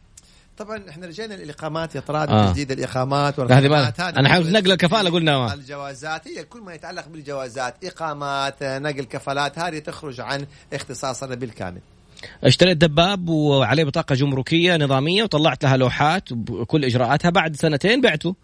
طبعا 0.58 0.90
إحنا 0.90 1.08
رجعنا 1.08 1.34
للإقامات 1.34 1.96
يا 1.96 2.00
طراد 2.00 2.30
آه. 2.30 2.48
تجديد 2.48 2.72
الإقامات 2.72 3.40
هذه 3.40 3.68
ما 3.68 3.94
أنا 4.00 4.30
حاول 4.30 4.52
نقل 4.52 4.72
الكفالة 4.72 5.10
قلنا 5.10 5.38
ما. 5.38 5.54
الجوازات 5.54 6.28
هي 6.28 6.44
كل 6.44 6.60
ما 6.60 6.74
يتعلق 6.74 7.08
بالجوازات. 7.08 7.86
إقامات 7.86 8.64
نقل 8.64 9.04
كفالات 9.04 9.60
هذه 9.60 9.80
تخرج 9.80 10.22
عن 10.22 10.46
اختصاصنا 10.74 11.36
بالكامل. 11.36 11.82
اشتريت 12.44 12.78
دباب 12.78 13.30
وعليه 13.30 13.84
بطاقة 13.84 14.16
جمركية 14.16 14.78
نظامية 14.78 15.24
وطلعت 15.24 15.64
لها 15.64 15.78
لوحات 15.78 16.34
بكل 16.34 16.86
إجراءاتها. 16.86 17.30
بعد 17.30 17.56
سنتين 17.56 18.02
بعته. 18.02 18.36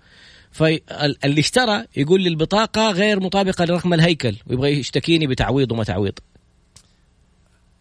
فاللي 0.52 1.40
اشترى 1.40 1.86
يقول 1.98 2.22
لي 2.22 2.30
البطاقة 2.30 2.92
غير 2.92 3.20
مطابقة 3.20 3.66
لرقم 3.66 3.94
الهيكل 3.94 4.36
ويبغى 4.48 4.80
يشتكيني 4.80 5.28
بتعويض 5.28 5.72
وما 5.72 5.84
تعويض. 5.84 6.14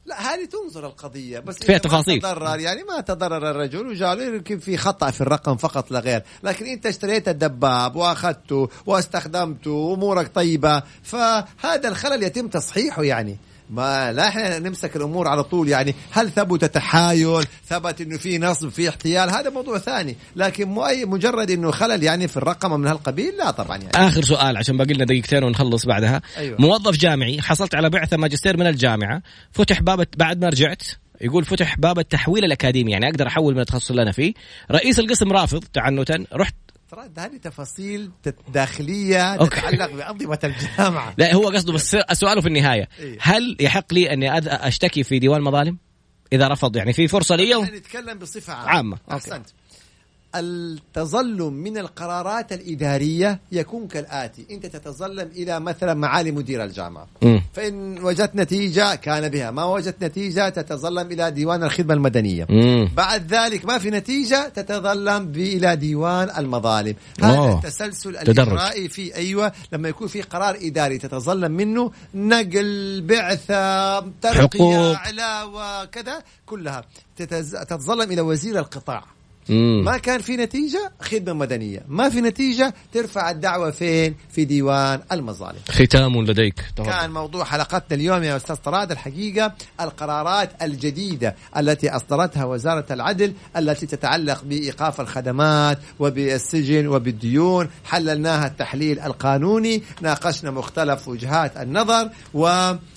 لا 0.07 0.34
هذه 0.34 0.45
تنظر 0.45 0.86
القضية 0.86 1.38
بس 1.38 1.59
فيها 1.59 1.78
تفاصيل. 1.78 2.22
ما 2.22 2.32
تضرر 2.32 2.61
يعني 2.61 2.82
ما 2.82 3.01
تضرر 3.01 3.51
الرجل 3.51 3.86
وجاء 3.86 4.14
له 4.14 4.24
يمكن 4.24 4.59
في 4.59 4.76
خطأ 4.76 5.11
في 5.11 5.20
الرقم 5.20 5.57
فقط 5.57 5.90
لا 5.90 6.01
غير. 6.01 6.22
لكن 6.43 6.66
أنت 6.66 6.86
اشتريت 6.86 7.28
الدباب 7.28 7.97
وأخذته 7.97 8.68
واستخدمته 8.86 9.70
وأمورك 9.70 10.34
طيبة 10.34 10.82
فهذا 11.03 11.88
الخلل 11.88 12.22
يتم 12.22 12.49
تصحيحه 12.49 13.03
يعني. 13.03 13.36
ما 13.73 14.12
لا 14.12 14.29
إحنا 14.29 14.59
نمسك 14.59 14.97
الأمور 14.97 15.29
على 15.29 15.45
طول. 15.45 15.68
يعني 15.68 15.95
هل 16.11 16.31
ثبت 16.31 16.64
تحايل؟ 16.64 17.45
ثبت 17.68 18.01
إنه 18.01 18.18
في 18.18 18.39
نصب 18.39 18.68
في 18.68 18.89
احتيال؟ 18.89 19.31
هذا 19.31 19.51
موضوع 19.51 19.79
ثاني. 19.79 20.16
لكن 20.37 20.68
مو 20.68 20.87
أي 20.87 21.05
مجرد 21.05 21.51
إنه 21.51 21.70
خلل 21.70 22.03
يعني 22.03 22.29
في 22.29 22.37
الرقم 22.37 22.81
من 22.81 22.87
هالقبيل؟ 22.87 23.35
لا 23.39 23.51
طبعا 23.51 23.77
يعني. 23.77 24.09
آخر 24.09 24.23
سؤال 24.23 24.57
عشان 24.57 24.77
باقي 24.77 24.95
لنا 24.95 25.05
دقيقتين 25.05 25.45
ونخلص 25.45 25.87
بعدها. 25.87 26.23
أيوة. 26.37 26.61
موظف 26.61 26.97
جامعي 26.97 27.41
حصلت 27.41 27.75
على 27.75 27.91
بعثة 27.91 28.16
ماجستير 28.16 28.57
من 28.57 28.66
الجامعة. 28.66 29.23
فتح 29.53 29.83
باب 29.83 30.07
بعد 30.16 30.41
ما 30.41 30.49
رجعت 30.49 30.83
يقول 31.20 31.45
فتح 31.45 31.79
باب 31.79 31.99
التحويل 31.99 32.45
الأكاديمي. 32.45 32.93
يعني 32.93 33.09
أقدر 33.09 33.27
أحول 33.27 33.55
من 33.55 33.61
التخصص 33.61 33.91
اللي 33.91 34.03
أنا 34.03 34.12
فيه. 34.12 34.35
رئيس 34.70 34.99
القسم 34.99 35.33
رافض 35.33 35.64
تعنتا. 35.73 36.25
رحت 36.33 36.55
ده 36.93 37.24
هذه 37.24 37.36
تفاصيل 37.36 38.11
داخلية. 38.49 39.36
تتعلق 39.36 39.93
بأنظمة 39.93 40.38
الجامعة 40.45 41.14
لا 41.18 41.34
هو 41.34 41.49
قصده 41.49 41.72
بس 41.72 41.97
سؤاله 42.12 42.40
في 42.40 42.49
النهاية 42.49 42.88
إيه. 42.99 43.18
هل 43.20 43.57
يحق 43.61 43.95
لي 43.95 44.12
أني 44.12 44.38
أشتكي 44.38 45.03
في 45.03 45.18
ديوان 45.18 45.40
مظالم 45.43 45.78
إذا 46.32 46.49
رفض 46.49 46.76
يعني 46.76 46.93
في 46.93 47.09
فرصة 47.09 47.36
لي 47.36 47.55
نتكلم 47.62 48.18
بصفة 48.18 48.53
عامة, 48.53 48.99
عامة. 49.09 49.22
أوكي. 49.32 49.43
التظلم 50.35 51.53
من 51.53 51.78
القرارات 51.78 52.53
الإدارية 52.53 53.41
يكون 53.53 53.89
كالآتي 53.89 54.47
أنت 54.51 54.66
تتظلم 54.66 55.28
إلى 55.37 55.61
مثلا 55.61 55.95
معالي 55.95 56.33
مدير 56.33 56.64
الجامعة 56.64 57.07
مم. 57.22 57.43
فإن 57.53 58.05
وجدت 58.05 58.37
نتيجة 58.37 58.95
كان 58.95 59.28
بها 59.28 59.51
ما 59.51 59.64
وجدت 59.64 60.05
نتيجة 60.05 60.49
تتظلم 60.49 61.07
إلى 61.12 61.30
ديوان 61.30 61.62
الخدمة 61.62 61.95
المدنية 61.95 62.47
مم. 62.51 62.89
بعد 62.97 63.35
ذلك 63.35 63.64
ما 63.64 63.78
في 63.78 63.91
نتيجة 63.91 64.49
تتظلم 64.49 65.33
إلى 65.37 65.76
ديوان 65.76 66.30
المظالم 66.39 66.95
أوه. 67.22 67.49
هذا 67.49 67.55
التسلسل. 67.55 68.11
الإجرائي 68.11 68.89
في 68.89 69.14
أيوة 69.16 69.53
لما 69.72 69.89
يكون 69.89 70.09
في 70.09 70.22
قرار 70.22 70.59
إداري 70.62 70.99
تتظلم 70.99 71.53
منه 71.53 71.93
نقل 72.14 73.03
بعثة 73.07 74.01
ترقية. 74.01 74.97
علاوة 74.97 75.85
كذا 75.85 76.22
كلها. 76.47 76.85
تتظلم 77.16 78.12
إلى 78.12 78.20
وزير 78.20 78.59
القطاع 78.59 79.05
مم. 79.49 79.84
ما 79.84 79.99
كان 79.99 80.20
في 80.20 80.36
نتيجة 80.36 80.93
خدمة 81.01 81.32
مدنية. 81.32 81.82
ما 81.88 82.09
في 82.09 82.20
نتيجة 82.20 82.74
ترفع 82.93 83.30
الدعوة 83.30 83.70
فين؟ 83.70 84.14
في 84.30 84.45
ديوان 84.45 85.01
المظالم. 85.12 85.59
ختام 85.68 86.24
لديك. 86.24 86.55
تفضل. 86.76 86.90
كان 86.90 87.11
موضوع 87.11 87.45
حلقتنا 87.45 87.97
اليوم 87.97 88.22
يا 88.22 88.36
أستاذ 88.36 88.57
طراد 88.57 88.90
الحقيقة 88.90 89.53
القرارات 89.80 90.62
الجديدة 90.62 91.36
التي 91.57 91.90
أصدرتها 91.90 92.45
وزارة 92.45 92.86
العدل 92.90 93.32
التي 93.57 93.86
تتعلق 93.86 94.45
بإيقاف 94.45 95.01
الخدمات 95.01 95.78
وبالسجن 95.99 96.86
وبالديون. 96.86 97.68
حللناها 97.84 98.47
التحليل 98.47 99.01
القانوني 99.01 99.82
ناقشنا 100.01 100.51
مختلف 100.51 101.09
وجهات 101.09 101.57
النظر 101.57 102.11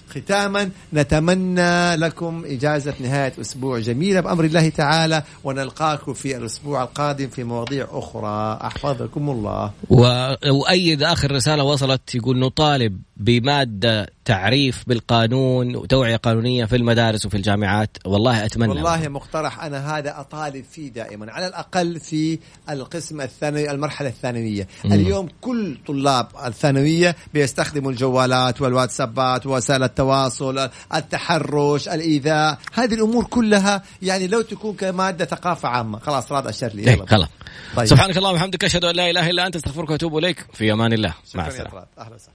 وختاما 0.09 0.69
نتمنى 0.93 1.95
لكم 1.95 2.43
إجازة 2.45 2.93
نهاية 3.01 3.33
أسبوع 3.41 3.79
جميلة 3.79 4.19
بأمر 4.21 4.43
الله 4.45 4.69
تعالى 4.69 5.23
ونلقاكم 5.43 6.13
في 6.13 6.37
الأسبوع 6.37 6.83
القادم 6.83 7.27
في 7.27 7.43
مواضيع 7.43 7.87
أخرى. 7.91 8.59
أحفظكم 8.63 9.29
الله. 9.29 9.71
و- 9.89 10.33
وأيد 10.51 11.03
آخر 11.03 11.31
رسالة 11.31 11.63
وصلت 11.63 12.15
يقول 12.15 12.39
نطالب 12.39 13.01
بمادة 13.17 14.07
تعريف 14.25 14.83
بالقانون 14.87 15.75
وتوعية 15.75 16.15
قانونية 16.15 16.65
في 16.65 16.75
المدارس 16.75 17.25
وفي 17.25 17.37
الجامعات. 17.37 17.97
والله 18.05 18.45
أتمنى. 18.45 18.69
والله 18.69 19.07
مقترح 19.07 19.63
أنا 19.63 19.97
هذا 19.97 20.19
أطالب 20.19 20.65
فيه 20.71 20.89
دائما 20.89 21.31
على 21.31 21.47
الأقل 21.47 21.99
في 21.99 22.39
القسم 22.69 23.21
الثانوي 23.21 23.71
المرحلة 23.71 24.09
الثانوية. 24.09 24.67
مم. 24.85 24.93
اليوم 24.93 25.27
كل 25.41 25.77
طلاب 25.87 26.27
الثانوية 26.45 27.15
بيستخدموا 27.33 27.91
الجوالات 27.91 28.61
والواتسابات 28.61 29.45
ووسائل 29.45 29.83
التواصل 29.83 30.69
التحرش 30.95 31.87
الإيذاء. 31.87 32.57
هذه 32.73 32.93
الأمور 32.93 33.23
كلها 33.23 33.83
يعني 34.01 34.27
لو 34.27 34.41
تكون 34.41 34.75
كمادة 34.75 35.25
ثقافة 35.25 35.69
عامة. 35.69 35.99
خلاص 35.99 36.31
راد 36.31 36.47
أشر 36.47 36.67
لي. 36.67 36.81
إيه، 36.81 36.91
يلا 36.91 37.05
خلاص. 37.05 37.29
طيب. 37.75 37.85
سبحانك 37.85 38.17
اللهم 38.17 38.33
وبحمدك 38.33 38.63
أشهد 38.63 38.85
أن 38.85 38.95
لا 38.95 39.09
إله 39.09 39.29
إلا 39.29 39.47
أنت 39.47 39.55
أستغفرك 39.55 39.89
وأتوب 39.89 40.17
إليك. 40.17 40.45
في 40.53 40.73
أمان 40.73 40.93
الله. 40.93 41.13
مع 41.35 41.49
طراد. 41.49 41.85
أهلا 41.97 42.15
وسهلا. 42.15 42.33